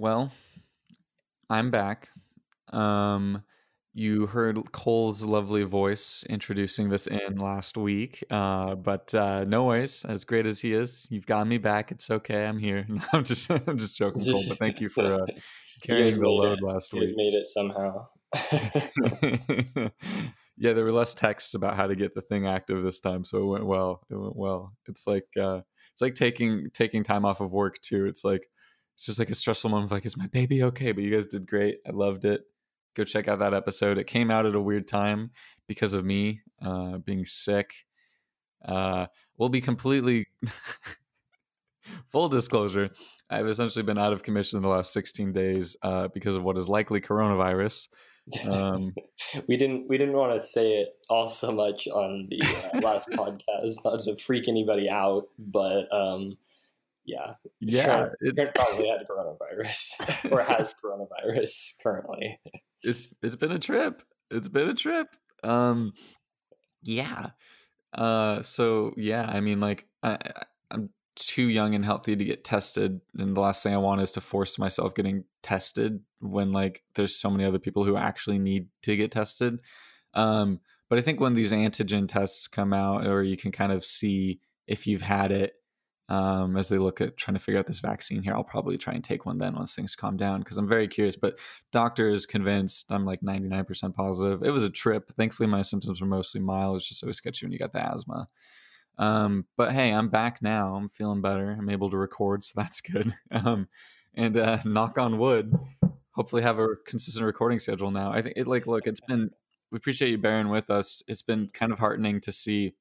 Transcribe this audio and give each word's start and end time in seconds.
Well, 0.00 0.30
I'm 1.50 1.72
back. 1.72 2.10
Um, 2.72 3.42
you 3.92 4.26
heard 4.28 4.70
Cole's 4.70 5.24
lovely 5.24 5.64
voice 5.64 6.24
introducing 6.30 6.88
this 6.88 7.08
in 7.08 7.38
last 7.38 7.76
week, 7.76 8.22
uh, 8.30 8.76
but 8.76 9.12
uh, 9.12 9.42
no 9.42 9.64
worries. 9.64 10.04
As 10.04 10.24
great 10.24 10.46
as 10.46 10.60
he 10.60 10.72
is, 10.72 11.08
you've 11.10 11.26
got 11.26 11.48
me 11.48 11.58
back. 11.58 11.90
It's 11.90 12.08
okay. 12.12 12.46
I'm 12.46 12.60
here. 12.60 12.86
No, 12.88 13.02
I'm 13.12 13.24
just, 13.24 13.50
I'm 13.50 13.76
just 13.76 13.96
joking, 13.96 14.22
Cole. 14.22 14.44
But 14.48 14.58
thank 14.58 14.80
you 14.80 14.88
for 14.88 15.14
uh, 15.14 15.26
carrying 15.82 16.20
the 16.20 16.28
load 16.28 16.58
it. 16.58 16.64
last 16.64 16.92
You 16.92 17.00
week. 17.00 17.16
made 17.16 17.34
it 17.34 17.48
somehow. 17.48 18.06
yeah, 20.56 20.74
there 20.74 20.84
were 20.84 20.92
less 20.92 21.12
texts 21.14 21.54
about 21.54 21.74
how 21.74 21.88
to 21.88 21.96
get 21.96 22.14
the 22.14 22.22
thing 22.22 22.46
active 22.46 22.84
this 22.84 23.00
time, 23.00 23.24
so 23.24 23.38
it 23.38 23.46
went 23.46 23.66
well. 23.66 24.06
It 24.10 24.16
went 24.16 24.36
well. 24.36 24.74
It's 24.86 25.08
like 25.08 25.26
uh, 25.36 25.62
it's 25.92 26.02
like 26.02 26.14
taking 26.14 26.68
taking 26.72 27.02
time 27.02 27.24
off 27.24 27.40
of 27.40 27.50
work 27.50 27.80
too. 27.80 28.06
It's 28.06 28.22
like 28.22 28.46
it's 28.98 29.06
just 29.06 29.20
like 29.20 29.30
a 29.30 29.34
stressful 29.34 29.70
moment. 29.70 29.84
Of 29.84 29.92
like, 29.92 30.06
is 30.06 30.16
my 30.16 30.26
baby 30.26 30.64
okay? 30.64 30.90
But 30.90 31.04
you 31.04 31.12
guys 31.12 31.28
did 31.28 31.46
great. 31.46 31.78
I 31.86 31.92
loved 31.92 32.24
it. 32.24 32.42
Go 32.96 33.04
check 33.04 33.28
out 33.28 33.38
that 33.38 33.54
episode. 33.54 33.96
It 33.96 34.08
came 34.08 34.28
out 34.28 34.44
at 34.44 34.56
a 34.56 34.60
weird 34.60 34.88
time 34.88 35.30
because 35.68 35.94
of 35.94 36.04
me 36.04 36.40
uh, 36.60 36.98
being 36.98 37.24
sick. 37.24 37.86
Uh, 38.64 39.06
we'll 39.36 39.50
be 39.50 39.60
completely 39.60 40.26
full 42.08 42.28
disclosure. 42.28 42.90
I've 43.30 43.46
essentially 43.46 43.84
been 43.84 43.98
out 43.98 44.12
of 44.12 44.24
commission 44.24 44.56
in 44.56 44.64
the 44.64 44.68
last 44.68 44.92
16 44.92 45.32
days 45.32 45.76
uh, 45.82 46.08
because 46.08 46.34
of 46.34 46.42
what 46.42 46.58
is 46.58 46.68
likely 46.68 47.00
coronavirus. 47.00 47.86
Um, 48.48 48.96
we 49.48 49.56
didn't 49.56 49.88
we 49.88 49.96
didn't 49.96 50.16
want 50.16 50.32
to 50.32 50.44
say 50.44 50.80
it 50.80 50.88
all 51.08 51.28
so 51.28 51.52
much 51.52 51.86
on 51.86 52.26
the 52.28 52.42
uh, 52.42 52.80
last 52.80 53.08
podcast, 53.12 53.84
not 53.84 54.00
to 54.00 54.16
freak 54.16 54.48
anybody 54.48 54.90
out, 54.90 55.28
but 55.38 55.86
um, 55.94 56.36
yeah, 57.08 57.34
yeah, 57.60 57.84
Trent, 57.84 58.12
it, 58.20 58.34
Trent 58.34 58.54
probably 58.54 58.88
had 58.88 59.06
coronavirus 59.08 60.30
or 60.32 60.42
has 60.42 60.74
coronavirus 60.84 61.82
currently. 61.82 62.38
it's 62.82 63.02
it's 63.22 63.36
been 63.36 63.52
a 63.52 63.58
trip. 63.58 64.02
It's 64.30 64.48
been 64.48 64.68
a 64.68 64.74
trip. 64.74 65.08
Um, 65.42 65.92
yeah. 66.82 67.30
Uh, 67.94 68.42
so 68.42 68.92
yeah, 68.96 69.24
I 69.28 69.40
mean, 69.40 69.60
like, 69.60 69.86
I, 70.02 70.12
I- 70.22 70.42
I'm 70.70 70.90
too 71.16 71.48
young 71.48 71.74
and 71.74 71.84
healthy 71.84 72.14
to 72.14 72.24
get 72.24 72.44
tested, 72.44 73.00
and 73.16 73.34
the 73.34 73.40
last 73.40 73.62
thing 73.62 73.74
I 73.74 73.78
want 73.78 74.02
is 74.02 74.12
to 74.12 74.20
force 74.20 74.58
myself 74.58 74.94
getting 74.94 75.24
tested 75.42 76.00
when 76.20 76.52
like 76.52 76.82
there's 76.94 77.16
so 77.16 77.30
many 77.30 77.44
other 77.44 77.58
people 77.58 77.84
who 77.84 77.96
actually 77.96 78.38
need 78.38 78.68
to 78.82 78.96
get 78.96 79.10
tested. 79.10 79.60
Um, 80.14 80.60
but 80.90 80.98
I 80.98 81.02
think 81.02 81.20
when 81.20 81.34
these 81.34 81.52
antigen 81.52 82.06
tests 82.06 82.48
come 82.48 82.72
out, 82.74 83.06
or 83.06 83.22
you 83.22 83.36
can 83.38 83.50
kind 83.50 83.72
of 83.72 83.82
see 83.84 84.40
if 84.66 84.86
you've 84.86 85.02
had 85.02 85.32
it, 85.32 85.54
um, 86.08 86.56
as 86.56 86.68
they 86.68 86.78
look 86.78 87.00
at 87.00 87.16
trying 87.16 87.34
to 87.34 87.40
figure 87.40 87.58
out 87.58 87.66
this 87.66 87.80
vaccine 87.80 88.22
here, 88.22 88.34
I'll 88.34 88.44
probably 88.44 88.78
try 88.78 88.94
and 88.94 89.04
take 89.04 89.26
one 89.26 89.38
then 89.38 89.54
once 89.54 89.74
things 89.74 89.94
calm 89.94 90.16
down 90.16 90.40
because 90.40 90.56
I'm 90.56 90.68
very 90.68 90.88
curious. 90.88 91.16
But 91.16 91.38
doctor 91.70 92.08
is 92.08 92.24
convinced 92.24 92.90
I'm 92.90 93.04
like 93.04 93.20
99% 93.20 93.94
positive. 93.94 94.42
It 94.42 94.50
was 94.50 94.64
a 94.64 94.70
trip. 94.70 95.10
Thankfully, 95.10 95.48
my 95.48 95.62
symptoms 95.62 96.00
were 96.00 96.06
mostly 96.06 96.40
mild. 96.40 96.76
It's 96.76 96.88
just 96.88 97.02
always 97.02 97.18
sketchy 97.18 97.44
when 97.44 97.52
you 97.52 97.58
got 97.58 97.72
the 97.72 97.84
asthma. 97.84 98.28
Um, 98.96 99.46
but 99.56 99.72
hey, 99.72 99.92
I'm 99.92 100.08
back 100.08 100.42
now. 100.42 100.74
I'm 100.74 100.88
feeling 100.88 101.20
better. 101.20 101.56
I'm 101.58 101.70
able 101.70 101.90
to 101.90 101.96
record, 101.96 102.42
so 102.42 102.54
that's 102.56 102.80
good. 102.80 103.14
Um, 103.30 103.68
and 104.14 104.36
uh, 104.36 104.58
knock 104.64 104.98
on 104.98 105.18
wood, 105.18 105.54
hopefully 106.12 106.42
have 106.42 106.58
a 106.58 106.68
consistent 106.86 107.24
recording 107.24 107.60
schedule 107.60 107.90
now. 107.90 108.12
I 108.12 108.22
think 108.22 108.34
it 108.36 108.46
like 108.46 108.66
look, 108.66 108.86
it's 108.86 109.00
been 109.00 109.30
we 109.70 109.76
appreciate 109.76 110.10
you 110.10 110.18
bearing 110.18 110.48
with 110.48 110.70
us. 110.70 111.02
It's 111.06 111.22
been 111.22 111.48
kind 111.52 111.72
of 111.72 111.78
heartening 111.78 112.20
to 112.22 112.32
see, 112.32 112.74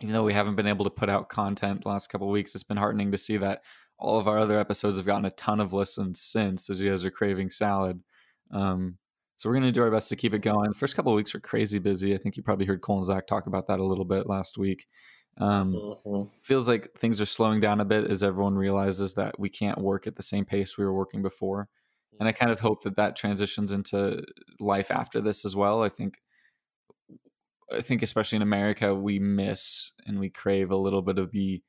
even 0.00 0.12
though 0.12 0.24
we 0.24 0.32
haven't 0.32 0.56
been 0.56 0.66
able 0.66 0.84
to 0.84 0.90
put 0.90 1.08
out 1.08 1.28
content 1.28 1.82
the 1.82 1.88
last 1.88 2.08
couple 2.08 2.28
of 2.28 2.32
weeks, 2.32 2.54
it's 2.54 2.64
been 2.64 2.76
heartening 2.76 3.12
to 3.12 3.18
see 3.18 3.36
that 3.38 3.62
all 3.98 4.18
of 4.18 4.26
our 4.28 4.38
other 4.38 4.58
episodes 4.58 4.96
have 4.96 5.06
gotten 5.06 5.24
a 5.24 5.30
ton 5.30 5.60
of 5.60 5.72
listens 5.72 6.20
since 6.20 6.68
as 6.68 6.80
you 6.80 6.90
guys 6.90 7.04
are 7.04 7.10
craving 7.10 7.50
salad. 7.50 8.02
Um, 8.50 8.98
so 9.36 9.48
we're 9.48 9.54
going 9.54 9.66
to 9.66 9.72
do 9.72 9.82
our 9.82 9.90
best 9.90 10.08
to 10.10 10.16
keep 10.16 10.34
it 10.34 10.40
going. 10.40 10.68
The 10.70 10.78
first 10.78 10.96
couple 10.96 11.12
of 11.12 11.16
weeks 11.16 11.32
were 11.34 11.40
crazy 11.40 11.78
busy. 11.78 12.14
I 12.14 12.18
think 12.18 12.36
you 12.36 12.42
probably 12.42 12.66
heard 12.66 12.80
Cole 12.82 12.98
and 12.98 13.06
Zach 13.06 13.26
talk 13.26 13.46
about 13.46 13.66
that 13.68 13.80
a 13.80 13.84
little 13.84 14.04
bit 14.04 14.26
last 14.26 14.58
week. 14.58 14.86
Um, 15.38 15.72
Mhm. 15.72 16.30
feels 16.42 16.68
like 16.68 16.92
things 16.94 17.20
are 17.20 17.26
slowing 17.26 17.60
down 17.60 17.80
a 17.80 17.84
bit 17.84 18.08
as 18.10 18.22
everyone 18.22 18.54
realizes 18.56 19.14
that 19.14 19.38
we 19.38 19.48
can't 19.48 19.78
work 19.78 20.06
at 20.06 20.16
the 20.16 20.22
same 20.22 20.44
pace 20.44 20.78
we 20.78 20.84
were 20.84 20.94
working 20.94 21.22
before. 21.22 21.68
And 22.20 22.28
I 22.28 22.32
kind 22.32 22.52
of 22.52 22.60
hope 22.60 22.82
that 22.84 22.96
that 22.96 23.16
transitions 23.16 23.72
into 23.72 24.24
life 24.60 24.90
after 24.92 25.20
this 25.20 25.44
as 25.44 25.56
well. 25.56 25.82
I 25.82 25.88
think 25.88 26.18
I 27.72 27.80
think 27.80 28.02
especially 28.02 28.36
in 28.36 28.42
America 28.42 28.94
we 28.94 29.18
miss 29.18 29.92
and 30.06 30.18
we 30.18 30.30
crave 30.30 30.70
a 30.70 30.76
little 30.76 31.02
bit 31.02 31.18
of 31.18 31.30
the 31.30 31.62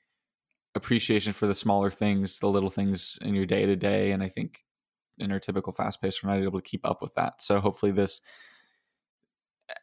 appreciation 0.75 1.31
for 1.33 1.47
the 1.47 1.55
smaller 1.55 1.89
things, 1.89 2.39
the 2.39 2.49
little 2.49 2.69
things 2.69 3.17
in 3.21 3.33
your 3.33 3.45
day 3.45 3.65
to 3.65 3.75
day 3.75 4.11
and 4.11 4.21
I 4.21 4.29
think 4.29 4.63
in 5.17 5.31
our 5.31 5.39
typical 5.39 5.71
fast 5.71 6.01
pace 6.01 6.21
we're 6.21 6.29
not 6.29 6.41
able 6.41 6.59
to 6.59 6.69
keep 6.69 6.85
up 6.85 7.01
with 7.01 7.13
that. 7.15 7.41
So 7.41 7.59
hopefully 7.59 7.91
this 7.91 8.21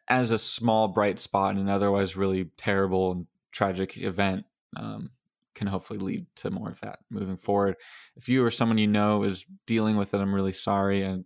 as 0.07 0.31
a 0.31 0.37
small 0.37 0.87
bright 0.87 1.19
spot 1.19 1.55
in 1.55 1.61
an 1.61 1.69
otherwise 1.69 2.15
really 2.15 2.45
terrible 2.57 3.11
and 3.11 3.27
tragic 3.51 3.97
event 3.97 4.45
um, 4.77 5.11
can 5.55 5.67
hopefully 5.67 5.99
lead 5.99 6.25
to 6.35 6.49
more 6.49 6.69
of 6.69 6.79
that 6.81 6.99
moving 7.09 7.37
forward. 7.37 7.75
If 8.15 8.27
you 8.27 8.43
or 8.43 8.51
someone 8.51 8.77
you 8.77 8.87
know 8.87 9.23
is 9.23 9.45
dealing 9.67 9.97
with 9.97 10.13
it, 10.13 10.19
I'm 10.19 10.33
really 10.33 10.53
sorry, 10.53 11.03
and 11.03 11.25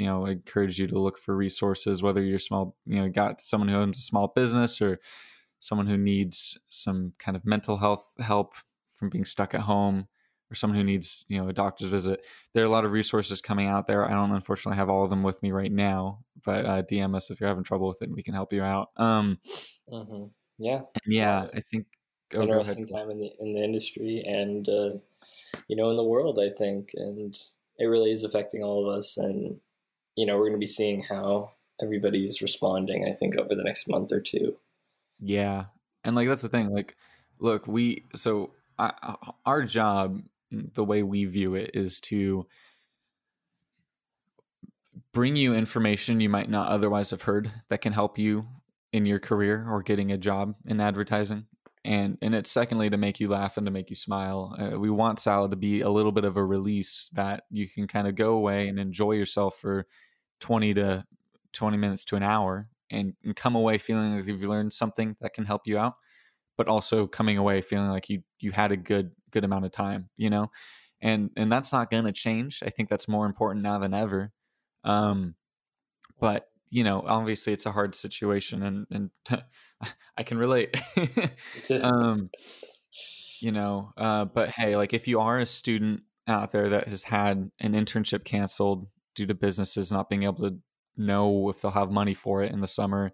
you 0.00 0.06
know, 0.06 0.26
I 0.26 0.30
encourage 0.32 0.78
you 0.78 0.86
to 0.86 0.98
look 0.98 1.18
for 1.18 1.36
resources. 1.36 2.02
Whether 2.02 2.22
you're 2.22 2.38
small, 2.38 2.76
you 2.86 3.00
know, 3.00 3.08
got 3.08 3.40
someone 3.40 3.68
who 3.68 3.76
owns 3.76 3.98
a 3.98 4.02
small 4.02 4.28
business 4.28 4.80
or 4.80 4.98
someone 5.60 5.86
who 5.86 5.98
needs 5.98 6.58
some 6.68 7.12
kind 7.18 7.36
of 7.36 7.44
mental 7.44 7.76
health 7.76 8.14
help 8.18 8.54
from 8.88 9.10
being 9.10 9.24
stuck 9.26 9.54
at 9.54 9.62
home, 9.62 10.08
or 10.50 10.54
someone 10.54 10.78
who 10.78 10.84
needs 10.84 11.24
you 11.28 11.40
know 11.40 11.48
a 11.48 11.52
doctor's 11.52 11.88
visit. 11.88 12.26
There 12.54 12.64
are 12.64 12.66
a 12.66 12.70
lot 12.70 12.84
of 12.84 12.92
resources 12.92 13.40
coming 13.40 13.66
out 13.66 13.86
there. 13.86 14.04
I 14.04 14.12
don't 14.12 14.32
unfortunately 14.32 14.78
have 14.78 14.88
all 14.88 15.04
of 15.04 15.10
them 15.10 15.22
with 15.22 15.42
me 15.42 15.52
right 15.52 15.70
now, 15.72 16.24
but 16.44 16.64
uh, 16.64 16.82
DM 16.82 17.14
us 17.14 17.30
if 17.30 17.40
you're 17.40 17.48
having 17.48 17.64
trouble 17.64 17.88
with 17.88 18.02
it, 18.02 18.08
and 18.08 18.16
we 18.16 18.22
can 18.22 18.34
help 18.34 18.52
you 18.52 18.62
out. 18.62 18.90
Um, 18.96 19.38
Mhm. 19.90 20.30
Yeah, 20.58 20.82
yeah, 21.06 21.46
I 21.54 21.60
think. 21.60 21.86
Oh, 22.34 22.42
interesting 22.42 22.86
time 22.86 23.10
in 23.10 23.18
the 23.18 23.30
in 23.40 23.54
the 23.54 23.62
industry 23.64 24.22
and 24.24 24.68
uh, 24.68 24.90
you 25.68 25.76
know 25.76 25.90
in 25.90 25.96
the 25.96 26.04
world. 26.04 26.38
I 26.38 26.50
think, 26.50 26.90
and 26.94 27.36
it 27.78 27.86
really 27.86 28.12
is 28.12 28.24
affecting 28.24 28.62
all 28.62 28.86
of 28.88 28.96
us. 28.96 29.16
And 29.16 29.60
you 30.16 30.26
know, 30.26 30.36
we're 30.36 30.48
going 30.48 30.52
to 30.52 30.58
be 30.58 30.66
seeing 30.66 31.02
how 31.02 31.52
everybody's 31.82 32.42
responding. 32.42 33.06
I 33.06 33.14
think 33.14 33.36
over 33.36 33.54
the 33.54 33.64
next 33.64 33.88
month 33.88 34.12
or 34.12 34.20
two. 34.20 34.56
Yeah, 35.20 35.66
and 36.04 36.16
like 36.16 36.28
that's 36.28 36.42
the 36.42 36.48
thing. 36.48 36.70
Like, 36.70 36.96
look, 37.38 37.66
we 37.66 38.04
so 38.14 38.52
I, 38.78 39.16
our 39.44 39.62
job, 39.62 40.22
the 40.50 40.84
way 40.84 41.02
we 41.02 41.24
view 41.26 41.54
it, 41.54 41.70
is 41.74 42.00
to 42.00 42.46
bring 45.12 45.36
you 45.36 45.54
information 45.54 46.20
you 46.20 46.28
might 46.28 46.48
not 46.48 46.70
otherwise 46.70 47.10
have 47.10 47.22
heard 47.22 47.50
that 47.68 47.80
can 47.80 47.92
help 47.92 48.18
you 48.18 48.46
in 48.92 49.06
your 49.06 49.18
career 49.18 49.66
or 49.68 49.82
getting 49.82 50.12
a 50.12 50.18
job 50.18 50.54
in 50.66 50.80
advertising. 50.80 51.46
And 51.82 52.18
and 52.20 52.34
it's 52.34 52.50
secondly 52.50 52.90
to 52.90 52.98
make 52.98 53.20
you 53.20 53.28
laugh 53.28 53.56
and 53.56 53.66
to 53.66 53.70
make 53.70 53.88
you 53.88 53.96
smile. 53.96 54.54
Uh, 54.58 54.78
we 54.78 54.90
want 54.90 55.18
salad 55.18 55.50
to 55.52 55.56
be 55.56 55.80
a 55.80 55.88
little 55.88 56.12
bit 56.12 56.24
of 56.26 56.36
a 56.36 56.44
release 56.44 57.08
that 57.14 57.44
you 57.50 57.66
can 57.66 57.86
kind 57.86 58.06
of 58.06 58.14
go 58.14 58.34
away 58.34 58.68
and 58.68 58.78
enjoy 58.78 59.12
yourself 59.12 59.56
for 59.58 59.86
twenty 60.40 60.74
to 60.74 61.06
twenty 61.54 61.78
minutes 61.78 62.04
to 62.04 62.16
an 62.16 62.22
hour, 62.22 62.68
and, 62.90 63.14
and 63.24 63.34
come 63.34 63.54
away 63.54 63.78
feeling 63.78 64.14
like 64.14 64.26
you've 64.26 64.42
learned 64.42 64.74
something 64.74 65.16
that 65.22 65.32
can 65.32 65.46
help 65.46 65.62
you 65.66 65.78
out, 65.78 65.94
but 66.58 66.68
also 66.68 67.06
coming 67.06 67.38
away 67.38 67.62
feeling 67.62 67.88
like 67.88 68.10
you 68.10 68.22
you 68.40 68.52
had 68.52 68.72
a 68.72 68.76
good 68.76 69.12
good 69.30 69.44
amount 69.44 69.64
of 69.64 69.70
time. 69.70 70.10
You 70.18 70.28
know, 70.28 70.50
and 71.00 71.30
and 71.34 71.50
that's 71.50 71.72
not 71.72 71.88
going 71.88 72.04
to 72.04 72.12
change. 72.12 72.62
I 72.62 72.68
think 72.68 72.90
that's 72.90 73.08
more 73.08 73.24
important 73.24 73.62
now 73.62 73.78
than 73.78 73.94
ever. 73.94 74.32
Um, 74.84 75.34
but 76.18 76.49
you 76.70 76.84
know, 76.84 77.02
obviously, 77.06 77.52
it's 77.52 77.66
a 77.66 77.72
hard 77.72 77.94
situation, 77.94 78.62
and 78.62 78.86
and 78.90 79.10
I 80.16 80.22
can 80.22 80.38
relate. 80.38 80.80
um, 81.82 82.30
you 83.40 83.52
know, 83.52 83.90
uh, 83.96 84.26
but 84.26 84.50
hey, 84.50 84.76
like 84.76 84.92
if 84.92 85.08
you 85.08 85.20
are 85.20 85.38
a 85.38 85.46
student 85.46 86.02
out 86.28 86.52
there 86.52 86.68
that 86.68 86.88
has 86.88 87.04
had 87.04 87.50
an 87.60 87.72
internship 87.72 88.24
canceled 88.24 88.86
due 89.14 89.26
to 89.26 89.34
businesses 89.34 89.90
not 89.90 90.08
being 90.08 90.22
able 90.22 90.48
to 90.48 90.58
know 90.96 91.48
if 91.48 91.60
they'll 91.60 91.70
have 91.72 91.90
money 91.90 92.14
for 92.14 92.42
it 92.42 92.52
in 92.52 92.60
the 92.60 92.68
summer, 92.68 93.10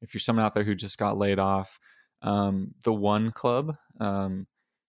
if 0.00 0.14
you're 0.14 0.20
someone 0.20 0.44
out 0.44 0.54
there 0.54 0.64
who 0.64 0.74
just 0.74 0.98
got 0.98 1.18
laid 1.18 1.38
off, 1.38 1.80
um, 2.22 2.74
the 2.84 2.92
One 2.92 3.32
Club, 3.32 3.74
um, 3.98 4.46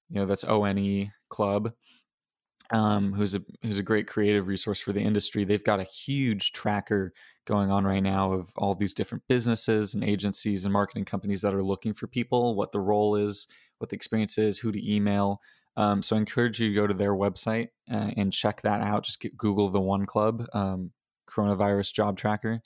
you 0.10 0.20
know, 0.20 0.26
that's 0.26 0.44
O 0.44 0.66
N 0.66 0.78
E 0.78 1.12
Club, 1.30 1.72
um, 2.72 3.14
who's 3.14 3.36
a 3.36 3.42
who's 3.62 3.80
a 3.80 3.84
great 3.84 4.08
creative 4.08 4.48
resource 4.48 4.80
for 4.80 4.94
the 4.94 5.02
industry. 5.02 5.44
They've 5.44 5.64
got 5.64 5.80
a 5.80 5.84
huge 5.84 6.52
tracker 6.52 7.14
going 7.52 7.70
on 7.70 7.84
right 7.84 8.02
now 8.02 8.32
of 8.32 8.54
all 8.56 8.74
these 8.74 8.94
different 8.94 9.22
businesses 9.28 9.94
and 9.94 10.06
agencies 10.06 10.64
and 10.64 10.72
marketing 10.72 11.04
companies 11.04 11.42
that 11.42 11.54
are 11.54 11.62
looking 11.62 11.94
for 11.94 12.08
people, 12.08 12.56
what 12.56 12.72
the 12.72 12.80
role 12.80 13.18
is, 13.18 13.46
what 13.80 13.90
the 13.90 13.96
experience 13.98 14.38
is, 14.38 14.58
who 14.58 14.72
to 14.72 14.96
email. 14.96 15.42
Um, 15.76 16.02
so 16.02 16.16
I 16.16 16.20
encourage 16.20 16.62
you 16.62 16.70
to 16.70 16.76
go 16.76 16.88
to 16.88 16.94
their 16.94 17.14
website 17.14 17.68
uh, 17.92 18.12
and 18.16 18.32
check 18.32 18.62
that 18.62 18.80
out. 18.80 19.04
Just 19.04 19.20
get, 19.20 19.36
Google 19.36 19.68
the 19.68 19.82
One 19.82 20.06
Club 20.06 20.46
um, 20.54 20.92
coronavirus 21.30 21.94
job 21.94 22.18
tracker, 22.18 22.62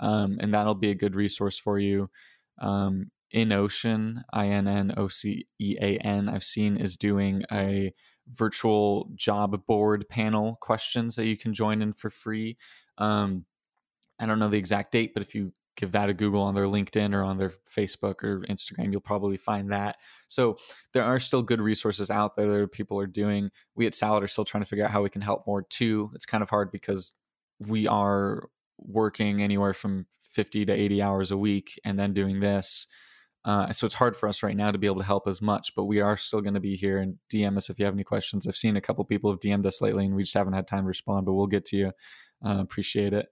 um, 0.00 0.36
and 0.38 0.52
that'll 0.52 0.74
be 0.74 0.90
a 0.90 0.94
good 0.94 1.14
resource 1.14 1.58
for 1.58 1.78
you. 1.78 2.10
Um, 2.60 3.10
Innocean, 3.34 4.22
I 4.34 4.48
N 4.48 4.68
N 4.68 4.92
O 4.98 5.08
C 5.08 5.46
E 5.58 5.78
A 5.80 5.96
N, 5.96 6.28
I've 6.28 6.44
seen 6.44 6.76
is 6.76 6.98
doing 6.98 7.42
a 7.50 7.94
virtual 8.34 9.10
job 9.14 9.64
board 9.66 10.06
panel 10.10 10.58
questions 10.60 11.16
that 11.16 11.26
you 11.26 11.38
can 11.38 11.54
join 11.54 11.80
in 11.80 11.94
for 11.94 12.10
free. 12.10 12.58
Um, 12.98 13.46
I 14.18 14.26
don't 14.26 14.38
know 14.38 14.48
the 14.48 14.58
exact 14.58 14.92
date, 14.92 15.12
but 15.14 15.22
if 15.22 15.34
you 15.34 15.52
give 15.76 15.92
that 15.92 16.08
a 16.08 16.14
Google 16.14 16.42
on 16.42 16.54
their 16.54 16.64
LinkedIn 16.64 17.14
or 17.14 17.22
on 17.22 17.36
their 17.36 17.52
Facebook 17.70 18.24
or 18.24 18.40
Instagram, 18.48 18.90
you'll 18.90 19.00
probably 19.00 19.36
find 19.36 19.70
that. 19.72 19.96
So 20.28 20.56
there 20.92 21.04
are 21.04 21.20
still 21.20 21.42
good 21.42 21.60
resources 21.60 22.10
out 22.10 22.36
there 22.36 22.60
that 22.60 22.72
people 22.72 22.98
are 22.98 23.06
doing. 23.06 23.50
We 23.74 23.86
at 23.86 23.94
Salad 23.94 24.24
are 24.24 24.28
still 24.28 24.46
trying 24.46 24.62
to 24.62 24.68
figure 24.68 24.84
out 24.84 24.90
how 24.90 25.02
we 25.02 25.10
can 25.10 25.22
help 25.22 25.46
more 25.46 25.62
too. 25.62 26.10
It's 26.14 26.26
kind 26.26 26.42
of 26.42 26.50
hard 26.50 26.72
because 26.72 27.12
we 27.58 27.86
are 27.86 28.48
working 28.78 29.42
anywhere 29.42 29.74
from 29.74 30.06
50 30.32 30.66
to 30.66 30.72
80 30.72 31.02
hours 31.02 31.30
a 31.30 31.36
week 31.36 31.78
and 31.84 31.98
then 31.98 32.12
doing 32.12 32.40
this. 32.40 32.86
Uh, 33.44 33.70
so 33.70 33.86
it's 33.86 33.94
hard 33.94 34.16
for 34.16 34.28
us 34.28 34.42
right 34.42 34.56
now 34.56 34.72
to 34.72 34.78
be 34.78 34.88
able 34.88 34.98
to 34.98 35.06
help 35.06 35.28
as 35.28 35.40
much, 35.40 35.72
but 35.76 35.84
we 35.84 36.00
are 36.00 36.16
still 36.16 36.40
going 36.40 36.54
to 36.54 36.60
be 36.60 36.74
here 36.74 36.98
and 36.98 37.16
DM 37.32 37.56
us 37.56 37.70
if 37.70 37.78
you 37.78 37.84
have 37.84 37.94
any 37.94 38.02
questions. 38.02 38.46
I've 38.46 38.56
seen 38.56 38.76
a 38.76 38.80
couple 38.80 39.04
people 39.04 39.30
have 39.30 39.38
DM'd 39.38 39.64
us 39.66 39.80
lately 39.80 40.04
and 40.04 40.16
we 40.16 40.24
just 40.24 40.34
haven't 40.34 40.54
had 40.54 40.66
time 40.66 40.82
to 40.82 40.88
respond, 40.88 41.26
but 41.26 41.34
we'll 41.34 41.46
get 41.46 41.64
to 41.66 41.76
you. 41.76 41.92
Uh, 42.44 42.58
appreciate 42.60 43.12
it. 43.12 43.28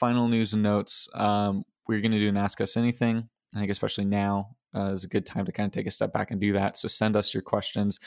Final 0.00 0.28
news 0.28 0.54
and 0.54 0.62
notes. 0.62 1.10
Um, 1.12 1.64
we're 1.86 2.00
going 2.00 2.12
to 2.12 2.18
do 2.18 2.30
an 2.30 2.38
Ask 2.38 2.58
Us 2.62 2.74
Anything. 2.74 3.28
I 3.54 3.58
think, 3.58 3.70
especially 3.70 4.06
now, 4.06 4.56
uh, 4.74 4.92
is 4.92 5.04
a 5.04 5.08
good 5.08 5.26
time 5.26 5.44
to 5.44 5.52
kind 5.52 5.66
of 5.66 5.72
take 5.72 5.86
a 5.86 5.90
step 5.90 6.10
back 6.10 6.30
and 6.30 6.40
do 6.40 6.54
that. 6.54 6.78
So 6.78 6.88
send 6.88 7.16
us 7.16 7.34
your 7.34 7.42
questions. 7.42 8.00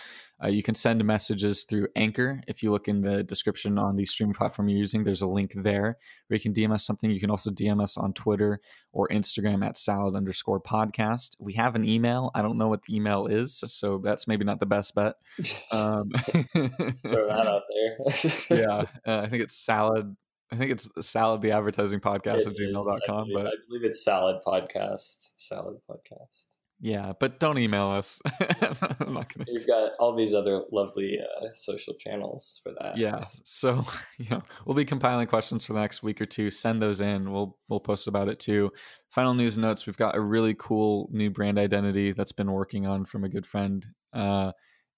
Uh, 0.43 0.47
you 0.47 0.63
can 0.63 0.73
send 0.73 1.05
messages 1.05 1.65
through 1.65 1.89
Anchor. 1.95 2.41
If 2.47 2.63
you 2.63 2.71
look 2.71 2.87
in 2.87 3.01
the 3.01 3.23
description 3.23 3.77
on 3.77 3.95
the 3.95 4.05
streaming 4.05 4.33
platform 4.33 4.69
you're 4.69 4.79
using, 4.79 5.03
there's 5.03 5.21
a 5.21 5.27
link 5.27 5.53
there 5.55 5.97
where 6.27 6.35
you 6.35 6.39
can 6.39 6.51
DM 6.51 6.73
us 6.73 6.83
something. 6.83 7.11
You 7.11 7.19
can 7.19 7.29
also 7.29 7.51
DM 7.51 7.79
us 7.79 7.95
on 7.95 8.11
Twitter 8.13 8.59
or 8.91 9.07
Instagram 9.09 9.63
at 9.63 9.77
salad 9.77 10.15
underscore 10.15 10.61
podcast. 10.61 11.35
We 11.37 11.53
have 11.53 11.75
an 11.75 11.87
email. 11.87 12.31
I 12.33 12.41
don't 12.41 12.57
know 12.57 12.69
what 12.69 12.81
the 12.83 12.95
email 12.95 13.27
is, 13.27 13.61
so 13.67 13.99
that's 14.03 14.27
maybe 14.27 14.45
not 14.45 14.59
the 14.59 14.65
best 14.65 14.95
bet. 14.95 15.13
Um, 15.71 16.09
Throw 16.19 17.27
that 17.27 17.47
out 17.47 17.63
there. 17.69 18.57
yeah, 18.59 18.85
uh, 19.07 19.21
I 19.21 19.27
think 19.27 19.43
it's 19.43 19.57
salad 19.57 20.15
I 20.51 20.55
think 20.55 20.71
it's 20.71 20.87
salad 21.01 21.41
the 21.41 21.51
advertising 21.51 21.99
podcast 21.99 22.47
at 22.47 22.55
gmail.com. 22.55 23.29
but 23.33 23.47
I 23.47 23.51
believe 23.67 23.83
it's 23.83 24.03
salad 24.03 24.41
podcast. 24.45 25.33
Salad 25.37 25.77
podcast. 25.89 26.45
Yeah, 26.79 27.13
but 27.17 27.39
don't 27.39 27.57
email 27.57 27.91
us. 27.91 28.21
I'm 28.41 29.13
not 29.13 29.33
gonna 29.33 29.45
We've 29.47 29.65
got 29.65 29.93
all 29.99 30.13
these 30.15 30.33
other 30.33 30.63
lovely 30.69 31.17
uh, 31.17 31.47
social 31.53 31.93
channels 31.93 32.59
for 32.61 32.73
that. 32.81 32.97
Yeah. 32.97 33.23
So, 33.45 33.85
you 34.17 34.29
know, 34.29 34.43
we'll 34.65 34.75
be 34.75 34.83
compiling 34.83 35.27
questions 35.27 35.65
for 35.65 35.71
the 35.71 35.79
next 35.79 36.03
week 36.03 36.19
or 36.19 36.25
two. 36.25 36.51
Send 36.51 36.81
those 36.81 36.99
in. 36.99 37.31
We'll 37.31 37.57
we'll 37.69 37.79
post 37.79 38.07
about 38.07 38.27
it 38.27 38.39
too. 38.39 38.71
Final 39.11 39.33
news 39.33 39.57
notes, 39.57 39.85
we've 39.85 39.97
got 39.97 40.15
a 40.15 40.19
really 40.19 40.55
cool 40.55 41.09
new 41.13 41.29
brand 41.29 41.57
identity 41.57 42.11
that's 42.11 42.33
been 42.33 42.51
working 42.51 42.85
on 42.85 43.05
from 43.05 43.23
a 43.23 43.29
good 43.29 43.47
friend. 43.47 43.85
Uh, 44.11 44.51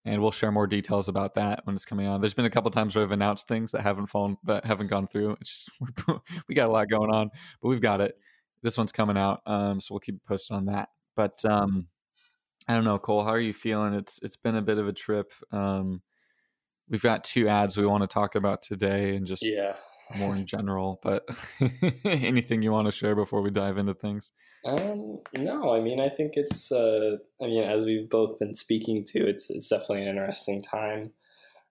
and 0.05 0.21
we'll 0.21 0.31
share 0.31 0.51
more 0.51 0.67
details 0.67 1.09
about 1.09 1.33
that 1.35 1.61
when 1.65 1.75
it's 1.75 1.85
coming 1.85 2.07
on. 2.07 2.21
There's 2.21 2.33
been 2.33 2.45
a 2.45 2.49
couple 2.49 2.69
times 2.69 2.95
where 2.95 3.03
I've 3.03 3.11
announced 3.11 3.47
things 3.47 3.71
that 3.71 3.81
haven't 3.81 4.05
fallen 4.05 4.37
that 4.43 4.65
haven't 4.65 4.87
gone 4.87 5.07
through. 5.07 5.35
Just, 5.43 5.69
we 6.47 6.55
got 6.55 6.69
a 6.69 6.71
lot 6.71 6.89
going 6.89 7.11
on, 7.11 7.31
but 7.61 7.67
we've 7.67 7.81
got 7.81 8.01
it. 8.01 8.15
This 8.61 8.77
one's 8.77 8.91
coming 8.91 9.17
out, 9.17 9.41
um, 9.45 9.79
so 9.79 9.93
we'll 9.93 9.99
keep 9.99 10.23
posted 10.25 10.55
on 10.55 10.65
that. 10.65 10.89
But 11.15 11.43
um, 11.45 11.87
I 12.67 12.73
don't 12.73 12.83
know, 12.83 12.99
Cole. 12.99 13.23
How 13.23 13.31
are 13.31 13.39
you 13.39 13.53
feeling? 13.53 13.93
It's 13.93 14.19
it's 14.21 14.37
been 14.37 14.55
a 14.55 14.61
bit 14.61 14.77
of 14.77 14.87
a 14.87 14.93
trip. 14.93 15.31
Um, 15.51 16.01
we've 16.89 17.01
got 17.01 17.23
two 17.23 17.47
ads 17.47 17.77
we 17.77 17.85
want 17.85 18.03
to 18.03 18.07
talk 18.07 18.35
about 18.35 18.61
today, 18.61 19.15
and 19.15 19.25
just 19.25 19.45
yeah, 19.45 19.75
more 20.17 20.35
in 20.35 20.45
general. 20.45 20.99
But 21.03 21.27
anything 22.05 22.61
you 22.61 22.71
want 22.71 22.87
to 22.87 22.91
share 22.91 23.15
before 23.15 23.41
we 23.41 23.51
dive 23.51 23.77
into 23.77 23.93
things? 23.93 24.31
Um, 24.65 25.19
no, 25.33 25.75
I 25.75 25.81
mean, 25.81 25.99
I 25.99 26.09
think 26.09 26.33
it's. 26.35 26.71
Uh, 26.71 27.17
I 27.41 27.45
mean, 27.45 27.63
as 27.63 27.83
we've 27.85 28.09
both 28.09 28.39
been 28.39 28.53
speaking 28.53 29.03
to, 29.05 29.27
it's 29.27 29.49
it's 29.49 29.67
definitely 29.67 30.03
an 30.03 30.09
interesting 30.09 30.61
time 30.61 31.11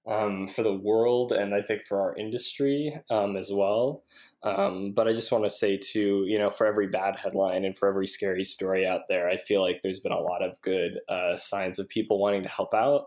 um, 0.06 0.48
for 0.48 0.62
the 0.62 0.74
world, 0.74 1.32
and 1.32 1.54
I 1.54 1.62
think 1.62 1.84
for 1.84 2.00
our 2.00 2.16
industry 2.16 2.94
um, 3.10 3.36
as 3.36 3.50
well. 3.52 4.02
Um, 4.42 4.92
but 4.92 5.08
I 5.08 5.14
just 5.14 5.32
want 5.32 5.44
to 5.44 5.50
say 5.50 5.78
too, 5.78 6.24
you 6.26 6.38
know, 6.38 6.50
for 6.50 6.66
every 6.66 6.86
bad 6.86 7.18
headline 7.18 7.64
and 7.64 7.74
for 7.74 7.88
every 7.88 8.06
scary 8.06 8.44
story 8.44 8.86
out 8.86 9.08
there, 9.08 9.26
I 9.26 9.38
feel 9.38 9.62
like 9.62 9.80
there's 9.82 10.00
been 10.00 10.12
a 10.12 10.20
lot 10.20 10.42
of 10.42 10.60
good 10.60 10.98
uh, 11.08 11.38
signs 11.38 11.78
of 11.78 11.88
people 11.88 12.18
wanting 12.18 12.42
to 12.42 12.48
help 12.50 12.74
out 12.74 13.06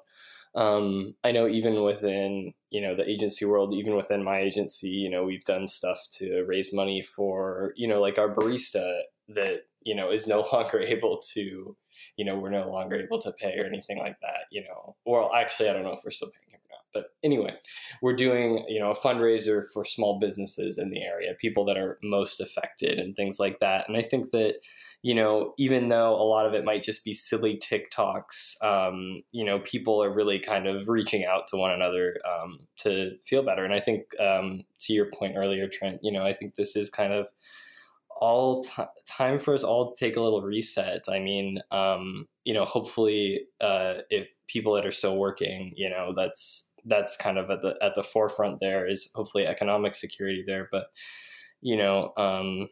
um, 0.58 1.14
I 1.24 1.32
know 1.32 1.48
even 1.48 1.84
within 1.84 2.54
you 2.70 2.82
know 2.82 2.96
the 2.96 3.10
agency 3.10 3.46
world, 3.46 3.74
even 3.74 3.96
within 3.96 4.24
my 4.24 4.40
agency, 4.40 4.90
you 4.90 5.10
know 5.10 5.24
we've 5.24 5.46
done 5.46 5.68
stuff 5.68 6.00
to 6.12 6.44
raise 6.48 6.74
money 6.74 7.02
for 7.02 7.74
you 7.76 7.88
know 7.88 8.02
like 8.02 8.18
our 8.18 8.34
barista 8.34 9.02
that 9.30 9.66
you 9.84 9.96
know 9.96 10.12
is 10.12 10.28
no 10.28 10.42
longer 10.54 10.80
able 10.80 11.18
to 11.34 11.76
you 12.16 12.26
know 12.26 12.38
we're 12.38 12.50
no 12.50 12.70
longer 12.70 12.96
able 12.96 13.20
to 13.20 13.32
pay 13.32 13.58
or 13.58 13.66
anything 13.66 13.98
like 13.98 14.20
that 14.22 14.46
you 14.52 14.64
know. 14.64 14.96
Well 15.06 15.32
actually 15.36 15.70
i 15.70 15.74
don't 15.74 15.84
know 15.84 15.94
if 15.94 16.04
we're 16.04 16.12
still 16.12 16.30
paying 16.30 16.54
him 16.54 16.60
or 16.66 16.76
not 16.76 16.86
but 16.94 17.12
anyway 17.24 17.54
we're 18.02 18.16
doing 18.16 18.66
you 18.68 18.80
know 18.80 18.92
a 18.92 18.96
fundraiser 18.96 19.64
for 19.74 19.84
small 19.84 20.20
businesses 20.20 20.78
in 20.78 20.90
the 20.90 21.02
area 21.02 21.34
people 21.40 21.66
that 21.66 21.78
are 21.78 21.98
most 22.04 22.40
affected 22.40 23.00
and 23.00 23.16
things 23.16 23.40
like 23.40 23.60
that. 23.60 23.88
And 23.88 23.98
i 23.98 24.02
think 24.02 24.32
that 24.32 24.56
you 25.04 25.14
know, 25.14 25.54
even 25.58 25.90
though 25.90 26.16
a 26.16 26.24
lot 26.24 26.46
of 26.46 26.54
it 26.54 26.66
might 26.66 26.84
just 26.84 27.06
be 27.06 27.14
silly 27.14 27.58
TikToks, 27.58 28.64
um, 28.64 29.22
you 29.32 29.46
know, 29.46 29.60
people 29.60 30.04
are 30.04 30.14
really 30.14 30.40
kind 30.40 30.68
of 30.68 30.90
reaching 30.90 31.24
out 31.26 31.48
to 31.48 31.58
one 31.58 31.72
another 31.72 32.18
um, 32.28 32.60
to 32.80 33.12
feel 33.26 33.44
better. 33.44 33.64
And 33.64 33.74
I 33.74 33.80
think, 33.80 34.04
um, 34.20 34.64
to 34.82 34.94
your 34.94 35.10
point 35.12 35.36
earlier, 35.38 35.68
Trent, 35.68 36.00
you 36.02 36.12
know, 36.12 36.26
I 36.26 36.34
think 36.34 36.56
this 36.56 36.76
is 36.76 36.90
kind 36.90 37.14
of 37.14 37.28
all 38.20 38.64
t- 38.64 38.84
time 39.08 39.40
for 39.40 39.54
us 39.54 39.64
all 39.64 39.88
to 39.88 39.94
take 39.98 40.16
a 40.16 40.22
little 40.22 40.42
reset. 40.42 41.04
I 41.08 41.20
mean, 41.20 41.60
um, 41.72 42.28
you 42.44 42.54
know, 42.54 42.66
hopefully, 42.66 43.42
uh, 43.62 43.96
if 44.10 44.28
people 44.48 44.74
that 44.74 44.86
are 44.86 44.92
still 44.92 45.18
working, 45.18 45.74
you 45.76 45.90
know, 45.90 46.14
that's 46.16 46.74
that's 46.86 47.18
kind 47.18 47.38
of 47.38 47.50
at 47.50 47.62
the 47.62 47.76
at 47.82 47.96
the 47.96 48.04
forefront. 48.04 48.60
There 48.60 48.88
is 48.88 49.12
hopefully 49.14 49.46
economic 49.46 49.96
security 49.96 50.44
there, 50.46 50.68
but 50.72 50.88
you 51.62 51.78
know, 51.78 52.14
um, 52.18 52.70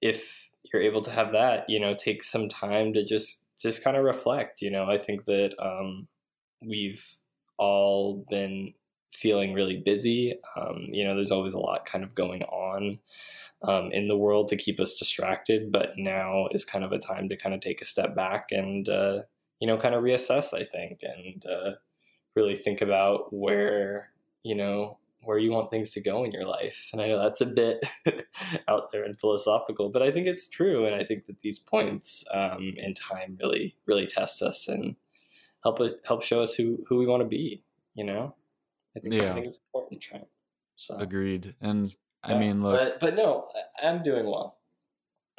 if 0.00 0.47
you're 0.64 0.82
able 0.82 1.00
to 1.02 1.10
have 1.10 1.32
that, 1.32 1.64
you 1.68 1.80
know, 1.80 1.94
take 1.94 2.22
some 2.22 2.48
time 2.48 2.92
to 2.94 3.04
just 3.04 3.46
just 3.60 3.82
kind 3.82 3.96
of 3.96 4.04
reflect. 4.04 4.62
You 4.62 4.70
know, 4.70 4.84
I 4.84 4.98
think 4.98 5.24
that 5.24 5.54
um, 5.60 6.08
we've 6.66 7.04
all 7.58 8.24
been 8.30 8.74
feeling 9.12 9.52
really 9.52 9.82
busy. 9.84 10.34
Um, 10.56 10.86
you 10.90 11.04
know, 11.04 11.14
there's 11.14 11.30
always 11.30 11.54
a 11.54 11.58
lot 11.58 11.86
kind 11.86 12.04
of 12.04 12.14
going 12.14 12.42
on 12.42 12.98
um, 13.62 13.90
in 13.92 14.08
the 14.08 14.16
world 14.16 14.48
to 14.48 14.56
keep 14.56 14.78
us 14.78 14.94
distracted, 14.94 15.72
but 15.72 15.90
now 15.96 16.48
is 16.52 16.64
kind 16.64 16.84
of 16.84 16.92
a 16.92 16.98
time 16.98 17.28
to 17.28 17.36
kind 17.36 17.54
of 17.54 17.60
take 17.60 17.82
a 17.82 17.86
step 17.86 18.14
back 18.14 18.48
and 18.50 18.88
uh, 18.88 19.22
you 19.60 19.66
know, 19.66 19.76
kind 19.76 19.94
of 19.94 20.04
reassess. 20.04 20.54
I 20.54 20.64
think 20.64 21.00
and 21.02 21.44
uh, 21.46 21.70
really 22.36 22.56
think 22.56 22.80
about 22.80 23.32
where 23.32 24.10
you 24.44 24.54
know 24.54 24.98
where 25.28 25.36
you 25.36 25.50
want 25.50 25.70
things 25.70 25.92
to 25.92 26.00
go 26.00 26.24
in 26.24 26.32
your 26.32 26.46
life. 26.46 26.88
And 26.90 27.02
I 27.02 27.08
know 27.08 27.22
that's 27.22 27.42
a 27.42 27.46
bit 27.46 27.86
out 28.68 28.90
there 28.92 29.04
and 29.04 29.14
philosophical, 29.14 29.90
but 29.90 30.00
I 30.00 30.10
think 30.10 30.26
it's 30.26 30.48
true. 30.48 30.86
And 30.86 30.94
I 30.94 31.04
think 31.04 31.26
that 31.26 31.40
these 31.40 31.58
points 31.58 32.24
um, 32.32 32.72
in 32.78 32.94
time 32.94 33.36
really, 33.38 33.76
really 33.84 34.06
test 34.06 34.40
us 34.40 34.68
and 34.68 34.96
help 35.62 35.80
help 36.06 36.22
show 36.22 36.40
us 36.40 36.54
who 36.54 36.82
who 36.88 36.96
we 36.96 37.06
want 37.06 37.22
to 37.22 37.28
be. 37.28 37.62
You 37.94 38.04
know, 38.04 38.34
I 38.96 39.00
think 39.00 39.20
yeah. 39.20 39.32
I 39.32 39.34
think 39.34 39.46
it's 39.48 39.58
important, 39.58 40.00
Trent. 40.00 40.26
So 40.76 40.96
agreed. 40.96 41.54
And 41.60 41.94
I 42.24 42.32
yeah, 42.32 42.38
mean, 42.38 42.62
look, 42.62 42.78
but, 42.78 43.00
but 43.00 43.14
no, 43.14 43.50
I'm 43.82 44.02
doing 44.02 44.24
well. 44.24 44.56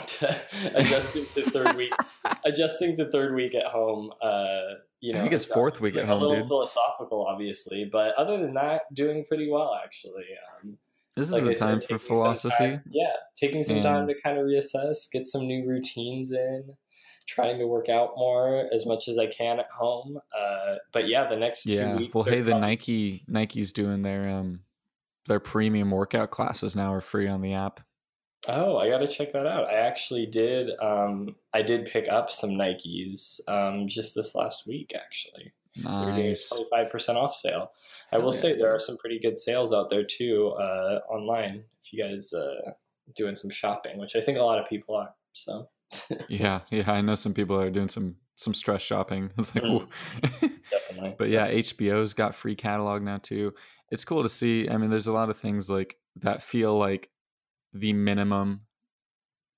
adjusting 0.75 1.25
to 1.33 1.49
third 1.49 1.75
week, 1.75 1.93
adjusting 2.45 2.95
to 2.97 3.09
third 3.11 3.35
week 3.35 3.55
at 3.55 3.65
home. 3.65 4.11
Uh, 4.21 4.75
you 4.99 5.13
know, 5.13 5.19
I 5.19 5.21
think 5.23 5.33
it's 5.33 5.45
fourth 5.45 5.79
week 5.81 5.95
at 5.95 6.05
home. 6.05 6.21
A 6.21 6.25
little 6.25 6.37
dude. 6.37 6.47
philosophical, 6.47 7.25
obviously, 7.25 7.89
but 7.91 8.15
other 8.15 8.37
than 8.37 8.53
that, 8.55 8.93
doing 8.93 9.25
pretty 9.27 9.49
well 9.49 9.79
actually. 9.83 10.25
Um, 10.63 10.77
this 11.15 11.27
is 11.27 11.33
like 11.33 11.43
the 11.43 11.51
I 11.51 11.53
time 11.55 11.81
said, 11.81 11.89
for 11.89 11.97
philosophy. 11.97 12.55
Time, 12.57 12.83
yeah, 12.89 13.13
taking 13.35 13.63
some 13.63 13.77
and... 13.77 13.83
time 13.83 14.07
to 14.07 14.15
kind 14.21 14.37
of 14.37 14.45
reassess, 14.45 15.11
get 15.11 15.25
some 15.25 15.47
new 15.47 15.67
routines 15.67 16.31
in, 16.31 16.75
trying 17.27 17.59
to 17.59 17.67
work 17.67 17.89
out 17.89 18.11
more 18.15 18.67
as 18.73 18.85
much 18.85 19.07
as 19.07 19.17
I 19.17 19.27
can 19.27 19.59
at 19.59 19.69
home. 19.69 20.19
Uh, 20.37 20.75
but 20.91 21.07
yeah, 21.07 21.27
the 21.27 21.35
next 21.35 21.65
yeah. 21.65 21.95
Weeks, 21.95 22.13
well, 22.13 22.23
hey, 22.23 22.41
the 22.41 22.57
Nike 22.57 23.23
Nike's 23.27 23.71
doing 23.71 24.01
their 24.01 24.29
um 24.29 24.61
their 25.27 25.39
premium 25.39 25.91
workout 25.91 26.31
classes 26.31 26.75
now 26.75 26.93
are 26.93 27.01
free 27.01 27.27
on 27.27 27.41
the 27.41 27.53
app. 27.53 27.81
Oh, 28.47 28.77
I 28.77 28.89
got 28.89 28.99
to 28.99 29.07
check 29.07 29.33
that 29.33 29.45
out. 29.45 29.69
I 29.69 29.79
actually 29.79 30.25
did. 30.25 30.69
Um, 30.81 31.35
I 31.53 31.61
did 31.61 31.85
pick 31.85 32.07
up 32.07 32.31
some 32.31 32.51
Nikes 32.51 33.41
um, 33.49 33.87
just 33.87 34.15
this 34.15 34.33
last 34.33 34.65
week. 34.65 34.93
Actually, 34.95 35.51
nice. 35.75 36.49
Twenty 36.49 36.65
five 36.71 36.89
percent 36.89 37.17
off 37.17 37.35
sale. 37.35 37.71
I 38.11 38.17
will 38.17 38.31
say 38.31 38.55
there 38.55 38.73
are 38.73 38.79
some 38.79 38.97
pretty 38.97 39.19
good 39.19 39.37
sales 39.37 39.73
out 39.73 39.89
there 39.89 40.03
too 40.03 40.53
uh, 40.59 40.99
online. 41.09 41.63
If 41.83 41.93
you 41.93 42.03
guys 42.03 42.33
uh, 42.33 42.71
doing 43.15 43.35
some 43.35 43.51
shopping, 43.51 43.97
which 43.99 44.15
I 44.15 44.21
think 44.21 44.37
a 44.37 44.43
lot 44.43 44.59
of 44.59 44.69
people 44.69 44.95
are. 44.95 45.13
So. 45.33 45.69
yeah, 46.29 46.61
yeah, 46.69 46.91
I 46.91 47.01
know 47.01 47.15
some 47.15 47.33
people 47.33 47.59
are 47.59 47.69
doing 47.69 47.89
some 47.89 48.15
some 48.35 48.53
stress 48.53 48.81
shopping. 48.81 49.31
It's 49.37 49.53
like, 49.53 49.63
mm. 49.63 49.87
definitely. 50.71 51.15
but 51.17 51.29
yeah, 51.29 51.51
HBO's 51.51 52.13
got 52.13 52.35
free 52.35 52.55
catalog 52.55 53.01
now 53.01 53.17
too. 53.17 53.53
It's 53.91 54.05
cool 54.05 54.23
to 54.23 54.29
see. 54.29 54.69
I 54.69 54.77
mean, 54.77 54.89
there's 54.89 55.07
a 55.07 55.13
lot 55.13 55.29
of 55.29 55.37
things 55.37 55.69
like 55.69 55.97
that 56.17 56.41
feel 56.41 56.77
like 56.77 57.09
the 57.73 57.93
minimum 57.93 58.61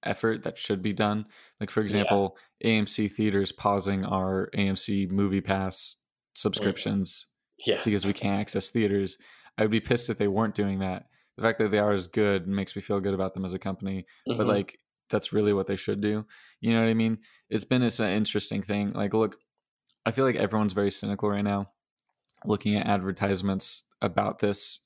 effort 0.03 0.43
that 0.43 0.57
should 0.57 0.81
be 0.81 0.93
done. 0.93 1.25
Like 1.59 1.69
for 1.69 1.81
example, 1.81 2.37
yeah. 2.59 2.71
AMC 2.71 3.11
theaters 3.11 3.51
pausing 3.51 4.05
our 4.05 4.49
AMC 4.55 5.09
Movie 5.11 5.41
Pass 5.41 5.97
subscriptions 6.33 7.27
yeah. 7.65 7.81
because 7.83 8.05
we 8.05 8.13
can't 8.13 8.39
access 8.39 8.69
theaters. 8.69 9.17
I 9.57 9.63
would 9.63 9.71
be 9.71 9.79
pissed 9.79 10.09
if 10.09 10.17
they 10.17 10.27
weren't 10.27 10.55
doing 10.55 10.79
that. 10.79 11.05
The 11.37 11.43
fact 11.43 11.59
that 11.59 11.71
they 11.71 11.79
are 11.79 11.93
is 11.93 12.07
good 12.07 12.47
makes 12.47 12.75
me 12.75 12.81
feel 12.81 12.99
good 12.99 13.13
about 13.13 13.33
them 13.33 13.45
as 13.45 13.53
a 13.53 13.59
company. 13.59 14.05
Mm-hmm. 14.27 14.37
But 14.37 14.47
like 14.47 14.79
that's 15.09 15.33
really 15.33 15.53
what 15.53 15.67
they 15.67 15.75
should 15.75 16.01
do. 16.01 16.25
You 16.59 16.73
know 16.73 16.81
what 16.81 16.89
I 16.89 16.93
mean? 16.93 17.19
It's 17.49 17.65
been 17.65 17.83
it's 17.83 17.99
an 17.99 18.11
interesting 18.11 18.61
thing. 18.61 18.93
Like 18.93 19.13
look, 19.13 19.37
I 20.05 20.11
feel 20.11 20.25
like 20.25 20.35
everyone's 20.35 20.73
very 20.73 20.91
cynical 20.91 21.29
right 21.29 21.43
now 21.43 21.71
looking 22.45 22.75
at 22.75 22.87
advertisements 22.87 23.83
about 24.01 24.39
this 24.39 24.79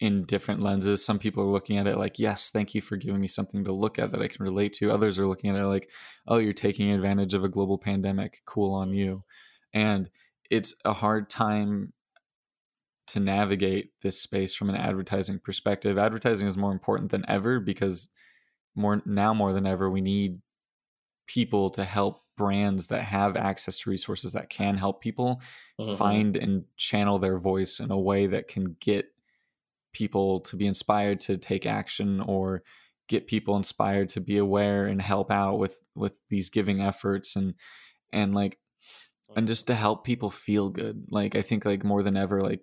in 0.00 0.24
different 0.24 0.62
lenses. 0.62 1.04
Some 1.04 1.18
people 1.18 1.42
are 1.44 1.52
looking 1.52 1.78
at 1.78 1.86
it 1.86 1.98
like, 1.98 2.18
yes, 2.18 2.50
thank 2.50 2.74
you 2.74 2.80
for 2.80 2.96
giving 2.96 3.20
me 3.20 3.28
something 3.28 3.64
to 3.64 3.72
look 3.72 3.98
at 3.98 4.12
that 4.12 4.22
I 4.22 4.28
can 4.28 4.44
relate 4.44 4.72
to. 4.74 4.90
Others 4.90 5.18
are 5.18 5.26
looking 5.26 5.50
at 5.50 5.56
it 5.56 5.66
like, 5.66 5.90
oh, 6.26 6.38
you're 6.38 6.52
taking 6.52 6.90
advantage 6.90 7.34
of 7.34 7.44
a 7.44 7.48
global 7.48 7.78
pandemic. 7.78 8.42
Cool 8.44 8.74
on 8.74 8.92
you. 8.92 9.22
And 9.72 10.10
it's 10.50 10.74
a 10.84 10.92
hard 10.92 11.30
time 11.30 11.92
to 13.08 13.20
navigate 13.20 13.90
this 14.02 14.20
space 14.20 14.54
from 14.54 14.70
an 14.70 14.76
advertising 14.76 15.38
perspective. 15.38 15.98
Advertising 15.98 16.48
is 16.48 16.56
more 16.56 16.72
important 16.72 17.10
than 17.10 17.24
ever 17.28 17.60
because 17.60 18.08
more 18.74 19.02
now 19.06 19.32
more 19.32 19.52
than 19.52 19.66
ever 19.66 19.88
we 19.90 20.00
need 20.00 20.40
people 21.26 21.70
to 21.70 21.84
help 21.84 22.22
brands 22.36 22.88
that 22.88 23.02
have 23.02 23.36
access 23.36 23.78
to 23.78 23.90
resources 23.90 24.32
that 24.32 24.50
can 24.50 24.76
help 24.76 25.00
people 25.00 25.40
mm-hmm. 25.80 25.94
find 25.94 26.36
and 26.36 26.64
channel 26.76 27.18
their 27.18 27.38
voice 27.38 27.78
in 27.78 27.90
a 27.90 27.98
way 27.98 28.26
that 28.26 28.48
can 28.48 28.76
get 28.80 29.06
people 29.94 30.40
to 30.40 30.56
be 30.56 30.66
inspired 30.66 31.20
to 31.20 31.38
take 31.38 31.64
action 31.64 32.20
or 32.20 32.62
get 33.08 33.26
people 33.26 33.56
inspired 33.56 34.10
to 34.10 34.20
be 34.20 34.36
aware 34.36 34.86
and 34.86 35.00
help 35.00 35.30
out 35.30 35.58
with 35.58 35.78
with 35.94 36.20
these 36.28 36.50
giving 36.50 36.80
efforts 36.80 37.36
and 37.36 37.54
and 38.12 38.34
like 38.34 38.58
and 39.36 39.48
just 39.48 39.66
to 39.66 39.74
help 39.74 40.04
people 40.04 40.30
feel 40.30 40.68
good. 40.68 41.06
Like 41.08 41.34
i 41.34 41.42
think 41.42 41.64
like 41.64 41.84
more 41.84 42.02
than 42.02 42.16
ever 42.16 42.42
like 42.42 42.60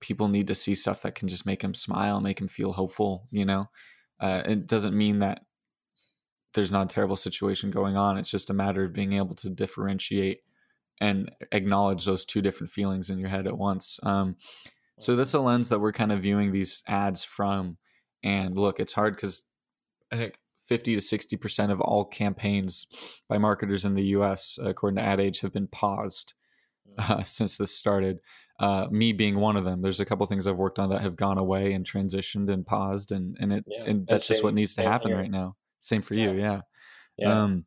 people 0.00 0.28
need 0.28 0.48
to 0.48 0.54
see 0.54 0.74
stuff 0.74 1.02
that 1.02 1.14
can 1.14 1.28
just 1.28 1.46
make 1.46 1.60
them 1.60 1.74
smile 1.74 2.20
make 2.20 2.38
them 2.38 2.48
feel 2.48 2.72
hopeful 2.72 3.26
you 3.30 3.44
know? 3.44 3.68
Uh, 4.20 4.42
it 4.46 4.68
doesn't 4.68 4.96
mean 4.96 5.18
that 5.18 5.42
there's 6.54 6.72
not 6.72 6.90
a 6.90 6.94
terrible 6.94 7.16
situation 7.16 7.70
going 7.70 7.96
on. 7.96 8.18
It's 8.18 8.30
just 8.30 8.50
a 8.50 8.54
matter 8.54 8.84
of 8.84 8.92
being 8.92 9.14
able 9.14 9.34
to 9.36 9.50
differentiate 9.50 10.40
and 11.00 11.30
acknowledge 11.50 12.04
those 12.04 12.24
two 12.24 12.42
different 12.42 12.70
feelings 12.70 13.10
in 13.10 13.18
your 13.18 13.28
head 13.28 13.46
at 13.46 13.58
once. 13.58 13.98
Um, 14.02 14.36
so 15.00 15.16
that's 15.16 15.34
a 15.34 15.40
lens 15.40 15.68
that 15.68 15.80
we're 15.80 15.92
kind 15.92 16.12
of 16.12 16.20
viewing 16.20 16.52
these 16.52 16.82
ads 16.86 17.24
from. 17.24 17.78
And 18.22 18.56
look, 18.56 18.78
it's 18.78 18.92
hard 18.92 19.16
because 19.16 19.42
I 20.12 20.16
think 20.16 20.38
50 20.66 20.94
to 20.94 21.00
60% 21.00 21.70
of 21.70 21.80
all 21.80 22.04
campaigns 22.04 22.86
by 23.28 23.38
marketers 23.38 23.84
in 23.84 23.94
the 23.94 24.04
US, 24.16 24.58
according 24.62 24.96
to 24.96 25.02
Ad 25.02 25.20
Age, 25.20 25.40
have 25.40 25.52
been 25.52 25.66
paused 25.66 26.34
mm. 26.88 27.10
uh, 27.10 27.24
since 27.24 27.56
this 27.56 27.74
started. 27.74 28.20
Uh, 28.60 28.86
me 28.90 29.12
being 29.12 29.36
one 29.36 29.56
of 29.56 29.64
them. 29.64 29.82
There's 29.82 29.98
a 29.98 30.04
couple 30.04 30.24
things 30.26 30.46
I've 30.46 30.56
worked 30.56 30.78
on 30.78 30.90
that 30.90 31.02
have 31.02 31.16
gone 31.16 31.38
away 31.38 31.72
and 31.72 31.84
transitioned 31.84 32.48
and 32.48 32.64
paused, 32.64 33.10
and 33.10 33.36
and 33.40 33.52
it 33.52 33.64
yeah. 33.66 33.82
and 33.84 34.06
that's 34.06 34.28
just 34.28 34.44
what 34.44 34.54
needs 34.54 34.74
to 34.74 34.82
happen 34.82 35.08
here. 35.08 35.18
right 35.18 35.30
now. 35.30 35.56
Same 35.80 36.00
for 36.00 36.14
you, 36.14 36.30
yeah. 36.32 36.60
yeah. 37.16 37.42
Um, 37.42 37.64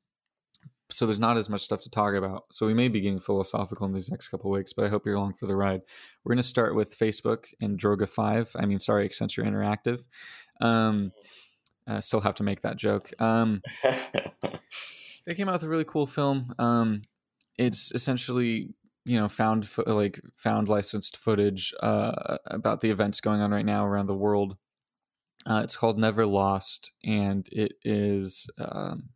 so 0.91 1.05
there's 1.05 1.19
not 1.19 1.37
as 1.37 1.49
much 1.49 1.61
stuff 1.61 1.81
to 1.81 1.89
talk 1.89 2.13
about. 2.13 2.43
So 2.51 2.67
we 2.67 2.73
may 2.73 2.87
be 2.87 3.01
getting 3.01 3.19
philosophical 3.19 3.85
in 3.87 3.93
these 3.93 4.09
next 4.09 4.29
couple 4.29 4.51
weeks, 4.51 4.73
but 4.73 4.85
I 4.85 4.89
hope 4.89 5.05
you're 5.05 5.15
along 5.15 5.33
for 5.33 5.47
the 5.47 5.55
ride. 5.55 5.81
We're 6.23 6.31
going 6.31 6.41
to 6.41 6.43
start 6.43 6.75
with 6.75 6.97
Facebook 6.97 7.45
and 7.61 7.79
Droga 7.79 8.07
Five. 8.07 8.51
I 8.55 8.65
mean, 8.65 8.79
sorry, 8.79 9.07
Accenture 9.07 9.45
Interactive. 9.45 10.03
Um, 10.61 11.11
I 11.87 11.99
still 11.99 12.21
have 12.21 12.35
to 12.35 12.43
make 12.43 12.61
that 12.61 12.77
joke. 12.77 13.11
Um, 13.19 13.61
they 13.83 15.35
came 15.35 15.49
out 15.49 15.53
with 15.53 15.63
a 15.63 15.69
really 15.69 15.85
cool 15.85 16.07
film. 16.07 16.53
Um, 16.59 17.01
it's 17.57 17.91
essentially 17.91 18.73
you 19.05 19.19
know 19.19 19.27
found 19.27 19.67
fo- 19.67 19.83
like 19.87 20.19
found 20.35 20.67
licensed 20.67 21.17
footage 21.17 21.73
uh, 21.81 22.37
about 22.47 22.81
the 22.81 22.89
events 22.89 23.21
going 23.21 23.41
on 23.41 23.51
right 23.51 23.65
now 23.65 23.85
around 23.85 24.07
the 24.07 24.15
world. 24.15 24.57
Uh, 25.47 25.61
it's 25.63 25.75
called 25.75 25.99
Never 25.99 26.25
Lost, 26.25 26.91
and 27.03 27.47
it 27.51 27.73
is 27.83 28.49
um, 28.57 29.09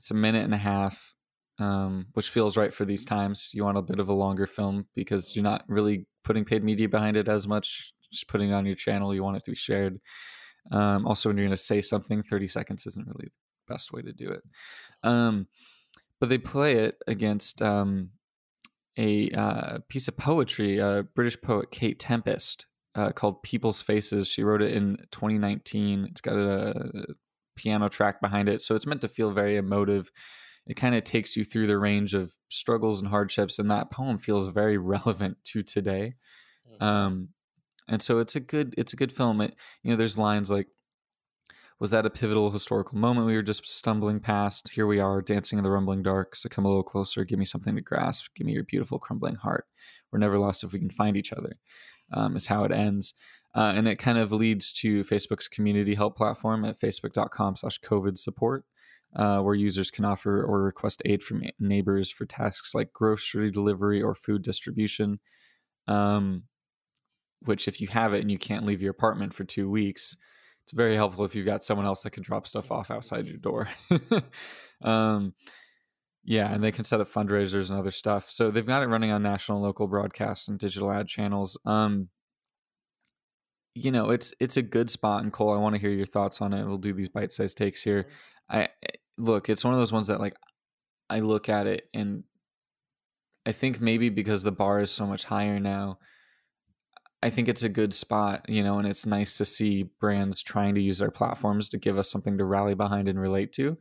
it's 0.00 0.10
a 0.10 0.14
minute 0.14 0.44
and 0.44 0.54
a 0.54 0.56
half, 0.56 1.14
um, 1.58 2.06
which 2.14 2.30
feels 2.30 2.56
right 2.56 2.72
for 2.72 2.86
these 2.86 3.04
times. 3.04 3.50
You 3.52 3.64
want 3.64 3.76
a 3.76 3.82
bit 3.82 3.98
of 3.98 4.08
a 4.08 4.14
longer 4.14 4.46
film 4.46 4.86
because 4.94 5.36
you're 5.36 5.42
not 5.42 5.62
really 5.68 6.06
putting 6.24 6.46
paid 6.46 6.64
media 6.64 6.88
behind 6.88 7.18
it 7.18 7.28
as 7.28 7.46
much. 7.46 7.92
Just 8.10 8.26
putting 8.26 8.48
it 8.48 8.54
on 8.54 8.64
your 8.64 8.76
channel, 8.76 9.14
you 9.14 9.22
want 9.22 9.36
it 9.36 9.44
to 9.44 9.50
be 9.50 9.56
shared. 9.56 10.00
Um, 10.72 11.06
also, 11.06 11.28
when 11.28 11.36
you're 11.36 11.44
going 11.44 11.54
to 11.54 11.62
say 11.62 11.82
something, 11.82 12.22
30 12.22 12.46
seconds 12.46 12.86
isn't 12.86 13.06
really 13.06 13.26
the 13.26 13.74
best 13.74 13.92
way 13.92 14.00
to 14.00 14.10
do 14.10 14.30
it. 14.30 14.42
Um, 15.02 15.48
but 16.18 16.30
they 16.30 16.38
play 16.38 16.76
it 16.76 16.96
against 17.06 17.60
um, 17.60 18.12
a 18.96 19.30
uh, 19.32 19.78
piece 19.90 20.08
of 20.08 20.16
poetry, 20.16 20.78
a 20.78 21.02
British 21.14 21.38
poet, 21.42 21.70
Kate 21.70 21.98
Tempest, 21.98 22.64
uh, 22.94 23.12
called 23.12 23.42
People's 23.42 23.82
Faces. 23.82 24.28
She 24.28 24.44
wrote 24.44 24.62
it 24.62 24.72
in 24.72 24.96
2019. 25.10 26.06
It's 26.06 26.22
got 26.22 26.36
a 26.36 27.04
piano 27.60 27.90
track 27.90 28.20
behind 28.20 28.48
it. 28.48 28.62
So 28.62 28.74
it's 28.74 28.86
meant 28.86 29.02
to 29.02 29.08
feel 29.08 29.30
very 29.30 29.56
emotive. 29.56 30.10
It 30.66 30.74
kind 30.74 30.94
of 30.94 31.04
takes 31.04 31.36
you 31.36 31.44
through 31.44 31.66
the 31.66 31.78
range 31.78 32.14
of 32.14 32.32
struggles 32.48 33.00
and 33.00 33.08
hardships, 33.08 33.58
and 33.58 33.70
that 33.70 33.90
poem 33.90 34.18
feels 34.18 34.46
very 34.46 34.78
relevant 34.94 35.36
to 35.44 35.62
today. 35.62 36.14
Mm-hmm. 36.72 36.84
Um, 36.84 37.28
and 37.88 38.00
so 38.00 38.18
it's 38.18 38.36
a 38.36 38.40
good 38.40 38.74
it's 38.78 38.92
a 38.92 38.96
good 38.96 39.12
film. 39.12 39.40
It, 39.40 39.54
you 39.82 39.90
know, 39.90 39.96
there's 39.96 40.16
lines 40.16 40.50
like, 40.50 40.68
"Was 41.80 41.90
that 41.90 42.06
a 42.06 42.10
pivotal 42.10 42.50
historical 42.50 42.96
moment 42.96 43.26
we 43.26 43.34
were 43.34 43.42
just 43.42 43.68
stumbling 43.68 44.20
past? 44.20 44.70
Here 44.70 44.86
we 44.86 45.00
are, 45.00 45.20
dancing 45.20 45.58
in 45.58 45.64
the 45.64 45.70
rumbling 45.70 46.02
dark. 46.02 46.36
So 46.36 46.48
come 46.48 46.64
a 46.64 46.68
little 46.68 46.82
closer, 46.82 47.24
give 47.24 47.38
me 47.38 47.44
something 47.44 47.74
to 47.74 47.82
grasp, 47.82 48.26
give 48.34 48.46
me 48.46 48.52
your 48.54 48.64
beautiful 48.64 48.98
crumbling 48.98 49.34
heart. 49.34 49.66
We're 50.10 50.18
never 50.18 50.38
lost 50.38 50.64
if 50.64 50.72
we 50.72 50.78
can 50.78 50.90
find 50.90 51.16
each 51.16 51.32
other." 51.32 51.58
Um, 52.12 52.34
is 52.34 52.46
how 52.46 52.64
it 52.64 52.72
ends. 52.72 53.14
Uh, 53.54 53.72
and 53.74 53.88
it 53.88 53.96
kind 53.96 54.18
of 54.18 54.32
leads 54.32 54.72
to 54.72 55.02
Facebook's 55.02 55.48
community 55.48 55.94
help 55.94 56.16
platform 56.16 56.64
at 56.64 56.78
facebook.com 56.78 57.56
slash 57.56 57.80
COVID 57.80 58.16
support, 58.16 58.64
uh, 59.16 59.40
where 59.40 59.54
users 59.54 59.90
can 59.90 60.04
offer 60.04 60.42
or 60.42 60.62
request 60.62 61.02
aid 61.04 61.22
from 61.22 61.42
neighbors 61.58 62.10
for 62.10 62.26
tasks 62.26 62.74
like 62.74 62.92
grocery 62.92 63.50
delivery 63.50 64.00
or 64.00 64.14
food 64.14 64.42
distribution. 64.42 65.18
Um, 65.88 66.44
which, 67.42 67.66
if 67.66 67.80
you 67.80 67.88
have 67.88 68.12
it 68.12 68.20
and 68.20 68.30
you 68.30 68.38
can't 68.38 68.66
leave 68.66 68.82
your 68.82 68.90
apartment 68.90 69.32
for 69.32 69.44
two 69.44 69.68
weeks, 69.68 70.16
it's 70.62 70.72
very 70.72 70.94
helpful 70.94 71.24
if 71.24 71.34
you've 71.34 71.46
got 71.46 71.64
someone 71.64 71.86
else 71.86 72.02
that 72.02 72.10
can 72.10 72.22
drop 72.22 72.46
stuff 72.46 72.70
off 72.70 72.90
outside 72.90 73.26
your 73.26 73.38
door. 73.38 73.68
um, 74.82 75.34
yeah, 76.22 76.52
and 76.52 76.62
they 76.62 76.70
can 76.70 76.84
set 76.84 77.00
up 77.00 77.08
fundraisers 77.08 77.70
and 77.70 77.78
other 77.78 77.90
stuff. 77.90 78.30
So 78.30 78.50
they've 78.50 78.66
got 78.66 78.82
it 78.82 78.88
running 78.88 79.10
on 79.10 79.22
national 79.22 79.58
and 79.58 79.66
local 79.66 79.88
broadcasts 79.88 80.48
and 80.48 80.58
digital 80.58 80.92
ad 80.92 81.08
channels. 81.08 81.58
Um, 81.64 82.08
you 83.74 83.92
know, 83.92 84.10
it's 84.10 84.34
it's 84.40 84.56
a 84.56 84.62
good 84.62 84.90
spot. 84.90 85.22
And 85.22 85.32
Cole, 85.32 85.52
I 85.52 85.58
want 85.58 85.74
to 85.74 85.80
hear 85.80 85.90
your 85.90 86.06
thoughts 86.06 86.40
on 86.40 86.52
it. 86.52 86.66
We'll 86.66 86.78
do 86.78 86.92
these 86.92 87.08
bite 87.08 87.32
sized 87.32 87.56
takes 87.56 87.82
here. 87.82 88.04
Mm-hmm. 88.50 88.60
I 88.62 88.68
look, 89.18 89.48
it's 89.48 89.64
one 89.64 89.74
of 89.74 89.80
those 89.80 89.92
ones 89.92 90.08
that 90.08 90.20
like 90.20 90.36
I 91.08 91.20
look 91.20 91.48
at 91.48 91.66
it 91.66 91.88
and 91.94 92.24
I 93.46 93.52
think 93.52 93.80
maybe 93.80 94.08
because 94.08 94.42
the 94.42 94.52
bar 94.52 94.80
is 94.80 94.90
so 94.90 95.06
much 95.06 95.24
higher 95.24 95.58
now, 95.58 95.98
I 97.22 97.30
think 97.30 97.48
it's 97.48 97.62
a 97.62 97.68
good 97.68 97.94
spot, 97.94 98.46
you 98.48 98.62
know, 98.62 98.78
and 98.78 98.88
it's 98.88 99.06
nice 99.06 99.36
to 99.38 99.44
see 99.44 99.84
brands 100.00 100.42
trying 100.42 100.74
to 100.74 100.80
use 100.80 100.98
their 100.98 101.10
platforms 101.10 101.68
to 101.70 101.78
give 101.78 101.98
us 101.98 102.10
something 102.10 102.38
to 102.38 102.44
rally 102.44 102.74
behind 102.74 103.08
and 103.08 103.20
relate 103.20 103.52
to. 103.54 103.78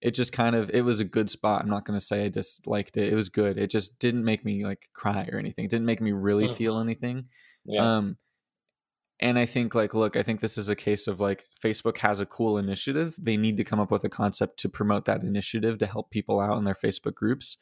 It 0.00 0.12
just 0.12 0.32
kind 0.32 0.54
of 0.54 0.70
it 0.72 0.82
was 0.82 1.00
a 1.00 1.04
good 1.04 1.28
spot. 1.28 1.62
I'm 1.62 1.68
not 1.68 1.84
going 1.84 1.98
to 1.98 2.04
say 2.04 2.24
I 2.24 2.28
just 2.28 2.66
liked 2.66 2.96
it. 2.96 3.12
It 3.12 3.16
was 3.16 3.28
good. 3.28 3.58
It 3.58 3.70
just 3.70 3.98
didn't 3.98 4.24
make 4.24 4.44
me 4.44 4.64
like 4.64 4.88
cry 4.94 5.28
or 5.32 5.38
anything. 5.38 5.64
It 5.64 5.70
didn't 5.70 5.86
make 5.86 6.00
me 6.00 6.12
really 6.12 6.46
mm-hmm. 6.46 6.54
feel 6.54 6.78
anything. 6.78 7.26
Yeah. 7.64 7.96
Um 7.96 8.16
and 9.20 9.38
I 9.38 9.46
think 9.46 9.74
like 9.74 9.94
look, 9.94 10.16
I 10.16 10.22
think 10.22 10.40
this 10.40 10.56
is 10.56 10.68
a 10.68 10.76
case 10.76 11.06
of 11.08 11.20
like 11.20 11.46
Facebook 11.60 11.98
has 11.98 12.20
a 12.20 12.26
cool 12.26 12.58
initiative. 12.58 13.16
They 13.20 13.36
need 13.36 13.56
to 13.56 13.64
come 13.64 13.80
up 13.80 13.90
with 13.90 14.04
a 14.04 14.08
concept 14.08 14.58
to 14.60 14.68
promote 14.68 15.06
that 15.06 15.22
initiative 15.22 15.78
to 15.78 15.86
help 15.86 16.10
people 16.10 16.40
out 16.40 16.56
in 16.58 16.64
their 16.64 16.74
Facebook 16.74 17.14
groups. 17.14 17.56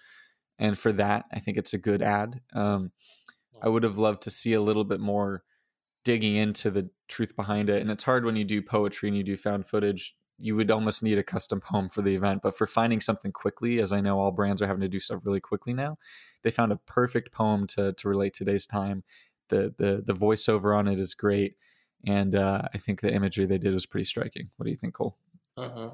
And 0.58 0.78
for 0.78 0.92
that, 0.92 1.24
I 1.32 1.38
think 1.38 1.56
it's 1.56 1.72
a 1.72 1.78
good 1.78 2.02
ad. 2.02 2.40
Um, 2.54 2.92
I 3.62 3.68
would 3.68 3.84
have 3.84 3.98
loved 3.98 4.22
to 4.22 4.30
see 4.30 4.52
a 4.52 4.60
little 4.60 4.84
bit 4.84 5.00
more 5.00 5.44
digging 6.04 6.36
into 6.36 6.70
the 6.70 6.90
truth 7.08 7.34
behind 7.36 7.70
it. 7.70 7.80
And 7.80 7.90
it's 7.90 8.04
hard 8.04 8.24
when 8.24 8.36
you 8.36 8.44
do 8.44 8.62
poetry 8.62 9.08
and 9.08 9.16
you 9.16 9.24
do 9.24 9.36
found 9.36 9.66
footage. 9.66 10.14
You 10.38 10.54
would 10.56 10.70
almost 10.70 11.02
need 11.02 11.18
a 11.18 11.22
custom 11.22 11.60
poem 11.60 11.88
for 11.88 12.02
the 12.02 12.14
event. 12.14 12.42
But 12.42 12.56
for 12.56 12.66
finding 12.66 13.00
something 13.00 13.32
quickly, 13.32 13.80
as 13.80 13.92
I 13.92 14.02
know 14.02 14.18
all 14.18 14.30
brands 14.30 14.60
are 14.60 14.66
having 14.66 14.82
to 14.82 14.88
do 14.88 15.00
stuff 15.00 15.24
really 15.24 15.40
quickly 15.40 15.72
now, 15.72 15.96
they 16.42 16.50
found 16.50 16.72
a 16.72 16.80
perfect 16.86 17.32
poem 17.32 17.66
to 17.68 17.94
to 17.94 18.08
relate 18.08 18.34
today's 18.34 18.66
time 18.66 19.02
the 19.48 19.74
the 19.76 20.02
the 20.04 20.14
voiceover 20.14 20.76
on 20.76 20.88
it 20.88 20.98
is 20.98 21.14
great, 21.14 21.56
and 22.06 22.34
uh, 22.34 22.62
I 22.72 22.78
think 22.78 23.00
the 23.00 23.12
imagery 23.12 23.46
they 23.46 23.58
did 23.58 23.74
was 23.74 23.86
pretty 23.86 24.04
striking. 24.04 24.50
What 24.56 24.64
do 24.64 24.70
you 24.70 24.76
think, 24.76 24.94
Cole? 24.94 25.16
Uh-huh. 25.56 25.90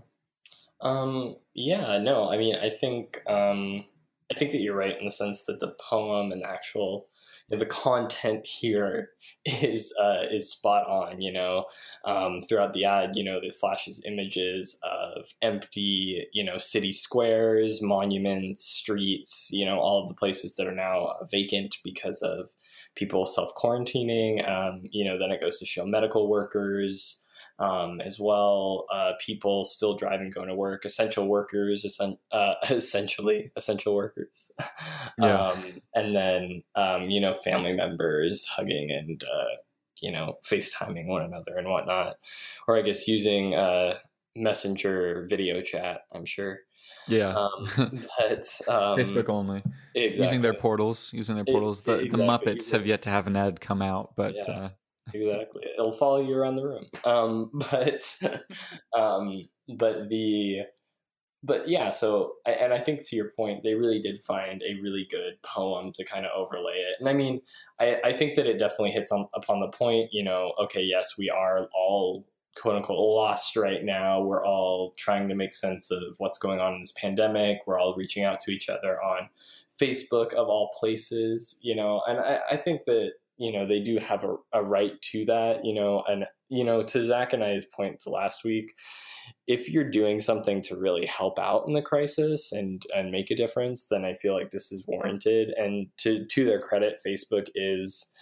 Um, 0.81 1.37
yeah, 1.55 1.99
no, 1.99 2.31
I 2.31 2.37
mean, 2.37 2.57
I 2.57 2.69
think 2.71 3.23
um, 3.29 3.85
I 4.31 4.39
think 4.39 4.51
that 4.53 4.61
you're 4.61 4.77
right 4.77 4.99
in 4.99 5.05
the 5.05 5.13
sense 5.13 5.45
that 5.45 5.61
the 5.61 5.75
poem 5.81 6.33
and 6.33 6.43
the 6.43 6.49
actual 6.49 7.07
the 7.51 7.67
content 7.67 8.47
here 8.47 9.11
is 9.45 9.93
uh, 10.01 10.23
is 10.31 10.51
spot 10.51 10.87
on. 10.89 11.21
You 11.21 11.33
know, 11.33 11.65
um, 12.05 12.43
throughout 12.49 12.75
the 12.75 12.85
ad, 12.85 13.13
you 13.15 13.25
know, 13.25 13.39
it 13.43 13.55
flashes 13.55 14.03
images 14.07 14.79
of 14.83 15.27
empty, 15.43 16.27
you 16.33 16.45
know, 16.45 16.59
city 16.59 16.93
squares, 16.93 17.81
monuments, 17.83 18.65
streets. 18.65 19.51
You 19.53 19.67
know, 19.67 19.79
all 19.79 20.03
of 20.03 20.09
the 20.09 20.15
places 20.15 20.57
that 20.57 20.67
are 20.67 20.75
now 20.75 21.15
vacant 21.31 21.77
because 21.85 22.23
of 22.23 22.51
people 22.95 23.27
self 23.27 23.55
quarantining. 23.55 24.49
Um, 24.49 24.83
you 24.91 25.05
know, 25.05 25.19
then 25.19 25.31
it 25.31 25.41
goes 25.41 25.59
to 25.59 25.67
show 25.67 25.85
medical 25.87 26.29
workers 26.29 27.25
um, 27.59 28.01
as 28.01 28.19
well. 28.19 28.87
Uh, 28.93 29.13
people 29.21 29.65
still 29.65 29.97
driving, 29.97 30.31
going 30.31 30.49
to 30.49 30.55
work, 30.55 30.85
essential 30.85 31.29
workers, 31.29 31.85
essen- 31.85 32.19
uh, 32.33 32.55
essentially 32.71 33.53
essential 33.57 33.95
workers. 33.95 34.53
Yeah. 35.19 35.49
um, 35.49 35.65
and 35.95 36.17
then, 36.17 36.63
um, 36.75 37.11
you 37.11 37.21
know, 37.21 37.35
family 37.35 37.73
members 37.75 38.47
hugging 38.47 38.91
and, 38.91 39.23
uh, 39.23 39.57
you 40.01 40.11
know, 40.11 40.39
FaceTiming 40.45 41.07
one 41.07 41.23
another 41.23 41.57
and 41.57 41.69
whatnot. 41.69 42.17
Or 42.67 42.77
I 42.77 42.83
guess 42.83 43.07
using 43.07 43.55
uh, 43.55 43.99
Messenger 44.35 45.27
video 45.29 45.61
chat, 45.61 46.03
I'm 46.13 46.25
sure. 46.25 46.61
Yeah. 47.09 47.35
Um, 47.35 47.69
but 48.19 48.61
um, 48.69 48.99
Facebook 48.99 49.29
only. 49.29 49.63
exactly. 49.95 50.25
Using 50.25 50.41
their 50.41 50.55
portals, 50.55 51.13
using 51.13 51.35
their 51.35 51.45
portals. 51.45 51.83
The, 51.83 51.95
exactly. 51.95 52.19
the 52.19 52.25
Muppets 52.25 52.71
have 52.71 52.87
yet 52.87 53.03
to 53.03 53.11
have 53.11 53.27
an 53.27 53.37
ad 53.37 53.61
come 53.61 53.83
out, 53.83 54.15
but 54.17 54.35
Yeah. 54.47 54.53
uh, 54.53 54.69
exactly 55.13 55.63
it'll 55.75 55.93
follow 55.93 56.21
you 56.21 56.35
around 56.35 56.55
the 56.55 56.65
room 56.65 56.85
um 57.05 57.51
but 57.71 58.23
um 58.97 59.49
but 59.77 60.09
the 60.09 60.61
but 61.43 61.69
yeah 61.69 61.91
so 61.91 62.35
and 62.47 62.73
i 62.73 62.79
think 62.79 63.07
to 63.07 63.17
your 63.17 63.33
point 63.37 63.63
they 63.63 63.75
really 63.75 64.01
did 64.01 64.23
find 64.23 64.63
a 64.63 64.81
really 64.81 65.07
good 65.11 65.35
poem 65.43 65.91
to 65.93 66.05
kind 66.05 66.25
of 66.25 66.31
overlay 66.37 66.75
it 66.75 66.97
and 67.01 67.09
i 67.09 67.13
mean 67.13 67.41
i 67.81 67.97
i 68.05 68.13
think 68.13 68.37
that 68.37 68.47
it 68.47 68.59
definitely 68.59 68.93
hits 68.93 69.11
on 69.11 69.27
upon 69.35 69.61
the 69.61 69.69
point 69.77 70.09
you 70.13 70.23
know 70.23 70.53
okay 70.61 70.83
yes 70.83 71.15
we 71.19 71.29
are 71.29 71.69
all 71.75 72.25
quote 72.61 72.77
unquote 72.77 72.99
lost 72.99 73.57
right 73.57 73.83
now. 73.83 74.21
We're 74.23 74.45
all 74.45 74.93
trying 74.97 75.29
to 75.29 75.35
make 75.35 75.55
sense 75.55 75.91
of 75.91 76.03
what's 76.19 76.39
going 76.39 76.61
on 76.61 76.75
in 76.75 76.81
this 76.81 76.93
pandemic. 76.93 77.59
We're 77.67 77.79
all 77.79 77.95
reaching 77.97 78.25
out 78.25 78.41
to 78.41 78.51
each 78.51 78.69
other 78.69 79.03
on 79.03 79.29
facebook 79.81 80.33
of 80.35 80.49
all 80.49 80.71
places 80.79 81.59
you 81.63 81.75
know? 81.75 82.03
And 82.07 82.21
i, 82.21 82.41
I 82.53 82.57
think 82.57 82.85
that 82.87 83.13
you 83.39 83.53
know 83.53 83.67
they 83.67 83.81
do 83.81 83.99
have 83.99 84.25
a, 84.25 84.37
a 84.53 84.63
right 84.63 85.01
to 85.03 85.25
that 85.27 85.65
you 85.65 85.75
know? 85.75 86.05
And 86.07 86.27
you 86.49 86.65
know 86.65 86.83
to 86.83 87.05
zach 87.05 87.33
and 87.33 87.43
i's 87.43 87.65
points 87.65 88.07
last 88.07 88.45
week 88.45 88.75
if 89.47 89.69
you're 89.69 89.89
doing 89.89 90.21
something 90.21 90.61
to 90.63 90.77
really 90.77 91.07
help 91.07 91.39
out 91.39 91.65
in 91.67 91.75
the 91.75 91.83
crisis 91.83 92.53
and 92.53 92.85
and 92.95 93.11
make 93.11 93.31
a 93.31 93.37
difference 93.37 93.87
then 93.89 94.05
i 94.05 94.15
feel 94.15 94.35
like 94.35 94.51
this 94.51 94.71
is 94.71 94.85
warranted. 94.87 95.53
And 95.57 95.89
to 95.99 96.27
to 96.27 96.45
their 96.45 96.61
credit 96.61 97.01
facebook 97.05 97.49
is 97.55 98.13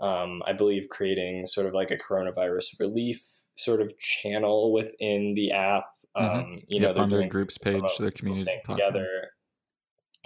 um, 0.00 0.42
i 0.46 0.52
believe 0.52 0.88
creating 0.90 1.46
sort 1.46 1.66
of 1.66 1.74
like 1.74 1.90
a 1.90 1.96
coronavirus 1.96 2.78
relief 2.80 3.35
sort 3.56 3.80
of 3.80 3.98
channel 3.98 4.72
within 4.72 5.34
the 5.34 5.50
app 5.52 5.84
um, 6.14 6.24
Mhm. 6.24 6.64
you 6.68 6.80
know 6.80 6.86
yep, 6.88 6.94
they're 6.94 7.02
on 7.04 7.10
their 7.10 7.28
groups 7.28 7.58
page, 7.58 7.82
their 7.98 8.10
community 8.10 8.50
together 8.64 9.06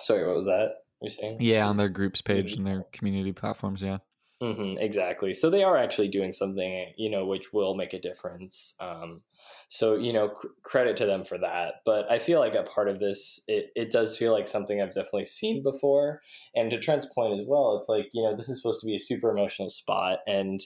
sorry 0.00 0.26
what 0.26 0.36
was 0.36 0.46
that 0.46 0.72
you're 1.02 1.10
saying 1.10 1.38
Yeah, 1.40 1.66
on 1.66 1.76
their 1.76 1.88
groups 1.88 2.20
page 2.22 2.52
Mhm. 2.54 2.56
and 2.58 2.66
their 2.66 2.82
community 2.92 3.32
platforms. 3.32 3.80
Yeah. 3.82 3.98
Hmm 4.42 4.76
exactly. 4.78 5.32
So 5.34 5.50
they 5.50 5.62
are 5.64 5.76
actually 5.76 6.08
doing 6.08 6.32
something, 6.32 6.92
you 6.96 7.10
know, 7.10 7.26
which 7.26 7.52
will 7.52 7.74
make 7.74 7.92
a 7.92 8.00
difference. 8.00 8.74
Um, 8.80 9.22
so 9.68 9.96
you 9.96 10.12
know, 10.14 10.34
c- 10.42 10.48
credit 10.62 10.96
to 10.96 11.06
them 11.06 11.22
for 11.22 11.36
that. 11.38 11.74
But 11.84 12.10
I 12.10 12.18
feel 12.18 12.40
like 12.40 12.54
a 12.54 12.62
part 12.62 12.88
of 12.88 13.00
this, 13.00 13.42
it 13.48 13.70
it 13.76 13.90
does 13.90 14.16
feel 14.16 14.32
like 14.32 14.48
something 14.48 14.80
I've 14.80 14.94
definitely 14.94 15.26
seen 15.26 15.62
before. 15.62 16.22
And 16.54 16.70
to 16.70 16.78
Trent's 16.80 17.06
point 17.14 17.34
as 17.38 17.42
well, 17.46 17.76
it's 17.76 17.88
like 17.88 18.08
you 18.14 18.22
know, 18.22 18.34
this 18.34 18.48
is 18.48 18.60
supposed 18.62 18.80
to 18.80 18.86
be 18.86 18.94
a 18.96 19.00
super 19.00 19.30
emotional 19.30 19.68
spot, 19.68 20.20
and 20.26 20.60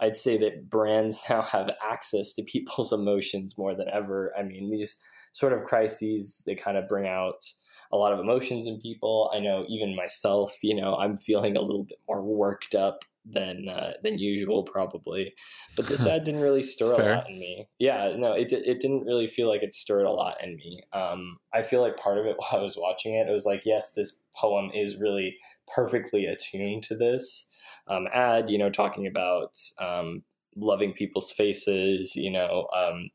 I'd 0.00 0.16
say 0.16 0.36
that 0.38 0.68
brands 0.68 1.20
now 1.30 1.42
have 1.42 1.70
access 1.82 2.32
to 2.34 2.42
people's 2.42 2.92
emotions 2.92 3.56
more 3.56 3.76
than 3.76 3.88
ever. 3.92 4.32
I 4.36 4.42
mean, 4.42 4.70
these 4.70 5.00
sort 5.32 5.52
of 5.52 5.62
crises 5.64 6.42
they 6.46 6.56
kind 6.56 6.76
of 6.76 6.88
bring 6.88 7.06
out 7.06 7.44
a 7.92 7.96
lot 7.96 8.12
of 8.12 8.20
emotions 8.20 8.66
in 8.66 8.80
people. 8.80 9.30
I 9.34 9.40
know 9.40 9.64
even 9.68 9.96
myself, 9.96 10.56
you 10.62 10.74
know, 10.74 10.96
I'm 10.96 11.16
feeling 11.16 11.56
a 11.56 11.60
little 11.60 11.84
bit 11.84 11.98
more 12.08 12.22
worked 12.22 12.74
up 12.74 13.04
than 13.24 13.68
uh, 13.68 13.92
than 14.02 14.18
usual 14.18 14.62
probably. 14.62 15.34
But 15.76 15.86
this 15.86 16.06
ad 16.06 16.24
didn't 16.24 16.40
really 16.40 16.62
stir 16.62 16.92
a 16.92 16.96
fair. 16.96 17.14
lot 17.16 17.30
in 17.30 17.38
me. 17.38 17.68
Yeah, 17.78 18.14
no, 18.16 18.32
it 18.32 18.52
it 18.52 18.80
didn't 18.80 19.04
really 19.04 19.26
feel 19.26 19.48
like 19.48 19.62
it 19.62 19.74
stirred 19.74 20.04
a 20.04 20.10
lot 20.10 20.36
in 20.42 20.56
me. 20.56 20.82
Um, 20.92 21.38
I 21.52 21.62
feel 21.62 21.80
like 21.80 21.96
part 21.96 22.18
of 22.18 22.26
it 22.26 22.36
while 22.38 22.60
I 22.60 22.62
was 22.62 22.76
watching 22.76 23.14
it, 23.14 23.28
it 23.28 23.32
was 23.32 23.46
like, 23.46 23.62
yes, 23.64 23.92
this 23.92 24.22
poem 24.36 24.70
is 24.74 25.00
really 25.00 25.36
perfectly 25.74 26.26
attuned 26.26 26.82
to 26.84 26.96
this 26.96 27.50
um, 27.88 28.06
ad. 28.12 28.50
You 28.50 28.58
know, 28.58 28.70
talking 28.70 29.06
about 29.06 29.58
um, 29.80 30.22
loving 30.56 30.92
people's 30.92 31.30
faces. 31.30 32.14
You 32.16 32.30
know, 32.30 32.68
um, 32.76 33.10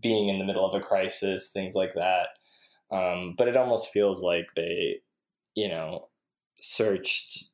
being 0.00 0.28
in 0.28 0.38
the 0.38 0.44
middle 0.44 0.68
of 0.68 0.80
a 0.80 0.84
crisis, 0.84 1.50
things 1.50 1.74
like 1.74 1.94
that. 1.94 2.28
Um, 2.92 3.34
but 3.36 3.48
it 3.48 3.56
almost 3.56 3.90
feels 3.90 4.22
like 4.22 4.48
they, 4.56 5.00
you 5.56 5.68
know, 5.68 6.10
searched 6.60 7.46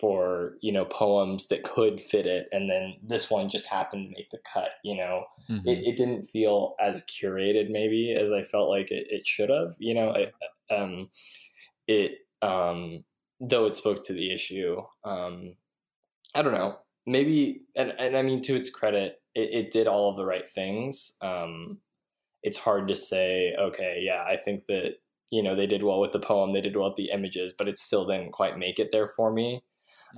for 0.00 0.56
you 0.62 0.70
know 0.72 0.84
poems 0.84 1.48
that 1.48 1.64
could 1.64 2.00
fit 2.00 2.26
it, 2.26 2.48
and 2.52 2.70
then 2.70 2.96
this 3.02 3.30
one 3.30 3.48
just 3.48 3.66
happened 3.66 4.08
to 4.10 4.14
make 4.18 4.30
the 4.30 4.38
cut. 4.52 4.72
You 4.84 4.96
know, 4.96 5.26
Mhm. 5.48 5.64
it, 5.64 5.94
it 5.94 5.96
didn't 5.96 6.22
feel 6.24 6.76
as 6.80 7.04
curated 7.06 7.70
maybe 7.70 8.12
as 8.12 8.32
I 8.32 8.42
felt 8.44 8.68
like 8.70 8.90
it, 8.90 9.08
it 9.10 9.26
should 9.26 9.50
have. 9.50 9.76
You 9.78 9.94
know, 9.94 10.12
it, 10.12 10.34
um, 10.70 11.10
it 11.86 12.20
um, 12.42 13.04
though 13.40 13.66
it 13.66 13.76
spoke 13.76 14.04
to 14.04 14.12
the 14.12 14.32
issue. 14.32 14.82
Um, 15.04 15.56
I 16.34 16.42
don't 16.42 16.54
know. 16.54 16.78
Maybe, 17.06 17.64
and, 17.74 17.92
and 17.98 18.16
I 18.16 18.22
mean, 18.22 18.42
to 18.42 18.54
its 18.56 18.70
credit, 18.70 19.22
it, 19.34 19.66
it 19.66 19.72
did 19.72 19.86
all 19.86 20.10
of 20.10 20.16
the 20.16 20.26
right 20.26 20.48
things. 20.48 21.16
Um, 21.22 21.80
it's 22.42 22.58
hard 22.58 22.88
to 22.88 22.96
say, 22.96 23.54
okay, 23.58 24.00
yeah, 24.00 24.24
I 24.26 24.36
think 24.36 24.66
that, 24.66 24.94
you 25.30 25.42
know, 25.42 25.56
they 25.56 25.66
did 25.66 25.82
well 25.82 26.00
with 26.00 26.12
the 26.12 26.20
poem, 26.20 26.52
they 26.52 26.60
did 26.60 26.76
well 26.76 26.88
with 26.88 26.96
the 26.96 27.10
images, 27.10 27.52
but 27.56 27.68
it 27.68 27.76
still 27.76 28.06
didn't 28.06 28.32
quite 28.32 28.58
make 28.58 28.78
it 28.78 28.88
there 28.92 29.08
for 29.08 29.32
me. 29.32 29.62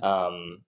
Um, 0.03 0.59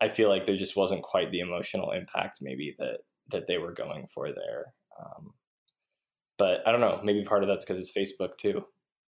I 0.00 0.08
feel 0.08 0.28
like 0.28 0.46
there 0.46 0.56
just 0.56 0.76
wasn't 0.76 1.02
quite 1.02 1.30
the 1.30 1.40
emotional 1.40 1.92
impact 1.92 2.38
maybe 2.40 2.74
that, 2.78 2.98
that 3.30 3.46
they 3.46 3.58
were 3.58 3.72
going 3.72 4.06
for 4.06 4.28
there. 4.32 4.72
Um, 5.00 5.34
but 6.38 6.66
I 6.66 6.72
don't 6.72 6.80
know, 6.80 7.00
maybe 7.04 7.24
part 7.24 7.42
of 7.42 7.48
that's 7.48 7.64
because 7.64 7.78
it's 7.78 7.96
Facebook 7.96 8.36
too. 8.38 8.64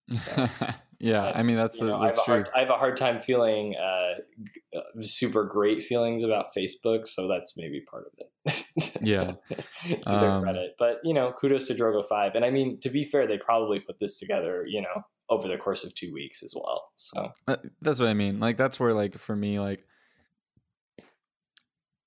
yeah, 1.03 1.33
I 1.35 1.43
mean 1.43 1.57
that's 1.57 1.81
know, 1.81 2.01
that's 2.01 2.19
a 2.19 2.25
true. 2.25 2.35
hard, 2.35 2.49
I 2.55 2.61
have 2.61 2.71
a 2.71 2.79
hard 2.79 2.97
time 2.97 3.19
feeling 3.19 3.75
uh, 3.77 4.77
uh, 4.79 4.81
super 5.01 5.45
great 5.45 5.83
feelings 5.83 6.23
about 6.23 6.47
Facebook, 6.57 7.09
so 7.09 7.27
that's 7.27 7.57
maybe 7.57 7.81
part 7.81 8.07
of 8.07 8.13
it. 8.47 8.99
Yeah. 9.03 9.33
to 9.83 9.99
their 10.07 10.31
Um, 10.31 10.43
credit, 10.43 10.77
but 10.79 11.01
you 11.03 11.13
know, 11.13 11.33
kudos 11.33 11.67
to 11.67 11.75
Droga 11.75 12.05
Five, 12.09 12.37
and 12.37 12.45
I 12.45 12.51
mean, 12.51 12.79
to 12.81 12.89
be 12.89 13.03
fair, 13.05 13.27
they 13.27 13.37
probably 13.39 13.81
put 13.81 13.99
this 13.99 14.19
together, 14.19 14.65
you 14.67 14.81
know, 14.81 15.03
over 15.29 15.49
the 15.49 15.59
course 15.59 15.83
of 15.83 15.95
two 15.95 16.13
weeks 16.13 16.43
as 16.43 16.55
well. 16.55 16.93
So 16.97 17.33
Uh, 17.49 17.57
That's 17.81 17.99
what 17.99 18.09
I 18.09 18.15
mean. 18.15 18.39
Like 18.39 18.57
that's 18.57 18.79
where 18.79 18.95
like 18.95 19.19
for 19.19 19.35
me 19.35 19.59
like 19.59 19.85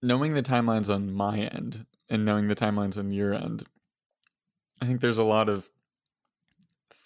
knowing 0.01 0.33
the 0.35 0.43
timelines 0.43 0.93
on 0.93 1.11
my 1.11 1.39
end 1.39 1.85
and 2.09 2.23
knowing 2.23 2.47
the 2.47 2.55
timelines 2.55 2.97
on 2.97 3.11
your 3.11 3.33
end, 3.33 3.63
I 4.81 4.85
think 4.85 5.01
there's 5.01 5.17
a 5.17 5.23
lot 5.23 5.49
of 5.49 5.69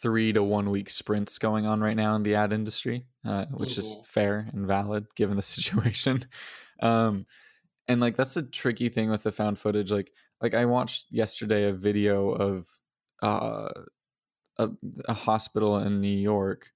three 0.02 0.34
to 0.34 0.44
one 0.44 0.70
week 0.70 0.90
sprints 0.90 1.38
going 1.40 1.66
on 1.66 1.82
right 1.82 1.96
now 1.98 2.16
in 2.16 2.24
the 2.24 2.36
ad 2.36 2.54
industry, 2.54 3.06
uh, 3.26 3.46
which 3.48 3.78
is 3.78 3.92
Mhm. 3.92 4.06
fair 4.06 4.50
and 4.54 4.68
valid 4.68 5.08
given 5.16 5.36
the 5.38 5.44
situation. 5.58 6.26
Um, 6.82 7.26
and 7.88 8.02
like 8.02 8.16
that's 8.18 8.38
a 8.38 8.44
tricky 8.44 8.90
thing 8.90 9.10
with 9.10 9.24
the 9.24 9.32
found 9.32 9.60
footage. 9.60 9.92
Like 9.92 10.12
like 10.42 10.54
I 10.54 10.66
watched 10.66 11.08
yesterday 11.12 11.66
a 11.70 11.74
video 11.74 12.30
of 12.32 12.68
uh, 13.24 13.70
a, 14.58 14.70
a 15.08 15.14
hospital 15.14 15.78
in 15.78 16.02
New 16.02 16.08
York 16.18 16.72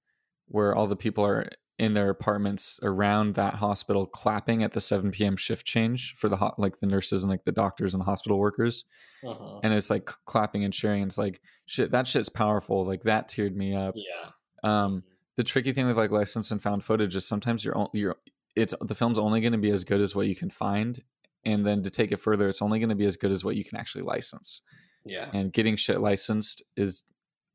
where 0.46 0.74
all 0.74 0.86
the 0.86 0.96
people 0.96 1.24
are 1.24 1.48
in 1.78 1.94
their 1.94 2.08
apartments 2.08 2.78
around 2.82 3.34
that 3.34 3.54
hospital 3.54 4.06
clapping 4.06 4.62
at 4.62 4.72
the 4.72 4.80
7 4.80 5.10
p.m. 5.10 5.36
shift 5.36 5.66
change 5.66 6.14
for 6.14 6.28
the 6.28 6.36
hot 6.36 6.58
like 6.58 6.78
the 6.78 6.86
nurses 6.86 7.24
and 7.24 7.30
like 7.30 7.44
the 7.44 7.52
doctors 7.52 7.94
and 7.94 8.00
the 8.00 8.04
hospital 8.04 8.38
workers. 8.38 8.84
Uh-huh. 9.26 9.58
and 9.62 9.72
it's 9.72 9.88
like 9.88 10.10
clapping 10.26 10.64
and 10.64 10.74
cheering. 10.74 11.02
It's 11.02 11.18
like 11.18 11.40
shit 11.66 11.90
that 11.92 12.06
shit's 12.06 12.28
powerful. 12.28 12.84
Like 12.84 13.02
that 13.04 13.28
teared 13.28 13.54
me 13.54 13.74
up. 13.74 13.94
Yeah, 13.96 14.30
um 14.62 15.02
the 15.36 15.44
tricky 15.44 15.72
thing 15.72 15.86
with 15.86 15.96
like 15.96 16.10
licensed 16.10 16.52
and 16.52 16.62
found 16.62 16.84
footage 16.84 17.16
is 17.16 17.26
sometimes 17.26 17.64
you're 17.64 17.88
you're 17.92 18.16
it's 18.54 18.74
the 18.80 18.94
film's 18.94 19.18
only 19.18 19.40
going 19.40 19.52
to 19.52 19.58
be 19.58 19.70
as 19.70 19.82
good 19.82 20.00
as 20.00 20.14
what 20.14 20.26
you 20.28 20.36
can 20.36 20.50
find. 20.50 21.02
And 21.44 21.66
then 21.66 21.82
to 21.82 21.90
take 21.90 22.12
it 22.12 22.20
further 22.20 22.48
it's 22.48 22.62
only 22.62 22.78
going 22.78 22.90
to 22.90 22.94
be 22.94 23.06
as 23.06 23.16
good 23.16 23.32
as 23.32 23.44
what 23.44 23.56
you 23.56 23.64
can 23.64 23.78
actually 23.78 24.04
license. 24.04 24.60
Yeah, 25.04 25.28
and 25.32 25.52
getting 25.52 25.76
shit 25.76 26.00
licensed 26.00 26.62
is 26.76 27.02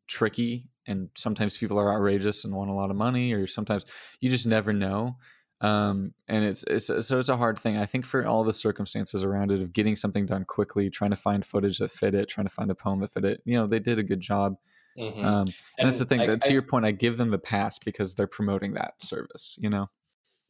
tricky 0.07 0.67
and 0.89 1.09
sometimes 1.15 1.55
people 1.57 1.79
are 1.79 1.93
outrageous 1.93 2.43
and 2.43 2.53
want 2.53 2.69
a 2.69 2.73
lot 2.73 2.89
of 2.89 2.97
money 2.97 3.31
or 3.31 3.47
sometimes 3.47 3.85
you 4.19 4.29
just 4.29 4.45
never 4.47 4.73
know 4.73 5.15
um 5.61 6.13
and 6.27 6.43
it's 6.45 6.63
it's 6.67 6.87
so 6.87 7.19
it's 7.19 7.29
a 7.29 7.37
hard 7.37 7.59
thing 7.59 7.77
i 7.77 7.85
think 7.85 8.05
for 8.05 8.25
all 8.25 8.43
the 8.43 8.53
circumstances 8.53 9.23
around 9.23 9.51
it 9.51 9.61
of 9.61 9.71
getting 9.73 9.95
something 9.95 10.25
done 10.25 10.43
quickly 10.45 10.89
trying 10.89 11.11
to 11.11 11.17
find 11.17 11.45
footage 11.45 11.77
that 11.79 11.91
fit 11.91 12.13
it 12.15 12.27
trying 12.27 12.47
to 12.47 12.53
find 12.53 12.71
a 12.71 12.75
poem 12.75 12.99
that 12.99 13.11
fit 13.11 13.25
it 13.25 13.41
you 13.45 13.55
know 13.57 13.67
they 13.67 13.79
did 13.79 13.99
a 13.99 14.03
good 14.03 14.21
job 14.21 14.55
Mhm. 14.97 15.23
um 15.23 15.47
and, 15.77 15.87
that's 15.87 15.99
the 15.99 16.05
thing 16.05 16.21
I- 16.21 16.25
that 16.27 16.41
to 16.41 16.49
I- 16.49 16.53
your 16.53 16.61
point 16.63 16.85
i 16.85 16.91
give 16.91 17.17
them 17.17 17.29
the 17.29 17.39
pass 17.39 17.77
because 17.79 18.15
they're 18.15 18.27
promoting 18.27 18.73
that 18.73 18.93
service 19.01 19.55
you 19.59 19.69
know 19.69 19.89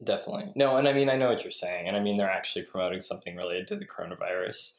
Definitely. 0.02 0.50
No, 0.56 0.76
and 0.76 0.88
I 0.88 0.94
mean, 0.94 1.10
I 1.10 1.16
know 1.16 1.28
what 1.28 1.44
you're 1.44 1.50
saying. 1.50 1.86
And 1.86 1.94
I 1.94 2.00
mean, 2.00 2.16
they're 2.16 2.30
actually 2.30 2.64
promoting 2.64 3.02
something 3.02 3.36
related 3.36 3.68
to 3.68 3.76
the 3.76 3.84
coronavirus. 3.84 4.76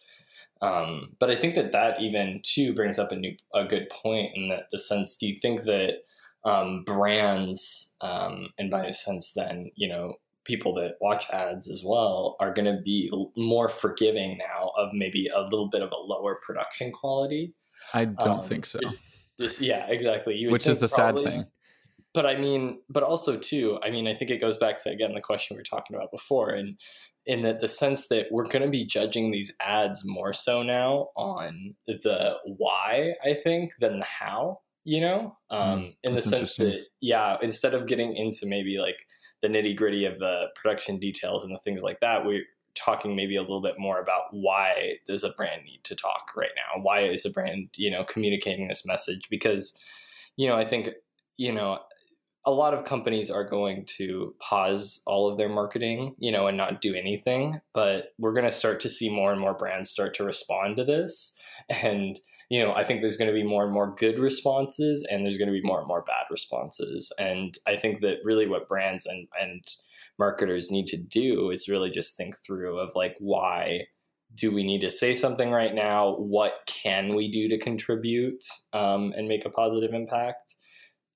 Um, 0.61 1.15
but 1.19 1.31
I 1.31 1.35
think 1.35 1.55
that 1.55 1.71
that 1.71 2.01
even 2.01 2.41
too 2.43 2.73
brings 2.73 2.99
up 2.99 3.11
a 3.11 3.15
new, 3.15 3.35
a 3.53 3.65
good 3.65 3.89
point 3.89 4.31
in 4.35 4.49
that 4.49 4.65
the 4.71 4.79
sense, 4.79 5.17
do 5.17 5.27
you 5.27 5.37
think 5.41 5.63
that 5.63 5.95
um, 6.45 6.83
brands, 6.85 7.95
um, 8.01 8.49
and 8.57 8.69
by 8.69 8.85
a 8.85 8.93
sense, 8.93 9.33
then, 9.35 9.71
you 9.75 9.87
know, 9.87 10.15
people 10.43 10.73
that 10.75 10.95
watch 11.01 11.29
ads 11.31 11.69
as 11.69 11.83
well 11.85 12.35
are 12.39 12.53
going 12.53 12.65
to 12.65 12.81
be 12.83 13.11
more 13.37 13.69
forgiving 13.69 14.37
now 14.37 14.71
of 14.77 14.89
maybe 14.93 15.27
a 15.27 15.41
little 15.41 15.69
bit 15.69 15.81
of 15.81 15.91
a 15.91 16.01
lower 16.01 16.39
production 16.45 16.91
quality? 16.91 17.53
I 17.93 18.05
don't 18.05 18.39
um, 18.39 18.43
think 18.43 18.65
so. 18.65 18.79
Just, 18.81 18.95
just, 19.39 19.61
yeah, 19.61 19.87
exactly. 19.87 20.47
Which 20.47 20.67
is 20.67 20.79
the 20.79 20.87
probably, 20.87 21.23
sad 21.23 21.31
thing 21.31 21.45
but 22.13 22.25
I 22.25 22.37
mean, 22.37 22.79
but 22.89 23.03
also 23.03 23.37
too, 23.37 23.79
I 23.83 23.89
mean, 23.89 24.07
I 24.07 24.13
think 24.13 24.31
it 24.31 24.41
goes 24.41 24.57
back 24.57 24.81
to 24.83 24.89
again 24.89 25.13
the 25.13 25.21
question 25.21 25.55
we 25.55 25.59
were 25.59 25.63
talking 25.63 25.95
about 25.95 26.11
before, 26.11 26.49
and 26.49 26.77
in 27.25 27.43
that 27.43 27.59
the 27.59 27.67
sense 27.67 28.07
that 28.07 28.27
we're 28.31 28.47
going 28.47 28.63
to 28.63 28.69
be 28.69 28.85
judging 28.85 29.31
these 29.31 29.53
ads 29.61 30.03
more 30.05 30.33
so 30.33 30.63
now 30.63 31.09
on 31.15 31.75
the 31.87 32.33
why, 32.45 33.13
I 33.23 33.33
think, 33.33 33.73
than 33.79 33.99
the 33.99 34.05
how. 34.05 34.59
You 34.83 35.01
know, 35.01 35.37
um, 35.51 35.79
mm, 35.79 35.95
in 36.03 36.13
the 36.15 36.23
sense 36.23 36.55
that 36.55 36.79
yeah, 37.01 37.37
instead 37.43 37.75
of 37.75 37.85
getting 37.85 38.15
into 38.15 38.47
maybe 38.47 38.79
like 38.79 39.05
the 39.43 39.47
nitty 39.47 39.75
gritty 39.75 40.05
of 40.05 40.17
the 40.17 40.45
production 40.55 40.97
details 40.97 41.43
and 41.45 41.53
the 41.53 41.59
things 41.59 41.83
like 41.83 41.99
that, 41.99 42.25
we're 42.25 42.45
talking 42.73 43.15
maybe 43.15 43.35
a 43.35 43.41
little 43.41 43.61
bit 43.61 43.75
more 43.77 43.99
about 43.99 44.23
why 44.31 44.95
does 45.05 45.23
a 45.23 45.29
brand 45.29 45.63
need 45.65 45.81
to 45.83 45.95
talk 45.95 46.31
right 46.35 46.51
now? 46.55 46.81
Why 46.81 47.01
is 47.01 47.25
a 47.25 47.29
brand 47.29 47.69
you 47.75 47.91
know 47.91 48.03
communicating 48.03 48.67
this 48.67 48.83
message? 48.85 49.27
Because 49.29 49.77
you 50.35 50.47
know, 50.47 50.55
I 50.55 50.65
think 50.65 50.89
you 51.37 51.51
know 51.51 51.77
a 52.45 52.51
lot 52.51 52.73
of 52.73 52.85
companies 52.85 53.29
are 53.29 53.47
going 53.47 53.85
to 53.97 54.33
pause 54.39 55.01
all 55.05 55.31
of 55.31 55.37
their 55.37 55.49
marketing, 55.49 56.15
you 56.17 56.31
know, 56.31 56.47
and 56.47 56.57
not 56.57 56.81
do 56.81 56.95
anything. 56.95 57.61
But 57.73 58.13
we're 58.17 58.33
going 58.33 58.45
to 58.45 58.51
start 58.51 58.79
to 58.81 58.89
see 58.89 59.09
more 59.09 59.31
and 59.31 59.39
more 59.39 59.53
brands 59.53 59.89
start 59.89 60.15
to 60.15 60.23
respond 60.23 60.77
to 60.77 60.83
this. 60.83 61.37
And, 61.69 62.19
you 62.49 62.59
know, 62.59 62.73
I 62.73 62.83
think 62.83 63.01
there's 63.01 63.17
going 63.17 63.29
to 63.29 63.33
be 63.33 63.43
more 63.43 63.63
and 63.63 63.73
more 63.73 63.95
good 63.95 64.17
responses 64.17 65.05
and 65.09 65.23
there's 65.23 65.37
going 65.37 65.47
to 65.47 65.53
be 65.53 65.61
more 65.63 65.79
and 65.79 65.87
more 65.87 66.01
bad 66.01 66.25
responses. 66.31 67.11
And 67.19 67.57
I 67.67 67.77
think 67.77 68.01
that 68.01 68.17
really 68.23 68.47
what 68.47 68.67
brands 68.67 69.05
and, 69.05 69.27
and 69.39 69.63
marketers 70.17 70.71
need 70.71 70.87
to 70.87 70.97
do 70.97 71.51
is 71.51 71.69
really 71.69 71.91
just 71.91 72.17
think 72.17 72.35
through 72.43 72.79
of 72.79 72.91
like, 72.95 73.15
why 73.19 73.81
do 74.35 74.51
we 74.51 74.63
need 74.63 74.81
to 74.81 74.89
say 74.89 75.13
something 75.13 75.51
right 75.51 75.73
now? 75.73 76.15
What 76.15 76.53
can 76.65 77.15
we 77.15 77.31
do 77.31 77.49
to 77.49 77.63
contribute 77.63 78.43
um, 78.73 79.13
and 79.15 79.27
make 79.27 79.45
a 79.45 79.49
positive 79.49 79.93
impact? 79.93 80.55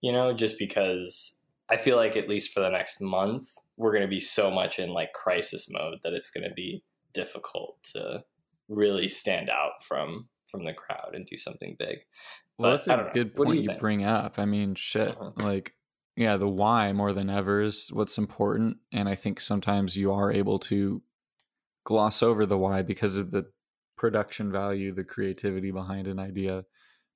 You 0.05 0.11
know, 0.11 0.33
just 0.33 0.59
because 0.59 1.41
I 1.67 1.77
feel 1.77 1.97
like 1.97 2.15
at 2.15 2.29
least 2.29 2.53
for 2.53 2.59
the 2.59 2.69
next 2.69 3.01
month, 3.01 3.47
we're 3.75 3.91
going 3.91 4.03
to 4.03 4.07
be 4.07 4.19
so 4.19 4.51
much 4.51 4.77
in 4.77 4.91
like 4.91 5.13
crisis 5.13 5.67
mode 5.71 5.97
that 6.03 6.13
it's 6.13 6.29
going 6.29 6.47
to 6.47 6.53
be 6.53 6.83
difficult 7.15 7.81
to 7.93 8.23
really 8.69 9.07
stand 9.07 9.49
out 9.49 9.81
from 9.81 10.27
from 10.47 10.63
the 10.63 10.73
crowd 10.73 11.15
and 11.15 11.25
do 11.25 11.37
something 11.37 11.75
big. 11.79 11.97
Well, 12.59 12.77
but, 12.77 12.85
that's 12.85 12.87
a 12.87 13.09
good 13.15 13.35
point 13.35 13.55
you, 13.55 13.61
you 13.63 13.79
bring 13.79 14.05
up. 14.05 14.37
I 14.37 14.45
mean, 14.45 14.75
shit, 14.75 15.09
uh-huh. 15.19 15.31
like 15.37 15.73
yeah, 16.15 16.37
the 16.37 16.47
why 16.47 16.93
more 16.93 17.11
than 17.11 17.31
ever 17.31 17.63
is 17.63 17.89
what's 17.91 18.19
important, 18.19 18.77
and 18.91 19.09
I 19.09 19.15
think 19.15 19.41
sometimes 19.41 19.97
you 19.97 20.13
are 20.13 20.31
able 20.31 20.59
to 20.59 21.01
gloss 21.83 22.21
over 22.21 22.45
the 22.45 22.59
why 22.59 22.83
because 22.83 23.17
of 23.17 23.31
the 23.31 23.47
production 23.97 24.51
value, 24.51 24.93
the 24.93 25.03
creativity 25.03 25.71
behind 25.71 26.05
an 26.05 26.19
idea 26.19 26.65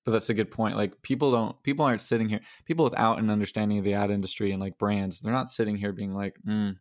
but 0.09 0.13
that's 0.13 0.29
a 0.29 0.33
good 0.33 0.51
point 0.51 0.75
like 0.75 1.01
people 1.01 1.31
don't 1.31 1.61
people 1.63 1.85
aren't 1.85 2.01
sitting 2.01 2.27
here 2.27 2.39
people 2.65 2.83
without 2.83 3.19
an 3.19 3.29
understanding 3.29 3.77
of 3.77 3.83
the 3.83 3.93
ad 3.93 4.11
industry 4.11 4.51
and 4.51 4.61
like 4.61 4.77
brands 4.77 5.19
they're 5.19 5.31
not 5.31 5.49
sitting 5.49 5.75
here 5.75 5.93
being 5.93 6.13
like 6.13 6.35
mm, 6.47 6.75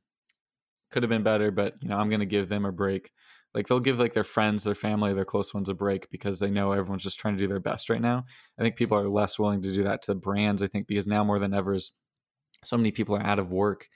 could 0.90 1.02
have 1.02 1.10
been 1.10 1.22
better 1.22 1.50
but 1.50 1.74
you 1.82 1.88
know 1.88 1.96
i'm 1.96 2.10
gonna 2.10 2.26
give 2.26 2.48
them 2.48 2.64
a 2.64 2.72
break. 2.72 3.12
Like 3.54 3.66
they'll 3.66 3.80
give 3.80 3.98
like 3.98 4.12
their 4.12 4.24
friends 4.24 4.64
their 4.64 4.74
family 4.74 5.14
their 5.14 5.24
close 5.24 5.54
ones 5.54 5.70
a 5.70 5.74
break 5.74 6.10
because 6.10 6.38
they 6.38 6.50
know 6.50 6.72
everyone's 6.72 7.02
just 7.02 7.18
trying 7.18 7.34
to 7.34 7.42
do 7.42 7.48
their 7.48 7.58
best 7.58 7.88
right 7.88 8.00
now. 8.00 8.26
I 8.58 8.62
think 8.62 8.76
people 8.76 8.98
are 8.98 9.08
less 9.08 9.38
willing 9.38 9.62
to 9.62 9.72
do 9.72 9.82
that 9.84 10.02
to 10.02 10.14
brands 10.14 10.62
i 10.62 10.66
think 10.66 10.86
because 10.86 11.06
now 11.06 11.24
more 11.24 11.38
than 11.38 11.54
ever 11.54 11.72
is 11.72 11.90
so 12.64 12.76
many 12.76 12.90
people 12.90 13.16
are 13.16 13.22
out 13.22 13.38
of 13.38 13.50
work 13.50 13.88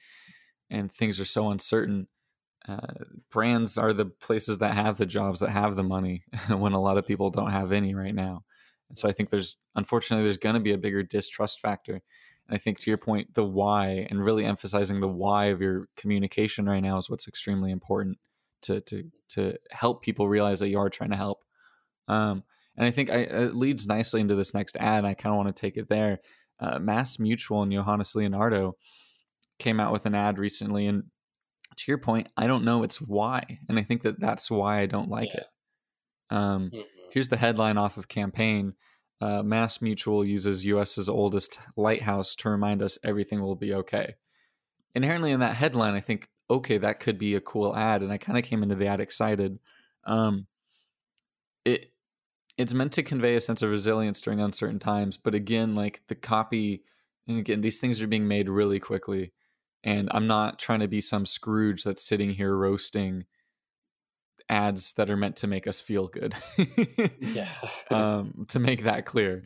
and 0.71 0.93
things 0.93 1.21
are 1.21 1.25
so 1.25 1.51
uncertain. 1.51 2.09
Uh, 2.67 2.79
brands 3.31 3.77
are 3.77 3.93
the 3.93 4.07
places 4.07 4.59
that 4.59 4.75
have 4.75 4.97
the 4.97 5.07
jobs 5.07 5.41
that 5.41 5.51
have 5.51 5.75
the 5.75 5.83
money 5.83 6.23
when 6.49 6.73
a 6.73 6.81
lot 6.81 6.97
of 6.97 7.07
people 7.07 7.29
don't 7.29 7.51
have 7.51 7.73
any 7.73 7.95
right 7.95 8.15
now 8.15 8.45
and 8.93 8.99
so 8.99 9.09
I 9.09 9.13
think 9.13 9.31
there's 9.31 9.57
unfortunately 9.75 10.25
there's 10.25 10.37
going 10.37 10.55
to 10.55 10.61
be 10.61 10.73
a 10.73 10.79
bigger 10.79 11.03
distrust 11.03 11.61
factor. 11.61 11.95
And 11.95 12.55
I 12.55 12.59
think 12.59 12.79
to 12.81 12.91
your 12.91 12.99
point, 12.99 13.33
the 13.33 13.45
why 13.45 14.07
and 14.11 14.23
really 14.23 14.45
emphasizing 14.45 15.01
the 15.01 15.09
why 15.09 15.47
of 15.47 15.63
your 15.63 15.89
communication 15.97 16.67
right 16.67 16.83
now 16.83 16.99
is 16.99 17.09
what's 17.09 17.27
extremely 17.27 17.71
important 17.73 18.19
to 18.63 18.83
to 18.83 19.05
to 19.31 19.57
help 19.71 20.03
people 20.03 20.29
realize 20.29 20.61
that 20.61 20.69
you 20.69 20.79
are 20.79 20.91
trying 20.91 21.09
to 21.09 21.17
help. 21.17 21.43
Um, 22.07 22.45
and 22.77 22.87
I 22.87 22.91
think 22.91 23.09
I, 23.09 23.21
it 23.21 23.57
leads 23.57 23.87
nicely 23.87 24.21
into 24.21 24.35
this 24.35 24.53
next 24.53 24.77
ad. 24.77 25.07
I 25.07 25.15
kind 25.15 25.33
of 25.33 25.43
want 25.43 25.57
to 25.57 25.59
take 25.59 25.79
it 25.79 25.89
there. 25.89 26.19
Uh, 26.61 26.79
Mass 26.79 27.19
Mutual 27.19 27.63
and 27.63 27.73
Johannes 27.73 28.15
Leonardo 28.15 28.77
came 29.59 29.81
out 29.81 29.91
with 29.91 30.05
an 30.05 30.15
ad 30.15 30.39
recently, 30.39 30.87
and 30.87 31.05
to 31.77 31.85
your 31.91 31.97
point, 31.97 32.29
I 32.37 32.47
don't 32.47 32.65
know 32.65 32.83
its 32.83 33.01
why, 33.01 33.61
and 33.71 33.79
I 33.79 33.85
think 33.85 34.03
that 34.03 34.21
that's 34.21 34.51
why 34.51 34.81
I 34.81 34.87
don't 34.87 35.09
like 35.09 35.33
yeah. 35.33 35.41
it. 35.41 35.47
Um, 36.29 36.71
mm-hmm. 36.75 37.02
Here's 37.13 37.29
the 37.29 37.37
headline 37.37 37.77
off 37.77 37.99
of 37.99 38.09
campaign. 38.09 38.73
Uh, 39.21 39.43
Mass 39.43 39.83
Mutual 39.83 40.27
uses 40.27 40.65
US's 40.65 41.11
oldest 41.11 41.59
lighthouse 41.77 42.35
to 42.37 42.49
remind 42.49 42.81
us 42.81 42.99
everything 43.05 43.43
will 43.43 43.55
be 43.55 43.75
okay. 43.75 44.15
Inherently 44.95 45.31
in 45.31 45.41
that 45.41 45.57
headline, 45.57 45.93
I 45.93 46.01
think, 46.01 46.31
okay, 46.49 46.79
that 46.79 47.01
could 47.01 47.19
be 47.19 47.35
a 47.35 47.41
cool 47.41 47.77
ad, 47.77 48.03
and 48.03 48.11
I 48.11 48.17
kind 48.17 48.39
of 48.39 48.45
came 48.45 48.63
into 48.63 48.77
the 48.77 48.87
ad 48.87 49.01
excited. 49.01 49.59
Um, 50.05 50.47
it 51.67 51.93
it's 52.57 52.73
meant 52.73 52.93
to 52.93 53.03
convey 53.03 53.37
a 53.37 53.43
sense 53.43 53.61
of 53.61 53.71
resilience 53.71 54.23
during 54.23 54.41
uncertain 54.41 54.79
times, 54.79 55.19
but 55.19 55.35
again, 55.35 55.75
like 55.75 56.01
the 56.09 56.15
copy, 56.15 56.83
and 57.29 57.39
again, 57.39 57.61
these 57.61 57.79
things 57.79 58.01
are 58.01 58.07
being 58.07 58.27
made 58.27 58.49
really 58.49 58.81
quickly, 58.81 59.33
and 59.85 60.09
I'm 60.13 60.27
not 60.27 60.59
trying 60.59 60.81
to 60.81 60.89
be 60.89 61.03
some 61.03 61.27
Scrooge 61.27 61.85
that's 61.85 62.07
sitting 62.07 62.31
here 62.31 62.57
roasting 62.57 63.27
ads 64.49 64.95
that 64.95 65.11
are 65.11 65.17
meant 65.17 65.37
to 65.37 65.47
make 65.47 65.67
us 65.67 65.81
feel 65.81 66.09
good. 66.09 66.35
yeah. 67.21 67.49
um, 67.91 68.47
to 68.49 68.59
make 68.59 68.85
that 68.85 69.07
clear. 69.07 69.43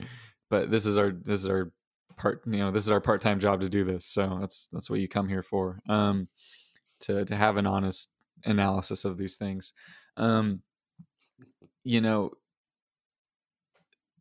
But 0.51 0.71
this 0.71 0.87
is 0.87 0.97
our 0.97 1.11
this 1.11 1.41
is 1.41 1.49
our 1.49 1.73
part 2.17 2.43
you 2.47 2.59
know, 2.59 2.71
this 2.71 2.85
is 2.85 2.91
our 2.91 3.01
part-time 3.01 3.41
job 3.41 3.61
to 3.61 3.69
do 3.69 3.85
this. 3.85 4.07
So 4.07 4.39
that's 4.41 4.69
that's 4.73 4.89
what 4.89 5.01
you 5.01 5.09
come 5.09 5.29
here 5.29 5.43
for. 5.43 5.81
Um 5.89 6.29
to 7.01 7.25
to 7.25 7.37
have 7.37 7.57
an 7.57 7.67
honest 7.67 8.11
analysis 8.45 9.05
of 9.05 9.17
these 9.17 9.37
things. 9.37 9.73
Um 10.17 10.63
you 11.85 12.01
know, 12.01 12.33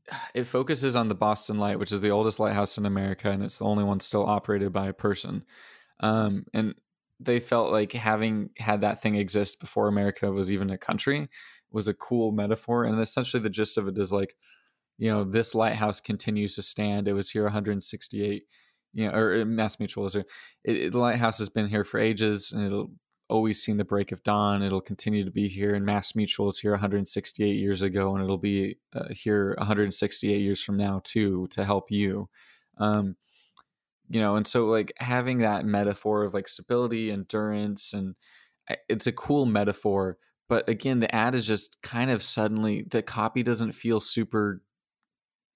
it 0.33 0.45
focuses 0.45 0.95
on 0.95 1.09
the 1.09 1.15
Boston 1.15 1.59
Light, 1.59 1.79
which 1.79 1.91
is 1.91 2.01
the 2.01 2.11
oldest 2.11 2.39
lighthouse 2.39 2.77
in 2.77 2.85
America, 2.85 3.29
and 3.29 3.43
it's 3.43 3.59
the 3.59 3.65
only 3.65 3.83
one 3.83 3.99
still 3.99 4.25
operated 4.25 4.71
by 4.71 4.87
a 4.87 4.93
person. 4.93 5.43
Um, 5.99 6.45
and 6.53 6.75
they 7.19 7.39
felt 7.39 7.71
like 7.71 7.93
having 7.93 8.49
had 8.57 8.81
that 8.81 9.01
thing 9.01 9.15
exist 9.15 9.59
before 9.59 9.87
America 9.87 10.31
was 10.31 10.51
even 10.51 10.69
a 10.69 10.77
country 10.77 11.29
was 11.71 11.87
a 11.87 11.93
cool 11.93 12.31
metaphor. 12.31 12.85
And 12.85 12.99
essentially, 12.99 13.43
the 13.43 13.49
gist 13.49 13.77
of 13.77 13.87
it 13.87 13.97
is 13.97 14.11
like, 14.11 14.35
you 14.97 15.11
know, 15.11 15.23
this 15.23 15.53
lighthouse 15.53 15.99
continues 15.99 16.55
to 16.55 16.61
stand. 16.61 17.07
It 17.07 17.13
was 17.13 17.29
here 17.29 17.43
168, 17.43 18.43
you 18.93 19.05
know, 19.05 19.13
or 19.13 19.41
uh, 19.41 19.45
Mass 19.45 19.77
Mutual 19.77 20.05
is 20.05 20.13
here. 20.13 20.25
It, 20.63 20.77
it, 20.77 20.91
the 20.93 20.99
lighthouse 20.99 21.37
has 21.39 21.49
been 21.49 21.67
here 21.67 21.83
for 21.83 21.99
ages, 21.99 22.53
and 22.53 22.65
it'll 22.65 22.91
always 23.27 23.61
seen 23.61 23.75
the 23.77 23.83
break 23.83 24.13
of 24.13 24.23
dawn. 24.23 24.63
It'll 24.63 24.81
continue 24.81 25.25
to 25.25 25.31
be 25.31 25.49
here. 25.49 25.75
And 25.75 25.85
Mass 25.85 26.15
Mutual 26.15 26.47
is 26.47 26.59
here 26.59 26.71
168 26.71 27.51
years 27.51 27.81
ago, 27.81 28.15
and 28.15 28.23
it'll 28.23 28.37
be 28.37 28.77
uh, 28.93 29.09
here 29.11 29.53
168 29.57 30.37
years 30.37 30.63
from 30.63 30.77
now 30.77 31.01
too 31.03 31.47
to 31.51 31.65
help 31.65 31.91
you. 31.91 32.29
Um, 32.77 33.17
you 34.09 34.19
know 34.19 34.35
and 34.35 34.47
so 34.47 34.65
like 34.65 34.93
having 34.97 35.39
that 35.39 35.65
metaphor 35.65 36.23
of 36.23 36.33
like 36.33 36.47
stability 36.47 37.11
endurance 37.11 37.93
and 37.93 38.15
eh, 38.69 38.75
it's 38.89 39.07
a 39.07 39.11
cool 39.11 39.45
metaphor 39.45 40.17
but 40.47 40.67
again 40.69 40.99
the 40.99 41.13
ad 41.13 41.35
is 41.35 41.45
just 41.45 41.81
kind 41.81 42.11
of 42.11 42.21
suddenly 42.21 42.85
the 42.89 43.01
copy 43.01 43.43
doesn't 43.43 43.71
feel 43.71 43.99
super 43.99 44.61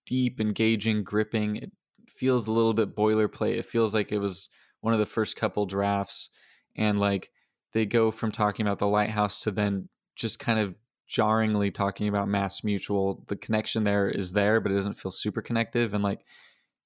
deep 0.05 0.39
engaging 0.39 1.03
gripping 1.03 1.57
it 1.57 1.71
feels 2.09 2.47
a 2.47 2.51
little 2.51 2.73
bit 2.73 2.95
boilerplate 2.95 3.57
it 3.57 3.65
feels 3.65 3.93
like 3.93 4.12
it 4.12 4.19
was 4.19 4.49
one 4.81 4.93
of 4.93 4.99
the 4.99 5.05
first 5.05 5.35
couple 5.35 5.65
drafts 5.65 6.29
and 6.75 6.99
like 6.99 7.31
they 7.73 7.85
go 7.85 8.09
from 8.09 8.31
talking 8.31 8.65
about 8.65 8.79
the 8.79 8.88
lighthouse 8.88 9.41
to 9.41 9.51
then 9.51 9.88
just 10.15 10.39
kind 10.39 10.59
of 10.59 10.75
jarringly 11.07 11.71
talking 11.71 12.07
about 12.07 12.27
mass 12.27 12.63
mutual 12.63 13.23
the 13.27 13.35
connection 13.35 13.83
there 13.83 14.07
is 14.07 14.33
there 14.33 14.59
but 14.59 14.71
it 14.71 14.75
doesn't 14.75 14.97
feel 14.97 15.12
super 15.12 15.41
connective 15.41 15.93
and 15.93 16.03
like 16.03 16.23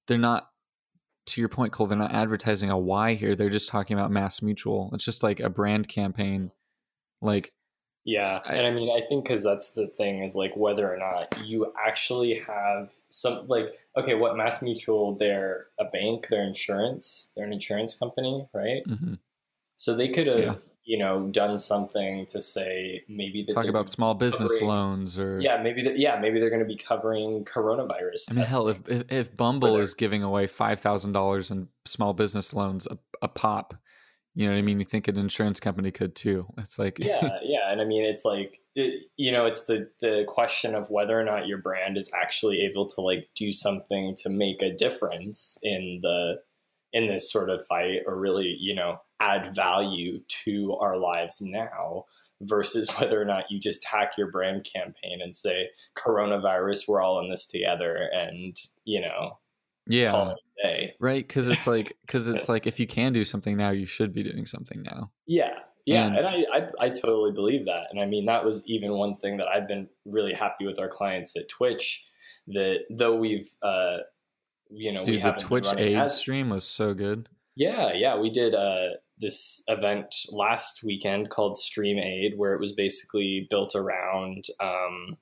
they're 0.06 0.18
not 0.18 0.48
to 1.26 1.40
your 1.40 1.48
point, 1.48 1.72
Cole, 1.72 1.86
they're 1.86 1.98
not 1.98 2.12
advertising 2.12 2.70
a 2.70 2.78
why 2.78 3.14
here. 3.14 3.34
They're 3.34 3.50
just 3.50 3.68
talking 3.68 3.96
about 3.96 4.10
Mass 4.10 4.42
Mutual. 4.42 4.90
It's 4.92 5.04
just 5.04 5.22
like 5.22 5.40
a 5.40 5.48
brand 5.48 5.88
campaign. 5.88 6.50
Like, 7.22 7.52
yeah. 8.04 8.40
I, 8.44 8.54
and 8.56 8.66
I 8.66 8.70
mean, 8.70 8.90
I 8.90 9.06
think 9.06 9.24
because 9.24 9.42
that's 9.42 9.72
the 9.72 9.86
thing 9.86 10.22
is 10.22 10.34
like 10.36 10.54
whether 10.56 10.92
or 10.92 10.98
not 10.98 11.34
you 11.44 11.72
actually 11.86 12.38
have 12.40 12.92
some, 13.08 13.48
like, 13.48 13.74
okay, 13.96 14.14
what 14.14 14.36
Mass 14.36 14.60
Mutual, 14.60 15.16
they're 15.16 15.68
a 15.80 15.84
bank, 15.84 16.26
they're 16.28 16.44
insurance, 16.44 17.30
they're 17.34 17.46
an 17.46 17.52
insurance 17.52 17.96
company, 17.96 18.46
right? 18.52 18.82
Mm-hmm. 18.86 19.14
So 19.76 19.94
they 19.94 20.08
could 20.08 20.26
have, 20.26 20.38
yeah. 20.38 20.54
You 20.84 20.98
know, 20.98 21.28
done 21.30 21.56
something 21.58 22.26
to 22.26 22.42
say 22.42 23.04
maybe 23.08 23.46
talk 23.46 23.66
about 23.66 23.90
small 23.90 24.14
business 24.14 24.52
covering, 24.52 24.68
loans 24.68 25.18
or 25.18 25.40
yeah, 25.40 25.62
maybe 25.62 25.82
that 25.82 25.98
yeah, 25.98 26.18
maybe 26.20 26.38
they're 26.38 26.50
going 26.50 26.62
to 26.62 26.66
be 26.66 26.76
covering 26.76 27.44
coronavirus. 27.44 28.30
I 28.30 28.34
mean, 28.34 28.46
hell, 28.46 28.68
if 28.68 28.86
if, 28.88 29.04
if 29.10 29.36
Bumble 29.36 29.76
is 29.76 29.94
giving 29.94 30.22
away 30.22 30.46
five 30.46 30.80
thousand 30.80 31.12
dollars 31.12 31.50
in 31.50 31.68
small 31.86 32.12
business 32.12 32.52
loans 32.52 32.86
a, 32.90 32.98
a 33.22 33.28
pop, 33.28 33.74
you 34.34 34.46
know 34.46 34.52
what 34.52 34.58
I 34.58 34.62
mean? 34.62 34.78
You 34.78 34.84
think 34.84 35.08
an 35.08 35.16
insurance 35.16 35.60
company 35.60 35.90
could 35.90 36.14
too. 36.14 36.46
It's 36.58 36.78
like 36.78 36.98
yeah, 36.98 37.38
yeah, 37.42 37.70
and 37.72 37.80
I 37.80 37.84
mean, 37.84 38.04
it's 38.04 38.24
like 38.24 38.60
it, 38.74 39.04
you 39.16 39.32
know, 39.32 39.46
it's 39.46 39.64
the 39.64 39.88
the 40.00 40.24
question 40.28 40.74
of 40.74 40.90
whether 40.90 41.18
or 41.18 41.24
not 41.24 41.46
your 41.46 41.58
brand 41.58 41.96
is 41.96 42.12
actually 42.12 42.60
able 42.60 42.88
to 42.90 43.00
like 43.00 43.28
do 43.34 43.52
something 43.52 44.14
to 44.22 44.28
make 44.28 44.60
a 44.60 44.74
difference 44.74 45.56
in 45.62 46.00
the 46.02 46.40
in 46.94 47.06
this 47.06 47.30
sort 47.30 47.50
of 47.50 47.64
fight, 47.66 48.00
or 48.06 48.16
really, 48.18 48.56
you 48.58 48.74
know, 48.74 48.96
add 49.20 49.54
value 49.54 50.20
to 50.44 50.74
our 50.80 50.96
lives 50.96 51.42
now 51.42 52.04
versus 52.40 52.88
whether 52.98 53.20
or 53.20 53.26
not 53.26 53.50
you 53.50 53.60
just 53.60 53.84
hack 53.84 54.12
your 54.16 54.30
brand 54.30 54.66
campaign 54.74 55.20
and 55.22 55.36
say 55.36 55.68
coronavirus 55.96 56.88
we're 56.88 57.02
all 57.02 57.20
in 57.20 57.30
this 57.30 57.46
together 57.46 58.08
and 58.12 58.56
you 58.84 59.00
know 59.00 59.38
yeah. 59.86 60.32
right? 60.98 61.26
Because 61.26 61.48
it's 61.48 61.66
like 61.66 61.96
because 62.06 62.28
it's 62.28 62.48
like 62.48 62.66
if 62.66 62.80
you 62.80 62.86
can 62.86 63.12
do 63.12 63.24
something 63.24 63.56
now 63.56 63.70
you 63.70 63.86
should 63.86 64.12
be 64.12 64.22
doing 64.22 64.46
something 64.46 64.82
now. 64.82 65.10
Yeah. 65.26 65.58
Yeah 65.86 66.06
and, 66.06 66.16
and 66.16 66.26
I, 66.26 66.44
I, 66.52 66.86
I 66.86 66.88
totally 66.88 67.32
believe 67.32 67.66
that 67.66 67.88
and 67.90 68.00
i 68.00 68.06
mean 68.06 68.24
that 68.24 68.42
was 68.42 68.66
even 68.66 68.94
one 68.94 69.16
thing 69.18 69.36
that 69.36 69.48
i've 69.48 69.68
been 69.68 69.86
really 70.06 70.32
happy 70.32 70.64
with 70.64 70.78
our 70.78 70.88
clients 70.88 71.36
at 71.36 71.46
twitch 71.50 72.06
that 72.46 72.84
though 72.88 73.14
we've 73.14 73.46
uh 73.62 73.98
you 74.74 74.92
know 74.92 75.04
dude, 75.04 75.22
the 75.22 75.32
twitch 75.32 75.68
aid 75.76 75.96
as, 75.96 76.16
stream 76.16 76.50
was 76.50 76.64
so 76.64 76.94
good 76.94 77.28
yeah 77.56 77.92
yeah 77.92 78.18
we 78.18 78.30
did 78.30 78.54
uh 78.54 78.88
this 79.18 79.62
event 79.68 80.14
last 80.32 80.82
weekend 80.82 81.30
called 81.30 81.56
stream 81.56 81.98
aid 81.98 82.32
where 82.36 82.52
it 82.52 82.60
was 82.60 82.72
basically 82.72 83.46
built 83.48 83.74
around 83.74 84.46
um 84.60 85.16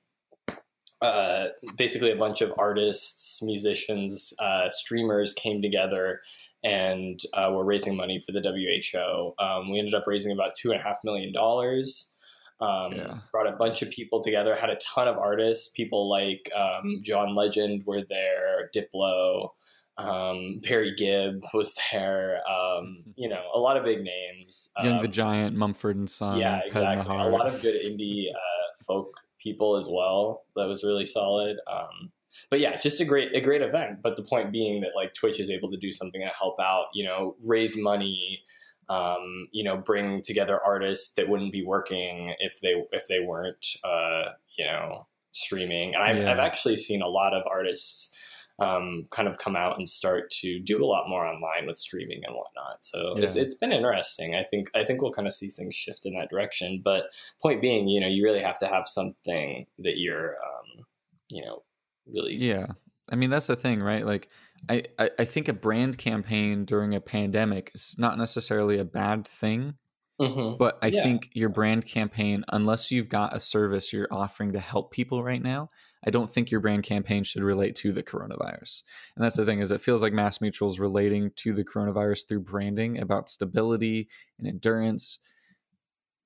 uh, 1.03 1.49
basically 1.77 2.11
a 2.11 2.15
bunch 2.15 2.41
of 2.41 2.53
artists, 2.57 3.41
musicians, 3.43 4.33
uh, 4.39 4.69
streamers 4.69 5.33
came 5.33 5.61
together 5.61 6.21
and 6.63 7.19
uh, 7.33 7.51
were 7.51 7.65
raising 7.65 7.97
money 7.97 8.21
for 8.25 8.31
the 8.31 8.39
WHO. 8.41 9.33
Um, 9.43 9.69
we 9.69 9.79
ended 9.79 9.93
up 9.93 10.05
raising 10.07 10.31
about 10.31 10.55
two 10.55 10.71
and 10.71 10.79
a 10.79 10.83
half 10.83 10.99
million 11.03 11.33
dollars. 11.33 12.15
Um, 12.61 12.93
yeah. 12.93 13.17
Brought 13.31 13.47
a 13.47 13.55
bunch 13.57 13.81
of 13.81 13.89
people 13.89 14.21
together. 14.21 14.55
Had 14.55 14.69
a 14.69 14.77
ton 14.77 15.07
of 15.07 15.17
artists. 15.17 15.69
People 15.69 16.09
like 16.09 16.49
um, 16.55 17.01
John 17.03 17.35
Legend 17.35 17.85
were 17.85 18.03
there. 18.07 18.69
Diplo, 18.75 19.49
um, 19.97 20.59
Barry 20.63 20.93
Gibb 20.95 21.43
was 21.53 21.77
there. 21.91 22.41
Um, 22.49 23.03
you 23.15 23.29
know, 23.29 23.43
a 23.53 23.59
lot 23.59 23.77
of 23.77 23.83
big 23.83 24.03
names. 24.03 24.71
Young 24.81 25.01
the 25.01 25.07
um, 25.07 25.11
Giant, 25.11 25.55
Mumford 25.55 25.97
and 25.97 26.09
Son. 26.09 26.39
Yeah, 26.39 26.61
exactly. 26.65 27.15
A 27.15 27.29
lot 27.29 27.47
of 27.47 27.61
good 27.61 27.75
indie 27.75 28.27
uh, 28.31 28.83
folk 28.85 29.19
people 29.39 29.75
as 29.77 29.89
well. 29.91 30.45
That 30.55 30.67
was 30.67 30.83
really 30.83 31.05
solid. 31.05 31.57
Um, 31.71 32.11
but 32.49 32.59
yeah, 32.59 32.77
just 32.77 32.99
a 32.99 33.05
great 33.05 33.35
a 33.35 33.41
great 33.41 33.61
event. 33.61 33.99
But 34.01 34.15
the 34.15 34.23
point 34.23 34.51
being 34.51 34.81
that 34.81 34.91
like 34.95 35.13
Twitch 35.13 35.39
is 35.39 35.49
able 35.49 35.69
to 35.71 35.77
do 35.77 35.91
something 35.91 36.21
to 36.21 36.27
help 36.27 36.59
out, 36.59 36.85
you 36.93 37.05
know, 37.05 37.35
raise 37.43 37.77
money, 37.77 38.41
um, 38.89 39.47
you 39.51 39.63
know, 39.63 39.77
bring 39.77 40.21
together 40.21 40.59
artists 40.63 41.13
that 41.15 41.29
wouldn't 41.29 41.51
be 41.51 41.65
working 41.65 42.33
if 42.39 42.59
they 42.61 42.73
if 42.91 43.07
they 43.07 43.19
weren't, 43.19 43.65
uh, 43.83 44.31
you 44.57 44.65
know, 44.65 45.07
streaming. 45.31 45.95
And 45.95 46.03
I've 46.03 46.19
yeah. 46.19 46.31
I've 46.31 46.39
actually 46.39 46.77
seen 46.77 47.01
a 47.01 47.07
lot 47.07 47.33
of 47.33 47.43
artists 47.49 48.15
um, 48.59 49.07
kind 49.09 49.27
of 49.27 49.37
come 49.37 49.55
out 49.55 49.77
and 49.77 49.89
start 49.89 50.29
to 50.29 50.59
do 50.59 50.83
a 50.83 50.85
lot 50.85 51.09
more 51.09 51.25
online 51.25 51.65
with 51.65 51.77
streaming 51.77 52.21
and 52.25 52.35
whatnot. 52.35 52.83
So 52.83 53.15
yeah. 53.17 53.25
it's 53.25 53.35
it's 53.35 53.53
been 53.55 53.71
interesting. 53.71 54.35
I 54.35 54.43
think 54.43 54.69
I 54.75 54.83
think 54.83 55.01
we'll 55.01 55.11
kind 55.11 55.27
of 55.27 55.33
see 55.33 55.49
things 55.49 55.75
shift 55.75 56.05
in 56.05 56.13
that 56.13 56.29
direction. 56.29 56.81
But 56.83 57.05
point 57.41 57.61
being, 57.61 57.87
you 57.87 57.99
know, 57.99 58.07
you 58.07 58.23
really 58.23 58.41
have 58.41 58.59
to 58.59 58.67
have 58.67 58.87
something 58.87 59.65
that 59.79 59.97
you're, 59.97 60.35
um, 60.35 60.85
you 61.31 61.41
know, 61.43 61.63
really. 62.05 62.35
Yeah, 62.35 62.67
I 63.09 63.15
mean 63.15 63.29
that's 63.29 63.47
the 63.47 63.55
thing, 63.55 63.81
right? 63.81 64.05
Like. 64.05 64.29
I, 64.69 64.83
I, 65.19 65.25
think 65.25 65.49
a 65.49 65.53
brand 65.53 65.97
campaign 65.97 66.63
during 66.63 66.95
a 66.95 67.01
pandemic 67.01 67.71
is 67.75 67.95
not 67.97 68.17
necessarily 68.17 68.79
a 68.79 68.85
bad 68.85 69.27
thing. 69.27 69.75
Mm-hmm. 70.21 70.57
But 70.57 70.77
I 70.81 70.87
yeah. 70.87 71.03
think 71.03 71.29
your 71.33 71.49
brand 71.49 71.85
campaign, 71.85 72.45
unless 72.49 72.91
you've 72.91 73.09
got 73.09 73.35
a 73.35 73.39
service 73.39 73.91
you're 73.91 74.07
offering 74.11 74.53
to 74.53 74.59
help 74.59 74.91
people 74.91 75.23
right 75.23 75.41
now, 75.41 75.69
I 76.05 76.11
don't 76.11 76.29
think 76.29 76.51
your 76.51 76.59
brand 76.59 76.83
campaign 76.83 77.23
should 77.23 77.43
relate 77.43 77.75
to 77.77 77.91
the 77.91 78.03
coronavirus. 78.03 78.83
And 79.15 79.23
that's 79.23 79.37
the 79.37 79.45
thing 79.45 79.59
is 79.59 79.71
it 79.71 79.81
feels 79.81 80.01
like 80.01 80.13
Mass 80.13 80.39
Mutual 80.39 80.69
is 80.69 80.79
relating 80.79 81.31
to 81.37 81.53
the 81.53 81.63
coronavirus 81.63 82.27
through 82.27 82.41
branding 82.41 82.99
about 82.99 83.29
stability 83.29 84.07
and 84.37 84.47
endurance 84.47 85.19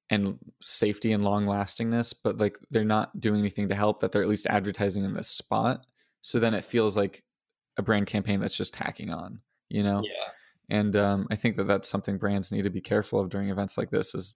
and 0.09 0.37
safety 0.61 1.11
and 1.11 1.23
long 1.23 1.45
lastingness, 1.45 2.13
but 2.13 2.37
like 2.37 2.57
they're 2.71 2.85
not 2.85 3.19
doing 3.19 3.39
anything 3.39 3.69
to 3.69 3.75
help 3.75 3.99
that 3.99 4.11
they're 4.11 4.23
at 4.23 4.29
least 4.29 4.47
advertising 4.47 5.03
in 5.03 5.13
this 5.13 5.27
spot. 5.27 5.85
So 6.21 6.39
then 6.39 6.53
it 6.53 6.65
feels 6.65 6.97
like 6.97 7.23
a 7.77 7.83
brand 7.83 8.07
campaign 8.07 8.39
that's 8.39 8.57
just 8.57 8.73
tacking 8.73 9.11
on, 9.11 9.41
you 9.69 9.83
know? 9.83 10.01
Yeah. 10.03 10.31
And 10.69 10.95
um, 10.95 11.27
I 11.31 11.35
think 11.35 11.55
that 11.57 11.65
that's 11.65 11.87
something 11.87 12.17
brands 12.17 12.51
need 12.51 12.63
to 12.63 12.69
be 12.69 12.81
careful 12.81 13.19
of 13.19 13.29
during 13.29 13.49
events 13.49 13.77
like 13.77 13.89
this 13.89 14.13
is 14.13 14.35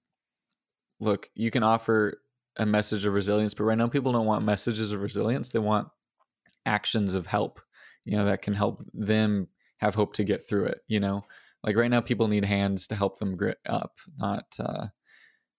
look, 1.00 1.30
you 1.36 1.52
can 1.52 1.64
offer 1.64 2.22
a 2.58 2.66
message 2.66 3.06
of 3.06 3.14
resilience 3.14 3.54
but 3.54 3.64
right 3.64 3.78
now 3.78 3.88
people 3.88 4.12
don't 4.12 4.26
want 4.26 4.44
messages 4.44 4.92
of 4.92 5.02
resilience 5.02 5.50
they 5.50 5.60
want 5.60 5.88
actions 6.66 7.14
of 7.14 7.26
help 7.26 7.62
you 8.06 8.18
know 8.18 8.26
that 8.26 8.42
can 8.42 8.54
help 8.54 8.84
them 8.94 9.48
have 9.78 9.96
hope 9.96 10.14
to 10.14 10.24
get 10.24 10.46
through 10.48 10.66
it 10.66 10.80
you 10.88 11.00
know 11.00 11.24
like 11.64 11.76
right 11.76 11.90
now 11.90 12.02
people 12.02 12.28
need 12.28 12.46
hands 12.46 12.88
to 12.88 12.96
help 12.96 13.20
them 13.20 13.38
grit 13.38 13.58
up 13.66 14.00
not 14.18 14.46
uh 14.60 14.88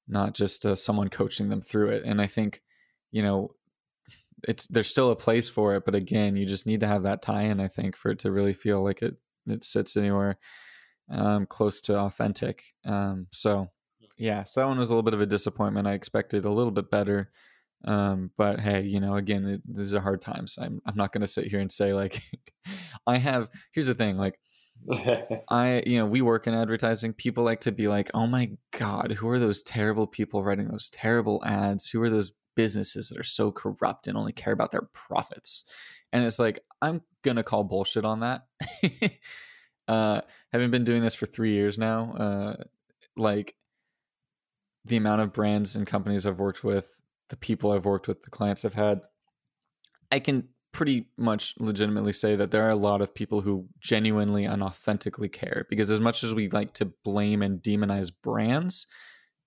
not 0.06 0.34
just 0.34 0.66
uh, 0.66 0.76
someone 0.76 1.08
coaching 1.08 1.48
them 1.48 1.62
through 1.62 1.88
it 1.88 2.02
and 2.04 2.20
i 2.20 2.26
think 2.26 2.60
you 3.10 3.22
know 3.22 3.50
it's 4.48 4.66
there's 4.66 4.88
still 4.88 5.10
a 5.10 5.16
place 5.16 5.48
for 5.48 5.74
it 5.74 5.84
but 5.84 5.94
again 5.94 6.36
you 6.36 6.46
just 6.46 6.66
need 6.66 6.80
to 6.80 6.86
have 6.86 7.04
that 7.04 7.22
tie 7.22 7.42
in 7.42 7.60
i 7.60 7.68
think 7.68 7.96
for 7.96 8.10
it 8.10 8.18
to 8.18 8.30
really 8.30 8.52
feel 8.52 8.82
like 8.82 9.02
it 9.02 9.16
it 9.46 9.64
sits 9.64 9.96
anywhere 9.96 10.38
um, 11.10 11.46
close 11.46 11.80
to 11.80 11.98
authentic 11.98 12.62
um, 12.84 13.26
so 13.32 13.68
yeah, 14.22 14.44
so 14.44 14.60
that 14.60 14.68
one 14.68 14.78
was 14.78 14.90
a 14.90 14.92
little 14.92 15.02
bit 15.02 15.14
of 15.14 15.20
a 15.20 15.26
disappointment. 15.26 15.88
I 15.88 15.94
expected 15.94 16.44
a 16.44 16.50
little 16.50 16.70
bit 16.70 16.90
better. 16.90 17.30
Um, 17.84 18.30
but 18.38 18.60
hey, 18.60 18.82
you 18.82 19.00
know, 19.00 19.16
again, 19.16 19.44
it, 19.44 19.62
these 19.66 19.94
are 19.94 20.00
hard 20.00 20.20
times. 20.20 20.56
I'm 20.60 20.80
I'm 20.86 20.94
not 20.94 21.12
going 21.12 21.22
to 21.22 21.26
sit 21.26 21.48
here 21.48 21.58
and 21.58 21.72
say 21.72 21.92
like 21.92 22.22
I 23.06 23.18
have. 23.18 23.48
Here's 23.72 23.88
the 23.88 23.94
thing, 23.94 24.16
like 24.16 24.38
I, 25.50 25.82
you 25.84 25.98
know, 25.98 26.06
we 26.06 26.22
work 26.22 26.46
in 26.46 26.54
advertising. 26.54 27.14
People 27.14 27.42
like 27.42 27.62
to 27.62 27.72
be 27.72 27.88
like, 27.88 28.10
"Oh 28.14 28.28
my 28.28 28.52
god, 28.78 29.12
who 29.12 29.28
are 29.28 29.40
those 29.40 29.62
terrible 29.62 30.06
people 30.06 30.44
writing 30.44 30.68
those 30.68 30.88
terrible 30.90 31.42
ads? 31.44 31.90
Who 31.90 32.00
are 32.02 32.10
those 32.10 32.32
businesses 32.54 33.08
that 33.08 33.18
are 33.18 33.24
so 33.24 33.52
corrupt 33.52 34.06
and 34.06 34.16
only 34.16 34.32
care 34.32 34.52
about 34.52 34.70
their 34.70 34.88
profits?" 34.92 35.64
And 36.12 36.24
it's 36.24 36.38
like, 36.38 36.60
I'm 36.80 37.02
gonna 37.22 37.42
call 37.42 37.64
bullshit 37.64 38.04
on 38.04 38.20
that. 38.20 38.46
uh, 39.88 40.20
having 40.52 40.70
been 40.70 40.84
doing 40.84 41.02
this 41.02 41.14
for 41.14 41.26
three 41.26 41.52
years 41.52 41.78
now, 41.78 42.12
uh, 42.12 42.64
like 43.16 43.54
the 44.84 44.96
amount 44.96 45.22
of 45.22 45.32
brands 45.32 45.76
and 45.76 45.86
companies 45.86 46.26
I've 46.26 46.38
worked 46.38 46.64
with, 46.64 47.00
the 47.28 47.36
people 47.36 47.72
I've 47.72 47.84
worked 47.84 48.08
with, 48.08 48.22
the 48.22 48.30
clients 48.30 48.64
I've 48.64 48.74
had, 48.74 49.00
I 50.10 50.18
can 50.18 50.48
pretty 50.72 51.08
much 51.16 51.54
legitimately 51.58 52.12
say 52.12 52.34
that 52.34 52.50
there 52.50 52.64
are 52.66 52.70
a 52.70 52.76
lot 52.76 53.02
of 53.02 53.14
people 53.14 53.42
who 53.42 53.68
genuinely 53.80 54.44
and 54.44 54.62
authentically 54.62 55.28
care 55.28 55.66
because 55.68 55.90
as 55.90 56.00
much 56.00 56.24
as 56.24 56.34
we 56.34 56.48
like 56.48 56.72
to 56.72 56.86
blame 57.04 57.42
and 57.42 57.62
demonize 57.62 58.10
brands, 58.22 58.86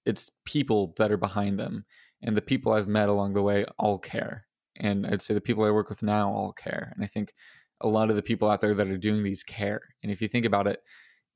it's 0.06 0.30
people 0.46 0.94
that 0.98 1.12
are 1.12 1.18
behind 1.18 1.60
them. 1.60 1.86
And 2.26 2.36
the 2.36 2.42
people 2.42 2.74
I've 2.74 2.88
met 2.88 3.08
along 3.08 3.34
the 3.34 3.42
way 3.42 3.66
all 3.80 3.98
care. 3.98 4.48
And 4.78 5.08
I'd 5.08 5.22
say 5.22 5.34
the 5.34 5.42
people 5.42 5.64
I 5.64 5.72
work 5.72 5.88
with 5.88 6.04
now 6.04 6.30
all 6.30 6.52
care. 6.52 6.92
And 6.94 7.04
I 7.04 7.08
think 7.08 7.34
a 7.80 7.88
lot 7.88 8.10
of 8.10 8.18
the 8.18 8.22
people 8.22 8.50
out 8.50 8.60
there 8.60 8.74
that 8.74 8.88
are 8.88 8.98
doing 8.98 9.24
these 9.24 9.44
care. 9.44 9.82
And 10.04 10.12
if 10.12 10.22
you 10.22 10.28
think 10.28 10.46
about 10.46 10.68
it, 10.68 10.82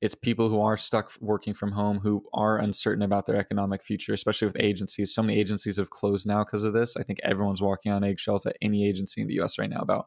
it's 0.00 0.14
people 0.14 0.48
who 0.48 0.60
are 0.60 0.76
stuck 0.76 1.12
working 1.20 1.52
from 1.52 1.72
home 1.72 1.98
who 1.98 2.24
are 2.32 2.58
uncertain 2.58 3.02
about 3.02 3.26
their 3.26 3.36
economic 3.36 3.82
future 3.82 4.12
especially 4.12 4.46
with 4.46 4.56
agencies 4.58 5.14
so 5.14 5.22
many 5.22 5.38
agencies 5.38 5.76
have 5.76 5.90
closed 5.90 6.26
now 6.26 6.44
because 6.44 6.64
of 6.64 6.72
this 6.72 6.96
i 6.96 7.02
think 7.02 7.20
everyone's 7.22 7.62
walking 7.62 7.92
on 7.92 8.04
eggshells 8.04 8.46
at 8.46 8.56
any 8.62 8.88
agency 8.88 9.20
in 9.20 9.26
the 9.26 9.34
us 9.40 9.58
right 9.58 9.70
now 9.70 9.80
about 9.80 10.06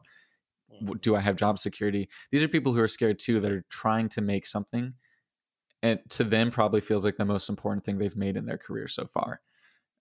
mm. 0.82 1.00
do 1.00 1.16
i 1.16 1.20
have 1.20 1.36
job 1.36 1.58
security 1.58 2.08
these 2.30 2.42
are 2.42 2.48
people 2.48 2.72
who 2.72 2.80
are 2.80 2.88
scared 2.88 3.18
too 3.18 3.40
that 3.40 3.52
are 3.52 3.64
trying 3.70 4.08
to 4.08 4.20
make 4.20 4.46
something 4.46 4.94
and 5.82 6.00
to 6.08 6.24
them 6.24 6.50
probably 6.50 6.80
feels 6.80 7.04
like 7.04 7.16
the 7.16 7.24
most 7.24 7.48
important 7.48 7.84
thing 7.84 7.98
they've 7.98 8.16
made 8.16 8.36
in 8.36 8.46
their 8.46 8.58
career 8.58 8.88
so 8.88 9.06
far 9.06 9.40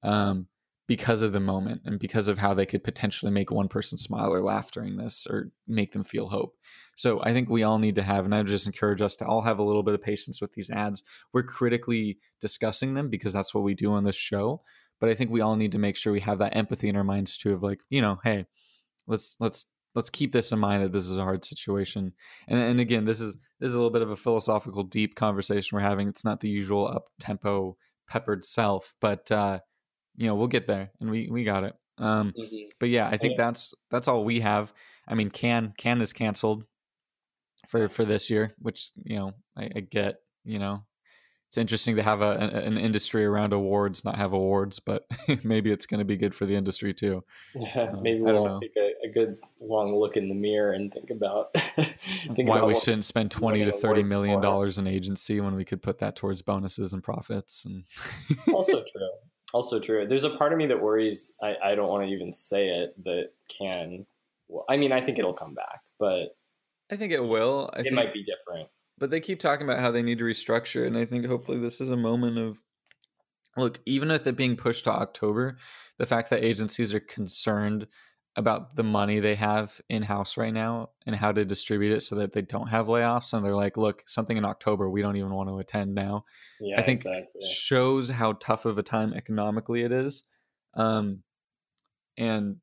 um, 0.03 0.47
because 0.87 1.21
of 1.21 1.31
the 1.31 1.39
moment 1.39 1.81
and 1.85 1.97
because 1.99 2.27
of 2.27 2.37
how 2.37 2.53
they 2.53 2.65
could 2.65 2.83
potentially 2.83 3.31
make 3.31 3.49
one 3.49 3.69
person 3.69 3.97
smile 3.97 4.33
or 4.33 4.41
laugh 4.41 4.71
during 4.71 4.97
this 4.97 5.25
or 5.29 5.51
make 5.67 5.93
them 5.93 6.03
feel 6.03 6.27
hope. 6.27 6.55
So 6.95 7.21
I 7.23 7.31
think 7.31 7.49
we 7.49 7.63
all 7.63 7.79
need 7.79 7.95
to 7.95 8.03
have, 8.03 8.25
and 8.25 8.35
I 8.35 8.43
just 8.43 8.67
encourage 8.67 9.01
us 9.01 9.15
to 9.17 9.25
all 9.25 9.41
have 9.41 9.59
a 9.59 9.63
little 9.63 9.83
bit 9.83 9.93
of 9.93 10.01
patience 10.01 10.41
with 10.41 10.53
these 10.53 10.69
ads. 10.69 11.01
We're 11.31 11.43
critically 11.43 12.19
discussing 12.41 12.93
them 12.93 13.09
because 13.09 13.31
that's 13.33 13.53
what 13.53 13.63
we 13.63 13.73
do 13.73 13.93
on 13.93 14.03
this 14.03 14.15
show. 14.15 14.61
But 14.99 15.09
I 15.09 15.15
think 15.15 15.31
we 15.31 15.41
all 15.41 15.55
need 15.55 15.71
to 15.71 15.79
make 15.79 15.97
sure 15.97 16.13
we 16.13 16.19
have 16.21 16.39
that 16.39 16.55
empathy 16.55 16.89
in 16.89 16.95
our 16.95 17.03
minds 17.03 17.37
too 17.37 17.53
of 17.53 17.63
like, 17.63 17.81
you 17.89 18.01
know, 18.01 18.19
hey, 18.23 18.45
let's 19.07 19.35
let's 19.39 19.65
let's 19.95 20.09
keep 20.09 20.31
this 20.31 20.51
in 20.51 20.59
mind 20.59 20.83
that 20.83 20.91
this 20.91 21.05
is 21.09 21.17
a 21.17 21.23
hard 21.23 21.43
situation. 21.43 22.13
And 22.47 22.59
and 22.59 22.79
again, 22.79 23.05
this 23.05 23.19
is 23.19 23.35
this 23.59 23.69
is 23.69 23.75
a 23.75 23.77
little 23.77 23.91
bit 23.91 24.01
of 24.01 24.11
a 24.11 24.15
philosophical, 24.15 24.83
deep 24.83 25.15
conversation 25.15 25.75
we're 25.75 25.81
having. 25.81 26.07
It's 26.07 26.25
not 26.25 26.39
the 26.39 26.49
usual 26.49 26.87
up 26.87 27.09
tempo 27.19 27.77
peppered 28.07 28.45
self, 28.45 28.93
but 29.01 29.31
uh, 29.31 29.59
you 30.15 30.27
know 30.27 30.35
we'll 30.35 30.47
get 30.47 30.67
there, 30.67 30.91
and 30.99 31.09
we 31.09 31.29
we 31.29 31.43
got 31.43 31.63
it. 31.63 31.75
Um, 31.97 32.33
mm-hmm. 32.37 32.67
But 32.79 32.89
yeah, 32.89 33.07
I 33.07 33.17
think 33.17 33.33
yeah. 33.37 33.45
that's 33.45 33.73
that's 33.91 34.07
all 34.07 34.23
we 34.23 34.39
have. 34.41 34.73
I 35.07 35.15
mean, 35.15 35.29
Cannes 35.29 35.73
Cannes 35.77 36.01
is 36.01 36.13
canceled 36.13 36.65
for 37.67 37.89
for 37.89 38.05
this 38.05 38.29
year, 38.29 38.53
which 38.59 38.91
you 39.03 39.17
know 39.17 39.33
I, 39.57 39.69
I 39.75 39.79
get. 39.79 40.17
You 40.45 40.59
know, 40.59 40.83
it's 41.53 41.57
interesting 41.59 41.97
to 41.97 42.01
have 42.01 42.23
a, 42.23 42.31
an 42.31 42.79
industry 42.79 43.23
around 43.23 43.53
awards 43.53 44.03
not 44.03 44.17
have 44.17 44.33
awards, 44.33 44.79
but 44.79 45.05
maybe 45.43 45.71
it's 45.71 45.85
going 45.85 45.99
to 45.99 46.03
be 46.03 46.17
good 46.17 46.33
for 46.33 46.47
the 46.47 46.55
industry 46.55 46.95
too. 46.95 47.23
Yeah, 47.53 47.91
um, 47.93 48.01
maybe 48.01 48.21
we'll 48.21 48.59
take 48.59 48.75
a, 48.75 48.93
a, 49.05 49.11
good 49.13 49.37
long 49.61 49.95
look 49.95 50.17
in 50.17 50.29
the 50.29 50.33
mirror 50.33 50.71
and 50.71 50.91
think 50.91 51.11
about 51.11 51.53
think 51.53 52.49
why 52.49 52.57
about 52.57 52.67
we 52.69 52.73
shouldn't 52.73 53.05
spend 53.05 53.29
twenty 53.29 53.63
to 53.63 53.71
thirty 53.71 54.01
million 54.01 54.41
dollars 54.41 54.79
in 54.79 54.87
agency 54.87 55.39
when 55.41 55.53
we 55.53 55.63
could 55.63 55.83
put 55.83 55.99
that 55.99 56.15
towards 56.15 56.41
bonuses 56.41 56.91
and 56.91 57.03
profits. 57.03 57.65
And 57.65 57.83
also 58.51 58.83
true, 58.91 59.09
also 59.53 59.79
true. 59.79 60.05
There's 60.07 60.25
a 60.25 60.31
part 60.31 60.51
of 60.51 60.57
me 60.57 60.65
that 60.67 60.81
worries. 60.81 61.33
I, 61.41 61.55
I 61.63 61.75
don't 61.75 61.87
want 61.87 62.07
to 62.07 62.13
even 62.13 62.31
say 62.31 62.69
it 62.69 63.01
that 63.05 63.29
can. 63.47 64.05
Well, 64.49 64.65
I 64.69 64.77
mean, 64.77 64.91
I 64.91 65.01
think 65.01 65.19
it'll 65.19 65.33
come 65.33 65.53
back, 65.53 65.81
but 65.99 66.35
I 66.91 66.95
think 66.95 67.13
it 67.13 67.23
will. 67.23 67.69
I 67.73 67.79
it 67.79 67.83
think, 67.83 67.95
might 67.95 68.13
be 68.13 68.23
different 68.23 68.69
but 68.97 69.09
they 69.09 69.19
keep 69.19 69.39
talking 69.39 69.67
about 69.67 69.79
how 69.79 69.91
they 69.91 70.01
need 70.01 70.17
to 70.19 70.23
restructure 70.23 70.85
and 70.85 70.97
i 70.97 71.05
think 71.05 71.25
hopefully 71.25 71.59
this 71.59 71.81
is 71.81 71.89
a 71.89 71.97
moment 71.97 72.37
of 72.37 72.61
look 73.57 73.79
even 73.85 74.09
with 74.09 74.25
it 74.27 74.37
being 74.37 74.55
pushed 74.55 74.85
to 74.85 74.91
october 74.91 75.57
the 75.97 76.05
fact 76.05 76.29
that 76.29 76.43
agencies 76.43 76.93
are 76.93 76.99
concerned 76.99 77.87
about 78.35 78.75
the 78.75 78.83
money 78.83 79.19
they 79.19 79.35
have 79.35 79.79
in 79.89 80.01
house 80.01 80.37
right 80.37 80.53
now 80.53 80.89
and 81.05 81.15
how 81.15 81.31
to 81.31 81.45
distribute 81.45 81.95
it 81.95 82.01
so 82.01 82.15
that 82.15 82.33
they 82.33 82.41
don't 82.41 82.67
have 82.67 82.87
layoffs 82.87 83.31
and 83.31 83.45
they're 83.45 83.55
like 83.55 83.77
look 83.77 84.01
something 84.07 84.37
in 84.37 84.45
october 84.45 84.89
we 84.89 85.03
don't 85.03 85.17
even 85.17 85.31
want 85.31 85.47
to 85.47 85.59
attend 85.59 85.93
now 85.93 86.25
yeah, 86.59 86.79
i 86.79 86.81
think 86.81 86.97
exactly. 86.97 87.41
shows 87.47 88.09
how 88.09 88.33
tough 88.33 88.65
of 88.65 88.79
a 88.79 88.83
time 88.83 89.13
economically 89.13 89.83
it 89.83 89.91
is 89.91 90.23
um, 90.75 91.21
and 92.17 92.57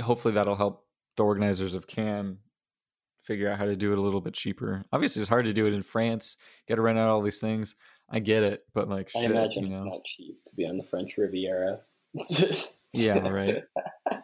hopefully 0.00 0.34
that'll 0.34 0.56
help 0.56 0.84
the 1.16 1.24
organizers 1.24 1.74
of 1.74 1.86
Cannes 1.86 2.38
figure 3.22 3.50
out 3.50 3.58
how 3.58 3.64
to 3.64 3.76
do 3.76 3.92
it 3.92 3.98
a 3.98 4.00
little 4.00 4.20
bit 4.20 4.34
cheaper. 4.34 4.84
Obviously, 4.92 5.20
it's 5.20 5.28
hard 5.28 5.46
to 5.46 5.52
do 5.52 5.66
it 5.66 5.72
in 5.72 5.82
France. 5.82 6.36
Got 6.68 6.76
to 6.76 6.82
rent 6.82 6.98
out 6.98 7.08
all 7.08 7.22
these 7.22 7.40
things. 7.40 7.74
I 8.08 8.20
get 8.20 8.44
it, 8.44 8.64
but 8.72 8.88
like, 8.88 9.10
I 9.16 9.24
imagine 9.24 9.64
you 9.64 9.70
know. 9.70 9.78
it's 9.78 9.86
not 9.86 10.04
cheap 10.04 10.44
to 10.44 10.54
be 10.54 10.66
on 10.66 10.76
the 10.76 10.84
French 10.84 11.16
Riviera. 11.18 11.80
yeah, 12.92 13.28
right. 13.28 13.64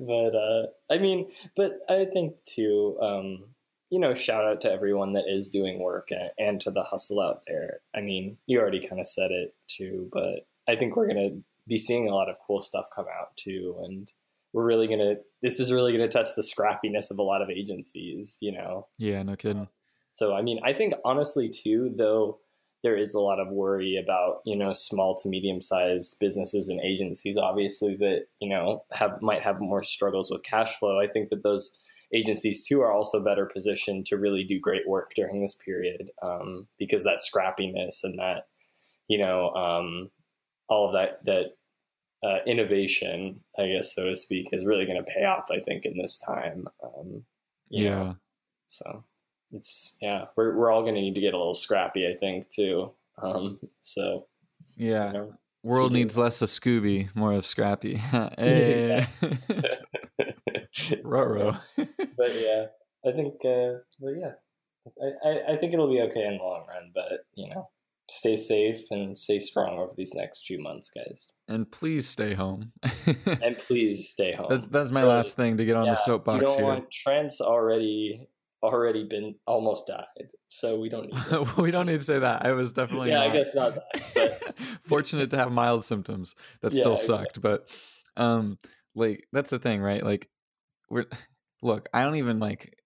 but 0.00 0.34
uh, 0.34 0.66
I 0.90 0.98
mean, 0.98 1.30
but 1.56 1.72
I 1.88 2.04
think 2.04 2.44
too, 2.44 2.98
um, 3.00 3.44
you 3.90 3.98
know, 3.98 4.14
shout 4.14 4.44
out 4.44 4.60
to 4.62 4.72
everyone 4.72 5.14
that 5.14 5.24
is 5.28 5.48
doing 5.48 5.80
work 5.80 6.10
and, 6.10 6.30
and 6.38 6.60
to 6.62 6.70
the 6.70 6.82
hustle 6.82 7.20
out 7.20 7.42
there. 7.46 7.80
I 7.94 8.00
mean, 8.00 8.38
you 8.46 8.60
already 8.60 8.86
kind 8.86 9.00
of 9.00 9.06
said 9.06 9.30
it 9.30 9.54
too, 9.66 10.08
but 10.12 10.46
I 10.68 10.76
think 10.76 10.96
we're 10.96 11.08
gonna 11.08 11.40
be 11.66 11.76
seeing 11.76 12.08
a 12.08 12.14
lot 12.14 12.28
of 12.28 12.36
cool 12.46 12.60
stuff 12.60 12.86
come 12.94 13.06
out 13.06 13.36
too, 13.36 13.76
and 13.82 14.12
we're 14.52 14.64
really 14.64 14.86
gonna 14.86 15.16
this 15.42 15.60
is 15.60 15.72
really 15.72 15.92
gonna 15.92 16.08
test 16.08 16.36
the 16.36 16.42
scrappiness 16.42 17.10
of 17.10 17.18
a 17.18 17.22
lot 17.22 17.42
of 17.42 17.50
agencies 17.50 18.36
you 18.40 18.52
know 18.52 18.86
yeah 18.98 19.22
no 19.22 19.36
kidding 19.36 19.68
so 20.14 20.34
i 20.34 20.42
mean 20.42 20.60
i 20.64 20.72
think 20.72 20.94
honestly 21.04 21.48
too 21.48 21.92
though 21.96 22.38
there 22.82 22.96
is 22.96 23.14
a 23.14 23.20
lot 23.20 23.38
of 23.38 23.48
worry 23.48 24.00
about 24.02 24.40
you 24.44 24.56
know 24.56 24.72
small 24.72 25.14
to 25.14 25.28
medium 25.28 25.60
sized 25.60 26.18
businesses 26.20 26.68
and 26.68 26.80
agencies 26.80 27.36
obviously 27.36 27.96
that 27.96 28.26
you 28.40 28.48
know 28.48 28.84
have 28.92 29.20
might 29.20 29.42
have 29.42 29.60
more 29.60 29.82
struggles 29.82 30.30
with 30.30 30.42
cash 30.42 30.78
flow 30.78 31.00
i 31.00 31.06
think 31.06 31.28
that 31.28 31.42
those 31.42 31.76
agencies 32.12 32.64
too 32.64 32.80
are 32.80 32.92
also 32.92 33.22
better 33.22 33.46
positioned 33.46 34.04
to 34.04 34.16
really 34.16 34.42
do 34.42 34.58
great 34.58 34.88
work 34.88 35.12
during 35.14 35.40
this 35.40 35.54
period 35.54 36.10
um, 36.22 36.66
because 36.78 37.04
that 37.04 37.20
scrappiness 37.20 38.02
and 38.02 38.18
that 38.18 38.48
you 39.08 39.18
know 39.18 39.50
um, 39.50 40.10
all 40.68 40.86
of 40.88 40.92
that 40.92 41.24
that 41.24 41.52
uh, 42.22 42.38
innovation, 42.46 43.40
I 43.58 43.68
guess, 43.68 43.94
so 43.94 44.04
to 44.04 44.16
speak, 44.16 44.48
is 44.52 44.64
really 44.64 44.84
going 44.84 45.02
to 45.02 45.10
pay 45.10 45.24
off. 45.24 45.46
I 45.50 45.58
think 45.60 45.84
in 45.84 45.96
this 45.96 46.18
time. 46.18 46.66
Um, 46.82 47.24
yeah. 47.70 47.90
Know? 47.90 48.16
So 48.68 49.04
it's 49.52 49.96
yeah, 50.00 50.26
we're 50.36 50.56
we're 50.56 50.70
all 50.70 50.82
going 50.82 50.94
to 50.94 51.00
need 51.00 51.14
to 51.14 51.20
get 51.20 51.34
a 51.34 51.38
little 51.38 51.54
scrappy. 51.54 52.06
I 52.06 52.14
think 52.14 52.50
too. 52.50 52.92
Um, 53.22 53.60
so 53.80 54.26
yeah. 54.76 55.08
You 55.08 55.12
know, 55.12 55.34
World 55.62 55.92
needs 55.92 56.16
less 56.16 56.40
of 56.40 56.48
Scooby, 56.48 57.14
more 57.14 57.34
of 57.34 57.44
Scrappy. 57.44 57.96
hey. 58.38 59.06
Roro. 61.04 61.60
but 61.76 62.34
yeah, 62.34 62.66
I 63.04 63.12
think, 63.12 63.34
uh, 63.44 63.80
but 64.00 64.12
yeah, 64.16 64.32
I, 65.02 65.28
I, 65.28 65.52
I 65.52 65.56
think 65.56 65.74
it'll 65.74 65.90
be 65.90 66.00
okay 66.00 66.24
in 66.24 66.38
the 66.38 66.42
long 66.42 66.64
run. 66.66 66.92
But 66.94 67.26
you 67.34 67.50
know, 67.50 67.68
stay 68.08 68.36
safe 68.36 68.90
and 68.90 69.18
stay 69.18 69.38
strong 69.38 69.78
over 69.78 69.92
these 69.96 70.14
next 70.14 70.46
few 70.46 70.62
months, 70.62 70.90
guys. 70.90 71.32
And 71.46 71.70
please 71.70 72.08
stay 72.08 72.32
home. 72.32 72.72
and 73.42 73.58
please 73.58 74.08
stay 74.08 74.32
home. 74.32 74.46
That's 74.48 74.66
that's 74.68 74.90
my 74.90 75.02
really, 75.02 75.12
last 75.12 75.36
thing 75.36 75.58
to 75.58 75.66
get 75.66 75.76
on 75.76 75.86
yeah, 75.86 75.92
the 75.92 75.96
soapbox 75.96 76.40
you 76.40 76.46
don't 76.46 76.56
here. 76.56 76.64
Want, 76.64 76.90
Trent's 76.90 77.42
already 77.42 78.28
already 78.62 79.04
been 79.04 79.34
almost 79.46 79.86
died, 79.86 80.04
so 80.48 80.78
we 80.78 80.88
don't 80.88 81.12
need. 81.12 81.56
we 81.56 81.70
don't 81.70 81.86
need 81.86 82.00
to 82.00 82.04
say 82.04 82.18
that. 82.18 82.44
I 82.44 82.52
was 82.52 82.72
definitely 82.72 83.10
yeah, 83.10 83.18
not. 83.18 83.30
I 83.30 83.32
guess 83.32 83.54
not 83.54 83.74
that. 83.74 84.54
Fortunate 84.84 85.30
to 85.30 85.38
have 85.38 85.52
mild 85.52 85.84
symptoms. 85.84 86.34
That 86.62 86.72
yeah, 86.72 86.80
still 86.80 86.96
sucked, 86.96 87.38
exactly. 87.38 87.58
but 88.16 88.22
um, 88.22 88.58
like 88.94 89.26
that's 89.32 89.50
the 89.50 89.58
thing, 89.58 89.80
right? 89.80 90.04
Like 90.04 90.28
we're 90.88 91.06
look. 91.62 91.88
I 91.92 92.02
don't 92.04 92.16
even 92.16 92.38
like. 92.38 92.76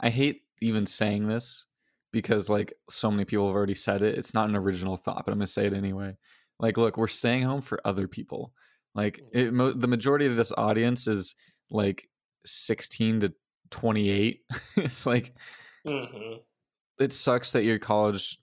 I 0.00 0.10
hate 0.10 0.42
even 0.60 0.86
saying 0.86 1.26
this 1.26 1.66
because 2.12 2.48
like 2.48 2.72
so 2.88 3.10
many 3.10 3.24
people 3.24 3.46
have 3.46 3.56
already 3.56 3.74
said 3.74 4.02
it. 4.02 4.18
It's 4.18 4.34
not 4.34 4.48
an 4.48 4.56
original 4.56 4.96
thought, 4.96 5.24
but 5.24 5.32
I'm 5.32 5.38
gonna 5.38 5.46
say 5.46 5.66
it 5.66 5.74
anyway. 5.74 6.16
Like, 6.60 6.76
look, 6.76 6.96
we're 6.96 7.08
staying 7.08 7.42
home 7.42 7.60
for 7.60 7.80
other 7.84 8.08
people. 8.08 8.52
Like, 8.94 9.18
mm. 9.18 9.28
it, 9.32 9.52
mo- 9.52 9.72
the 9.72 9.86
majority 9.86 10.26
of 10.26 10.36
this 10.36 10.52
audience 10.56 11.06
is 11.06 11.34
like 11.70 12.08
16 12.44 13.20
to 13.20 13.34
28. 13.70 14.40
it's 14.76 15.06
like, 15.06 15.34
mm-hmm. 15.86 16.38
it 16.98 17.12
sucks 17.12 17.52
that 17.52 17.64
your 17.64 17.78
college 17.78 18.38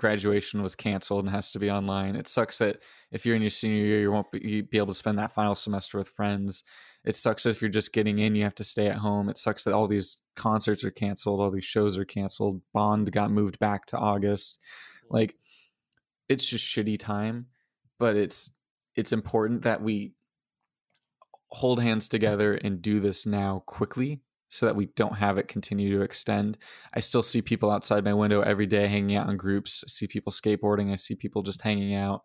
graduation 0.00 0.62
was 0.62 0.74
canceled 0.74 1.24
and 1.24 1.34
has 1.34 1.52
to 1.52 1.58
be 1.58 1.70
online. 1.70 2.16
It 2.16 2.26
sucks 2.26 2.58
that 2.58 2.78
if 3.12 3.26
you're 3.26 3.36
in 3.36 3.42
your 3.42 3.50
senior 3.50 3.84
year, 3.84 4.00
you 4.00 4.10
won't 4.10 4.32
be, 4.32 4.62
be 4.62 4.78
able 4.78 4.88
to 4.88 4.94
spend 4.94 5.18
that 5.18 5.34
final 5.34 5.54
semester 5.54 5.98
with 5.98 6.08
friends. 6.08 6.64
It 7.04 7.16
sucks 7.16 7.42
that 7.42 7.50
if 7.50 7.60
you're 7.60 7.70
just 7.70 7.92
getting 7.92 8.18
in, 8.18 8.34
you 8.34 8.42
have 8.44 8.54
to 8.56 8.64
stay 8.64 8.86
at 8.86 8.96
home. 8.96 9.28
It 9.28 9.36
sucks 9.36 9.64
that 9.64 9.74
all 9.74 9.86
these 9.86 10.16
concerts 10.36 10.84
are 10.84 10.90
canceled, 10.90 11.40
all 11.40 11.50
these 11.50 11.64
shows 11.64 11.98
are 11.98 12.04
canceled. 12.04 12.62
Bond 12.72 13.12
got 13.12 13.30
moved 13.30 13.58
back 13.58 13.86
to 13.86 13.98
August. 13.98 14.58
Mm-hmm. 14.58 15.16
Like 15.16 15.36
it's 16.30 16.46
just 16.46 16.64
shitty 16.64 16.98
time, 16.98 17.46
but 17.98 18.16
it's 18.16 18.50
it's 18.96 19.12
important 19.12 19.62
that 19.62 19.82
we 19.82 20.14
hold 21.52 21.82
hands 21.82 22.08
together 22.08 22.54
and 22.54 22.82
do 22.82 23.00
this 23.00 23.26
now 23.26 23.62
quickly 23.66 24.20
so 24.48 24.66
that 24.66 24.76
we 24.76 24.86
don't 24.86 25.16
have 25.16 25.38
it 25.38 25.48
continue 25.48 25.96
to 25.96 26.02
extend. 26.02 26.58
I 26.92 27.00
still 27.00 27.22
see 27.22 27.40
people 27.40 27.70
outside 27.70 28.04
my 28.04 28.14
window 28.14 28.40
every 28.40 28.66
day 28.66 28.88
hanging 28.88 29.16
out 29.16 29.30
in 29.30 29.36
groups. 29.36 29.84
I 29.86 29.88
see 29.88 30.06
people 30.08 30.32
skateboarding. 30.32 30.92
I 30.92 30.96
see 30.96 31.14
people 31.14 31.42
just 31.42 31.62
hanging 31.62 31.94
out, 31.94 32.22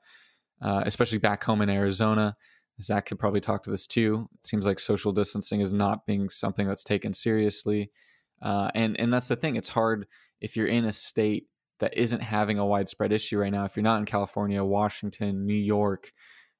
uh, 0.61 0.83
especially 0.85 1.19
back 1.19 1.43
home 1.43 1.61
in 1.61 1.69
Arizona. 1.69 2.35
Zach 2.81 3.05
could 3.05 3.19
probably 3.19 3.41
talk 3.41 3.63
to 3.63 3.69
this 3.69 3.87
too. 3.87 4.27
It 4.39 4.47
seems 4.47 4.65
like 4.65 4.79
social 4.79 5.11
distancing 5.11 5.61
is 5.61 5.71
not 5.71 6.05
being 6.05 6.29
something 6.29 6.67
that's 6.67 6.83
taken 6.83 7.13
seriously, 7.13 7.91
uh, 8.41 8.69
and 8.75 8.99
and 8.99 9.13
that's 9.13 9.29
the 9.29 9.37
thing. 9.37 9.55
It's 9.55 9.69
hard 9.69 10.07
if 10.41 10.57
you're 10.57 10.67
in 10.67 10.83
a 10.83 10.91
state 10.91 11.47
that 11.79 11.97
isn't 11.97 12.21
having 12.21 12.57
a 12.57 12.65
widespread 12.65 13.13
issue 13.13 13.37
right 13.37 13.51
now. 13.51 13.65
If 13.65 13.75
you're 13.75 13.83
not 13.83 13.99
in 13.99 14.05
California, 14.05 14.63
Washington, 14.63 15.45
New 15.45 15.53
York, 15.53 16.11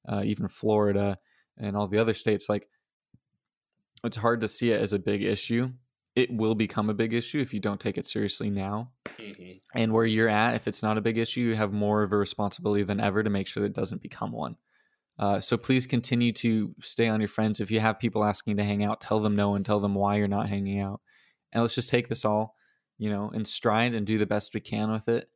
uh, 0.08 0.22
even 0.24 0.48
Florida, 0.48 1.18
and 1.58 1.76
all 1.76 1.88
the 1.88 1.98
other 1.98 2.14
states, 2.14 2.48
like 2.48 2.68
it's 4.04 4.16
hard 4.16 4.40
to 4.42 4.48
see 4.48 4.72
it 4.72 4.80
as 4.80 4.92
a 4.92 4.98
big 4.98 5.22
issue. 5.22 5.70
It 6.14 6.32
will 6.32 6.54
become 6.54 6.88
a 6.88 6.94
big 6.94 7.12
issue 7.12 7.40
if 7.40 7.52
you 7.52 7.60
don't 7.60 7.80
take 7.80 7.98
it 7.98 8.06
seriously 8.06 8.48
now. 8.48 8.92
Mm-hmm. 9.18 9.56
And 9.74 9.92
where 9.92 10.06
you're 10.06 10.28
at, 10.28 10.54
if 10.54 10.66
it's 10.66 10.82
not 10.82 10.96
a 10.96 11.02
big 11.02 11.18
issue, 11.18 11.40
you 11.40 11.56
have 11.56 11.72
more 11.72 12.02
of 12.02 12.12
a 12.12 12.16
responsibility 12.16 12.84
than 12.84 13.00
ever 13.00 13.22
to 13.22 13.30
make 13.30 13.46
sure 13.46 13.62
that 13.62 13.70
it 13.70 13.74
doesn't 13.74 14.02
become 14.02 14.32
one. 14.32 14.56
Uh, 15.18 15.40
so 15.40 15.56
please 15.56 15.86
continue 15.86 16.32
to 16.32 16.74
stay 16.82 17.08
on 17.08 17.20
your 17.20 17.28
friends. 17.28 17.60
If 17.60 17.70
you 17.70 17.80
have 17.80 17.98
people 17.98 18.24
asking 18.24 18.56
to 18.58 18.64
hang 18.64 18.84
out, 18.84 19.00
tell 19.00 19.20
them 19.20 19.34
no 19.34 19.54
and 19.54 19.64
tell 19.64 19.80
them 19.80 19.94
why 19.94 20.16
you're 20.16 20.28
not 20.28 20.48
hanging 20.48 20.80
out. 20.80 21.00
And 21.52 21.62
let's 21.62 21.74
just 21.74 21.88
take 21.88 22.08
this 22.08 22.24
all, 22.24 22.54
you 22.98 23.10
know, 23.10 23.30
in 23.30 23.44
stride 23.44 23.94
and 23.94 24.06
do 24.06 24.18
the 24.18 24.26
best 24.26 24.54
we 24.54 24.60
can 24.60 24.92
with 24.92 25.08
it. 25.08 25.30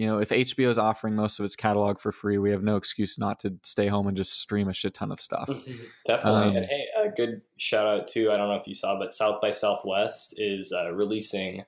You 0.00 0.06
know, 0.06 0.18
if 0.18 0.30
HBO 0.30 0.70
is 0.70 0.78
offering 0.78 1.14
most 1.14 1.38
of 1.38 1.44
its 1.44 1.54
catalog 1.54 1.98
for 1.98 2.10
free, 2.10 2.38
we 2.38 2.52
have 2.52 2.62
no 2.62 2.76
excuse 2.76 3.18
not 3.18 3.38
to 3.40 3.56
stay 3.62 3.86
home 3.86 4.06
and 4.06 4.16
just 4.16 4.40
stream 4.40 4.66
a 4.70 4.72
shit 4.72 4.94
ton 4.94 5.12
of 5.12 5.20
stuff. 5.20 5.50
Definitely. 6.06 6.40
Um, 6.40 6.56
and 6.56 6.64
hey, 6.64 6.86
a 7.04 7.10
good 7.10 7.42
shout 7.58 7.86
out 7.86 8.06
too. 8.06 8.32
I 8.32 8.38
don't 8.38 8.48
know 8.48 8.56
if 8.56 8.66
you 8.66 8.74
saw, 8.74 8.98
but 8.98 9.12
South 9.12 9.42
by 9.42 9.50
Southwest 9.50 10.36
is 10.38 10.72
uh, 10.72 10.90
releasing 10.94 11.64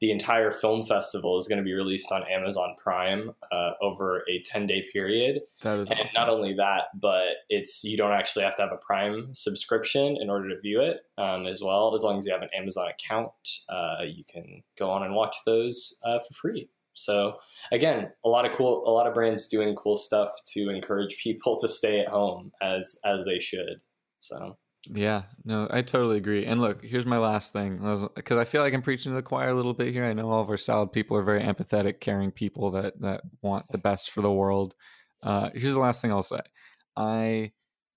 the 0.00 0.12
entire 0.12 0.52
film 0.52 0.86
festival 0.86 1.36
is 1.38 1.48
going 1.48 1.58
to 1.58 1.64
be 1.64 1.72
released 1.72 2.12
on 2.12 2.22
Amazon 2.30 2.76
Prime 2.80 3.32
uh, 3.50 3.72
over 3.82 4.22
a 4.30 4.40
10 4.44 4.68
day 4.68 4.86
period. 4.92 5.40
That 5.62 5.80
is 5.80 5.90
and 5.90 5.98
awesome. 5.98 6.12
not 6.14 6.28
only 6.28 6.54
that, 6.54 6.84
but 6.94 7.38
it's 7.48 7.82
you 7.82 7.96
don't 7.96 8.12
actually 8.12 8.44
have 8.44 8.54
to 8.56 8.62
have 8.62 8.72
a 8.72 8.76
Prime 8.76 9.34
subscription 9.34 10.18
in 10.20 10.30
order 10.30 10.48
to 10.50 10.60
view 10.60 10.80
it 10.80 11.00
um, 11.18 11.46
as 11.46 11.60
well. 11.60 11.92
As 11.94 12.04
long 12.04 12.16
as 12.16 12.26
you 12.26 12.32
have 12.32 12.42
an 12.42 12.50
Amazon 12.56 12.88
account, 12.90 13.32
uh, 13.68 14.04
you 14.04 14.22
can 14.32 14.62
go 14.78 14.88
on 14.88 15.02
and 15.02 15.16
watch 15.16 15.34
those 15.44 15.98
uh, 16.04 16.20
for 16.20 16.34
free. 16.34 16.68
So 16.94 17.36
again, 17.70 18.10
a 18.24 18.28
lot 18.28 18.44
of 18.44 18.56
cool, 18.56 18.84
a 18.86 18.90
lot 18.90 19.06
of 19.06 19.14
brands 19.14 19.48
doing 19.48 19.74
cool 19.74 19.96
stuff 19.96 20.30
to 20.54 20.70
encourage 20.70 21.16
people 21.22 21.58
to 21.60 21.68
stay 21.68 22.00
at 22.00 22.08
home 22.08 22.52
as 22.62 22.98
as 23.04 23.24
they 23.24 23.38
should. 23.38 23.80
So 24.20 24.56
Yeah, 24.88 25.22
no, 25.44 25.68
I 25.70 25.82
totally 25.82 26.16
agree. 26.16 26.44
And 26.44 26.60
look, 26.60 26.84
here's 26.84 27.06
my 27.06 27.18
last 27.18 27.52
thing 27.52 27.76
because 28.14 28.38
I 28.38 28.44
feel 28.44 28.62
like 28.62 28.74
I'm 28.74 28.82
preaching 28.82 29.12
to 29.12 29.16
the 29.16 29.22
choir 29.22 29.48
a 29.48 29.54
little 29.54 29.74
bit 29.74 29.92
here. 29.92 30.04
I 30.04 30.12
know 30.12 30.30
all 30.30 30.42
of 30.42 30.50
our 30.50 30.56
salad 30.56 30.92
people 30.92 31.16
are 31.16 31.22
very 31.22 31.42
empathetic, 31.42 32.00
caring 32.00 32.30
people 32.30 32.70
that 32.72 33.00
that 33.00 33.22
want 33.42 33.66
the 33.70 33.78
best 33.78 34.10
for 34.10 34.22
the 34.22 34.32
world. 34.32 34.74
Uh, 35.22 35.50
here's 35.54 35.74
the 35.74 35.78
last 35.78 36.02
thing 36.02 36.10
I'll 36.10 36.22
say. 36.22 36.40
I 36.96 37.52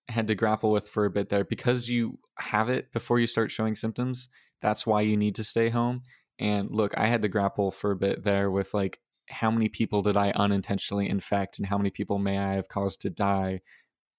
had 0.07 0.27
to 0.27 0.35
grapple 0.35 0.71
with 0.71 0.87
for 0.87 1.05
a 1.05 1.09
bit 1.09 1.29
there 1.29 1.43
because 1.43 1.89
you 1.89 2.19
have 2.37 2.69
it 2.69 2.91
before 2.91 3.19
you 3.19 3.27
start 3.27 3.51
showing 3.51 3.75
symptoms. 3.75 4.29
That's 4.61 4.85
why 4.85 5.01
you 5.01 5.17
need 5.17 5.35
to 5.35 5.43
stay 5.43 5.69
home. 5.69 6.03
And 6.39 6.69
look, 6.71 6.97
I 6.97 7.07
had 7.07 7.21
to 7.21 7.29
grapple 7.29 7.71
for 7.71 7.91
a 7.91 7.95
bit 7.95 8.23
there 8.23 8.51
with 8.51 8.73
like 8.73 8.99
how 9.29 9.49
many 9.49 9.69
people 9.69 10.01
did 10.01 10.17
I 10.17 10.31
unintentionally 10.31 11.09
infect 11.09 11.57
and 11.57 11.67
how 11.67 11.77
many 11.77 11.89
people 11.89 12.19
may 12.19 12.37
I 12.37 12.53
have 12.53 12.67
caused 12.67 13.01
to 13.01 13.09
die 13.09 13.61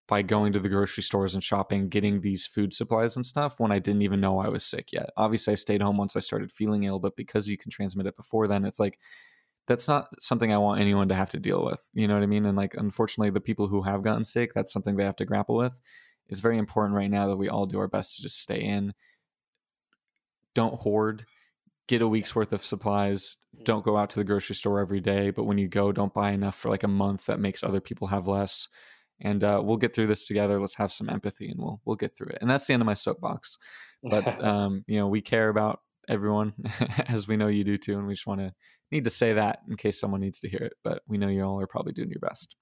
by 0.09 0.23
going 0.23 0.53
to 0.53 0.61
the 0.61 0.69
grocery 0.69 1.03
stores 1.03 1.35
and 1.35 1.43
shopping, 1.43 1.89
getting 1.89 2.21
these 2.21 2.47
food 2.47 2.73
supplies 2.73 3.17
and 3.17 3.27
stuff 3.27 3.59
when 3.59 3.73
I 3.73 3.81
didn't 3.81 4.03
even 4.03 4.21
know 4.21 4.39
I 4.39 4.49
was 4.49 4.65
sick 4.65 4.93
yet. 4.93 5.11
Obviously, 5.17 5.53
I 5.53 5.57
stayed 5.57 5.83
home 5.83 5.97
once 5.97 6.15
I 6.15 6.21
started 6.21 6.53
feeling 6.53 6.85
ill, 6.85 7.01
but 7.01 7.17
because 7.17 7.49
you 7.49 7.59
can 7.59 7.71
transmit 7.71 8.07
it 8.07 8.17
before 8.17 8.47
then, 8.47 8.65
it's 8.65 8.79
like 8.79 8.99
that's 9.67 9.89
not 9.89 10.09
something 10.21 10.53
I 10.53 10.59
want 10.59 10.81
anyone 10.81 11.09
to 11.09 11.15
have 11.15 11.31
to 11.31 11.41
deal 11.41 11.65
with. 11.65 11.85
You 11.93 12.07
know 12.07 12.15
what 12.15 12.23
I 12.23 12.27
mean? 12.27 12.47
And 12.47 12.57
like, 12.57 12.75
unfortunately, 12.75 13.31
the 13.31 13.41
people 13.41 13.67
who 13.67 13.83
have 13.83 14.03
gotten 14.03 14.25
sick, 14.25 14.55
that's 14.55 14.73
something 14.73 14.97
they 14.97 15.05
have 15.05 15.17
to 15.17 15.25
grapple 15.25 15.57
with. 15.57 15.81
It's 16.29 16.41
very 16.41 16.59
important 16.59 16.95
right 16.97 17.11
now 17.11 17.27
that 17.27 17.37
we 17.37 17.49
all 17.49 17.67
do 17.67 17.81
our 17.81 17.89
best 17.89 18.17
to 18.17 18.23
just 18.23 18.41
stay 18.41 18.61
in. 18.61 18.95
Don't 20.55 20.75
hoard. 20.75 21.27
Get 21.89 22.03
a 22.03 22.09
week's 22.09 22.35
worth 22.35 22.53
of 22.53 22.65
supplies. 22.65 23.37
Don't 23.63 23.85
go 23.85 23.97
out 23.97 24.11
to 24.11 24.19
the 24.19 24.25
grocery 24.25 24.57
store 24.57 24.81
every 24.81 25.01
day. 25.01 25.31
But 25.31 25.45
when 25.45 25.59
you 25.59 25.69
go, 25.69 25.93
don't 25.93 26.13
buy 26.13 26.33
enough 26.33 26.57
for 26.57 26.69
like 26.69 26.83
a 26.83 26.89
month 26.89 27.27
that 27.27 27.41
makes 27.41 27.63
other 27.63 27.81
people 27.81 28.09
have 28.09 28.27
less 28.27 28.69
and 29.21 29.43
uh, 29.43 29.61
we'll 29.65 29.77
get 29.77 29.95
through 29.95 30.09
this 30.09 30.27
together. 30.27 30.61
Let's 30.61 30.75
have 30.75 30.93
some 30.93 31.09
empathy, 31.09 31.49
and 31.49 31.59
we'll 31.59 31.81
we'll 31.85 31.97
get 31.97 32.17
through 32.17 32.29
it. 32.29 32.39
And 32.41 32.51
that's 32.51 32.67
the 32.67 32.75
end 32.75 32.83
of 32.83 32.87
my 32.87 32.95
soapbox. 32.95 33.57
But 34.03 34.27
um, 34.45 34.85
you 34.87 34.99
know, 34.99 35.09
we 35.09 35.21
care 35.21 35.49
about 35.49 35.81
everyone, 36.09 36.55
as 37.07 37.27
we 37.27 37.37
know 37.37 37.49
you 37.49 37.65
do 37.65 37.79
too, 37.79 37.99
and 37.99 38.07
we 38.07 38.15
just 38.15 38.27
want 38.27 38.41
to 38.41 38.53
need 38.93 39.05
to 39.05 39.11
say 39.11 39.35
that 39.35 39.61
in 39.69 39.77
case 39.77 39.99
someone 39.99 40.21
needs 40.21 40.41
to 40.41 40.49
hear 40.49 40.61
it. 40.61 40.75
But 40.85 41.03
we 41.07 41.19
know 41.19 41.29
you 41.29 41.43
all 41.43 41.61
are 41.61 41.67
probably 41.67 41.93
doing 41.93 42.11
your 42.11 42.21
best. 42.21 42.57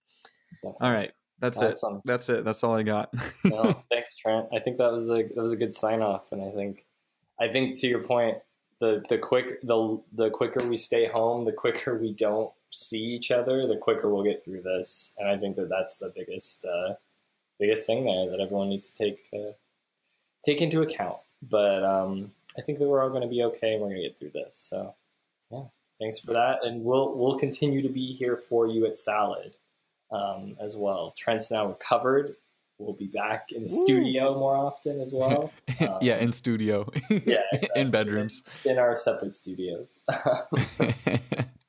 Definitely. 0.63 0.87
All 0.87 0.95
right, 0.95 1.13
that's 1.41 1.61
awesome. 1.61 1.97
it. 1.97 2.03
That's 2.05 2.29
it. 2.29 2.45
That's 2.45 2.63
all 2.63 2.75
I 2.75 2.83
got. 2.83 3.13
well, 3.45 3.85
thanks, 3.91 4.17
Trent. 4.17 4.47
I 4.55 4.61
think 4.61 4.79
that 4.79 4.93
was 4.93 5.11
a 5.11 5.23
that 5.23 5.37
was 5.37 5.53
a 5.53 5.57
good 5.57 5.75
sign 5.75 6.03
off, 6.03 6.31
and 6.31 6.41
I 6.41 6.51
think 6.51 6.87
I 7.41 7.49
think 7.49 7.79
to 7.81 7.89
your 7.89 8.05
point, 8.05 8.39
the 8.81 9.03
the 9.09 9.19
quick 9.19 9.61
the 9.63 10.01
the 10.13 10.31
quicker 10.31 10.67
we 10.67 10.77
stay 10.77 11.07
home, 11.07 11.45
the 11.45 11.53
quicker 11.53 11.97
we 11.97 12.13
don't 12.13 12.53
see 12.71 13.03
each 13.03 13.31
other, 13.31 13.67
the 13.67 13.77
quicker 13.77 14.13
we'll 14.13 14.25
get 14.25 14.45
through 14.45 14.63
this. 14.63 15.15
And 15.19 15.29
I 15.29 15.37
think 15.37 15.57
that 15.57 15.69
that's 15.69 15.99
the 15.99 16.13
biggest 16.15 16.65
uh, 16.65 16.95
biggest 17.59 17.87
thing 17.87 18.05
there 18.05 18.31
that 18.31 18.41
everyone 18.41 18.69
needs 18.69 18.91
to 18.91 19.05
take 19.05 19.19
uh, 19.33 19.53
take 20.45 20.61
into 20.61 20.83
account. 20.83 21.19
But 21.43 21.85
um, 21.85 22.33
I 22.59 22.63
think 22.63 22.79
that 22.79 22.89
we're 22.89 23.03
all 23.03 23.11
going 23.11 23.23
to 23.23 23.29
be 23.29 23.43
okay, 23.45 23.75
and 23.75 23.83
we're 23.83 23.89
going 23.89 24.03
to 24.03 24.09
get 24.09 24.19
through 24.19 24.31
this. 24.31 24.57
So 24.57 24.95
yeah, 25.51 25.65
thanks 26.01 26.19
for 26.19 26.33
that, 26.33 26.65
and 26.65 26.85
we'll 26.85 27.15
we'll 27.17 27.39
continue 27.39 27.83
to 27.83 27.89
be 27.89 28.13
here 28.13 28.37
for 28.37 28.67
you 28.67 28.87
at 28.87 28.99
Salad 28.99 29.55
um, 30.11 30.57
as 30.61 30.77
well. 30.77 31.15
Trent's 31.17 31.51
now 31.51 31.67
recovered. 31.67 32.37
We'll 32.79 32.95
be 32.95 33.07
back 33.07 33.53
in 33.53 33.63
the 33.63 33.73
Ooh. 33.73 33.85
studio 33.85 34.39
more 34.39 34.57
often 34.57 35.01
as 35.01 35.13
well. 35.15 35.53
Um, 35.81 35.99
yeah, 36.03 36.17
in 36.17 36.33
studio. 36.33 36.91
yeah, 37.11 37.43
exactly. 37.53 37.69
in 37.77 37.91
bedrooms, 37.91 38.43
in, 38.65 38.73
in, 38.73 38.79
our 38.79 38.97
separate 38.97 39.37
studios. 39.37 40.03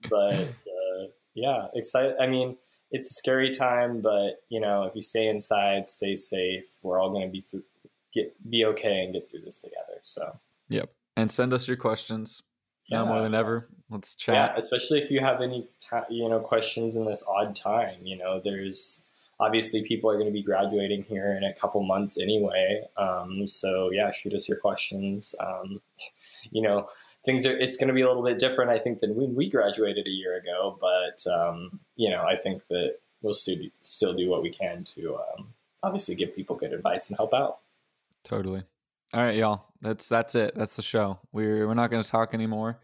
but 0.09 0.23
uh, 0.31 1.05
yeah, 1.35 1.67
excited. 1.75 2.15
I 2.19 2.25
mean, 2.25 2.57
it's 2.89 3.11
a 3.11 3.13
scary 3.13 3.51
time, 3.51 4.01
but 4.01 4.41
you 4.49 4.59
know, 4.59 4.83
if 4.83 4.95
you 4.95 5.01
stay 5.01 5.27
inside, 5.27 5.89
stay 5.89 6.15
safe. 6.15 6.65
We're 6.81 6.99
all 6.99 7.11
going 7.11 7.27
to 7.27 7.31
be 7.31 7.41
through, 7.41 7.63
get 8.11 8.33
be 8.49 8.65
okay 8.65 9.03
and 9.03 9.13
get 9.13 9.29
through 9.29 9.41
this 9.41 9.61
together. 9.61 10.01
So. 10.03 10.39
Yep, 10.69 10.89
and 11.15 11.29
send 11.29 11.53
us 11.53 11.67
your 11.67 11.77
questions. 11.77 12.41
Yeah. 12.87 12.99
Now 12.99 13.05
more 13.05 13.21
than 13.21 13.33
ever, 13.33 13.69
let's 13.89 14.15
chat. 14.15 14.35
Yeah, 14.35 14.57
especially 14.57 15.01
if 15.01 15.09
you 15.09 15.19
have 15.19 15.41
any, 15.41 15.67
you 16.09 16.29
know, 16.29 16.39
questions 16.39 16.95
in 16.95 17.05
this 17.05 17.23
odd 17.27 17.55
time. 17.55 18.05
You 18.05 18.17
know, 18.17 18.39
there's 18.43 19.04
obviously 19.39 19.83
people 19.83 20.09
are 20.09 20.15
going 20.15 20.27
to 20.27 20.33
be 20.33 20.43
graduating 20.43 21.03
here 21.03 21.35
in 21.35 21.43
a 21.43 21.53
couple 21.53 21.83
months 21.83 22.19
anyway. 22.19 22.83
Um, 22.97 23.47
so 23.47 23.89
yeah, 23.91 24.11
shoot 24.11 24.33
us 24.33 24.47
your 24.47 24.57
questions. 24.57 25.35
Um, 25.39 25.81
you 26.51 26.61
know, 26.61 26.89
things 27.25 27.45
are 27.45 27.57
it's 27.57 27.77
going 27.77 27.87
to 27.87 27.93
be 27.93 28.01
a 28.01 28.07
little 28.07 28.23
bit 28.23 28.39
different, 28.39 28.71
I 28.71 28.79
think, 28.79 29.01
than 29.01 29.15
when 29.15 29.35
we 29.35 29.49
graduated 29.49 30.07
a 30.07 30.11
year 30.11 30.37
ago. 30.37 30.77
But 30.79 31.29
um, 31.31 31.79
you 31.95 32.09
know, 32.09 32.23
I 32.23 32.35
think 32.37 32.67
that 32.69 32.97
we'll 33.21 33.33
still 33.33 33.55
do, 33.55 33.69
still 33.81 34.13
do 34.13 34.29
what 34.29 34.41
we 34.41 34.51
can 34.51 34.83
to 34.83 35.15
um, 35.15 35.53
obviously 35.83 36.15
give 36.15 36.35
people 36.35 36.55
good 36.55 36.73
advice 36.73 37.09
and 37.09 37.17
help 37.17 37.33
out. 37.33 37.59
Totally. 38.23 38.63
All 39.13 39.23
right, 39.23 39.35
y'all. 39.35 39.65
That's 39.81 40.09
that's 40.09 40.35
it. 40.35 40.55
That's 40.55 40.75
the 40.75 40.81
show. 40.81 41.19
We're 41.31 41.67
we're 41.67 41.73
not 41.73 41.91
going 41.91 42.03
to 42.03 42.09
talk 42.09 42.33
anymore. 42.33 42.79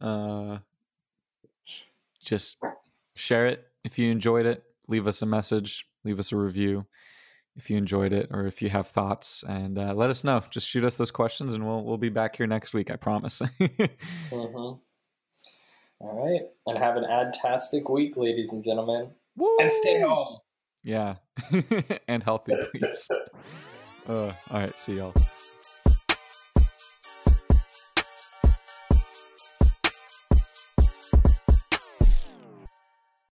Uh, 0.00 0.58
just 2.24 2.58
share 3.14 3.46
it 3.46 3.66
if 3.84 3.98
you 3.98 4.10
enjoyed 4.10 4.46
it 4.46 4.62
leave 4.88 5.06
us 5.06 5.22
a 5.22 5.26
message, 5.26 5.86
leave 6.04 6.18
us 6.18 6.32
a 6.32 6.36
review 6.36 6.86
if 7.56 7.68
you 7.68 7.76
enjoyed 7.76 8.12
it 8.12 8.28
or 8.30 8.46
if 8.46 8.62
you 8.62 8.68
have 8.70 8.86
thoughts, 8.86 9.42
and 9.46 9.78
uh, 9.78 9.94
let 9.94 10.10
us 10.10 10.24
know. 10.24 10.42
Just 10.50 10.66
shoot 10.66 10.84
us 10.84 10.96
those 10.96 11.10
questions, 11.10 11.54
and 11.54 11.66
we'll 11.66 11.84
we'll 11.84 11.98
be 11.98 12.08
back 12.08 12.36
here 12.36 12.46
next 12.46 12.74
week. 12.74 12.90
I 12.90 12.96
promise. 12.96 13.42
mm-hmm. 13.60 14.56
All 14.56 14.80
right, 16.00 16.42
and 16.66 16.78
have 16.78 16.96
an 16.96 17.04
adtastic 17.04 17.88
week, 17.88 18.16
ladies 18.16 18.52
and 18.52 18.64
gentlemen, 18.64 19.10
Woo! 19.36 19.56
and 19.60 19.70
stay 19.70 20.00
home. 20.00 20.38
Yeah, 20.82 21.16
and 22.08 22.22
healthy, 22.22 22.54
please. 22.74 23.08
uh, 24.08 24.26
all 24.26 24.34
right, 24.50 24.76
see 24.78 24.96
y'all. 24.96 25.14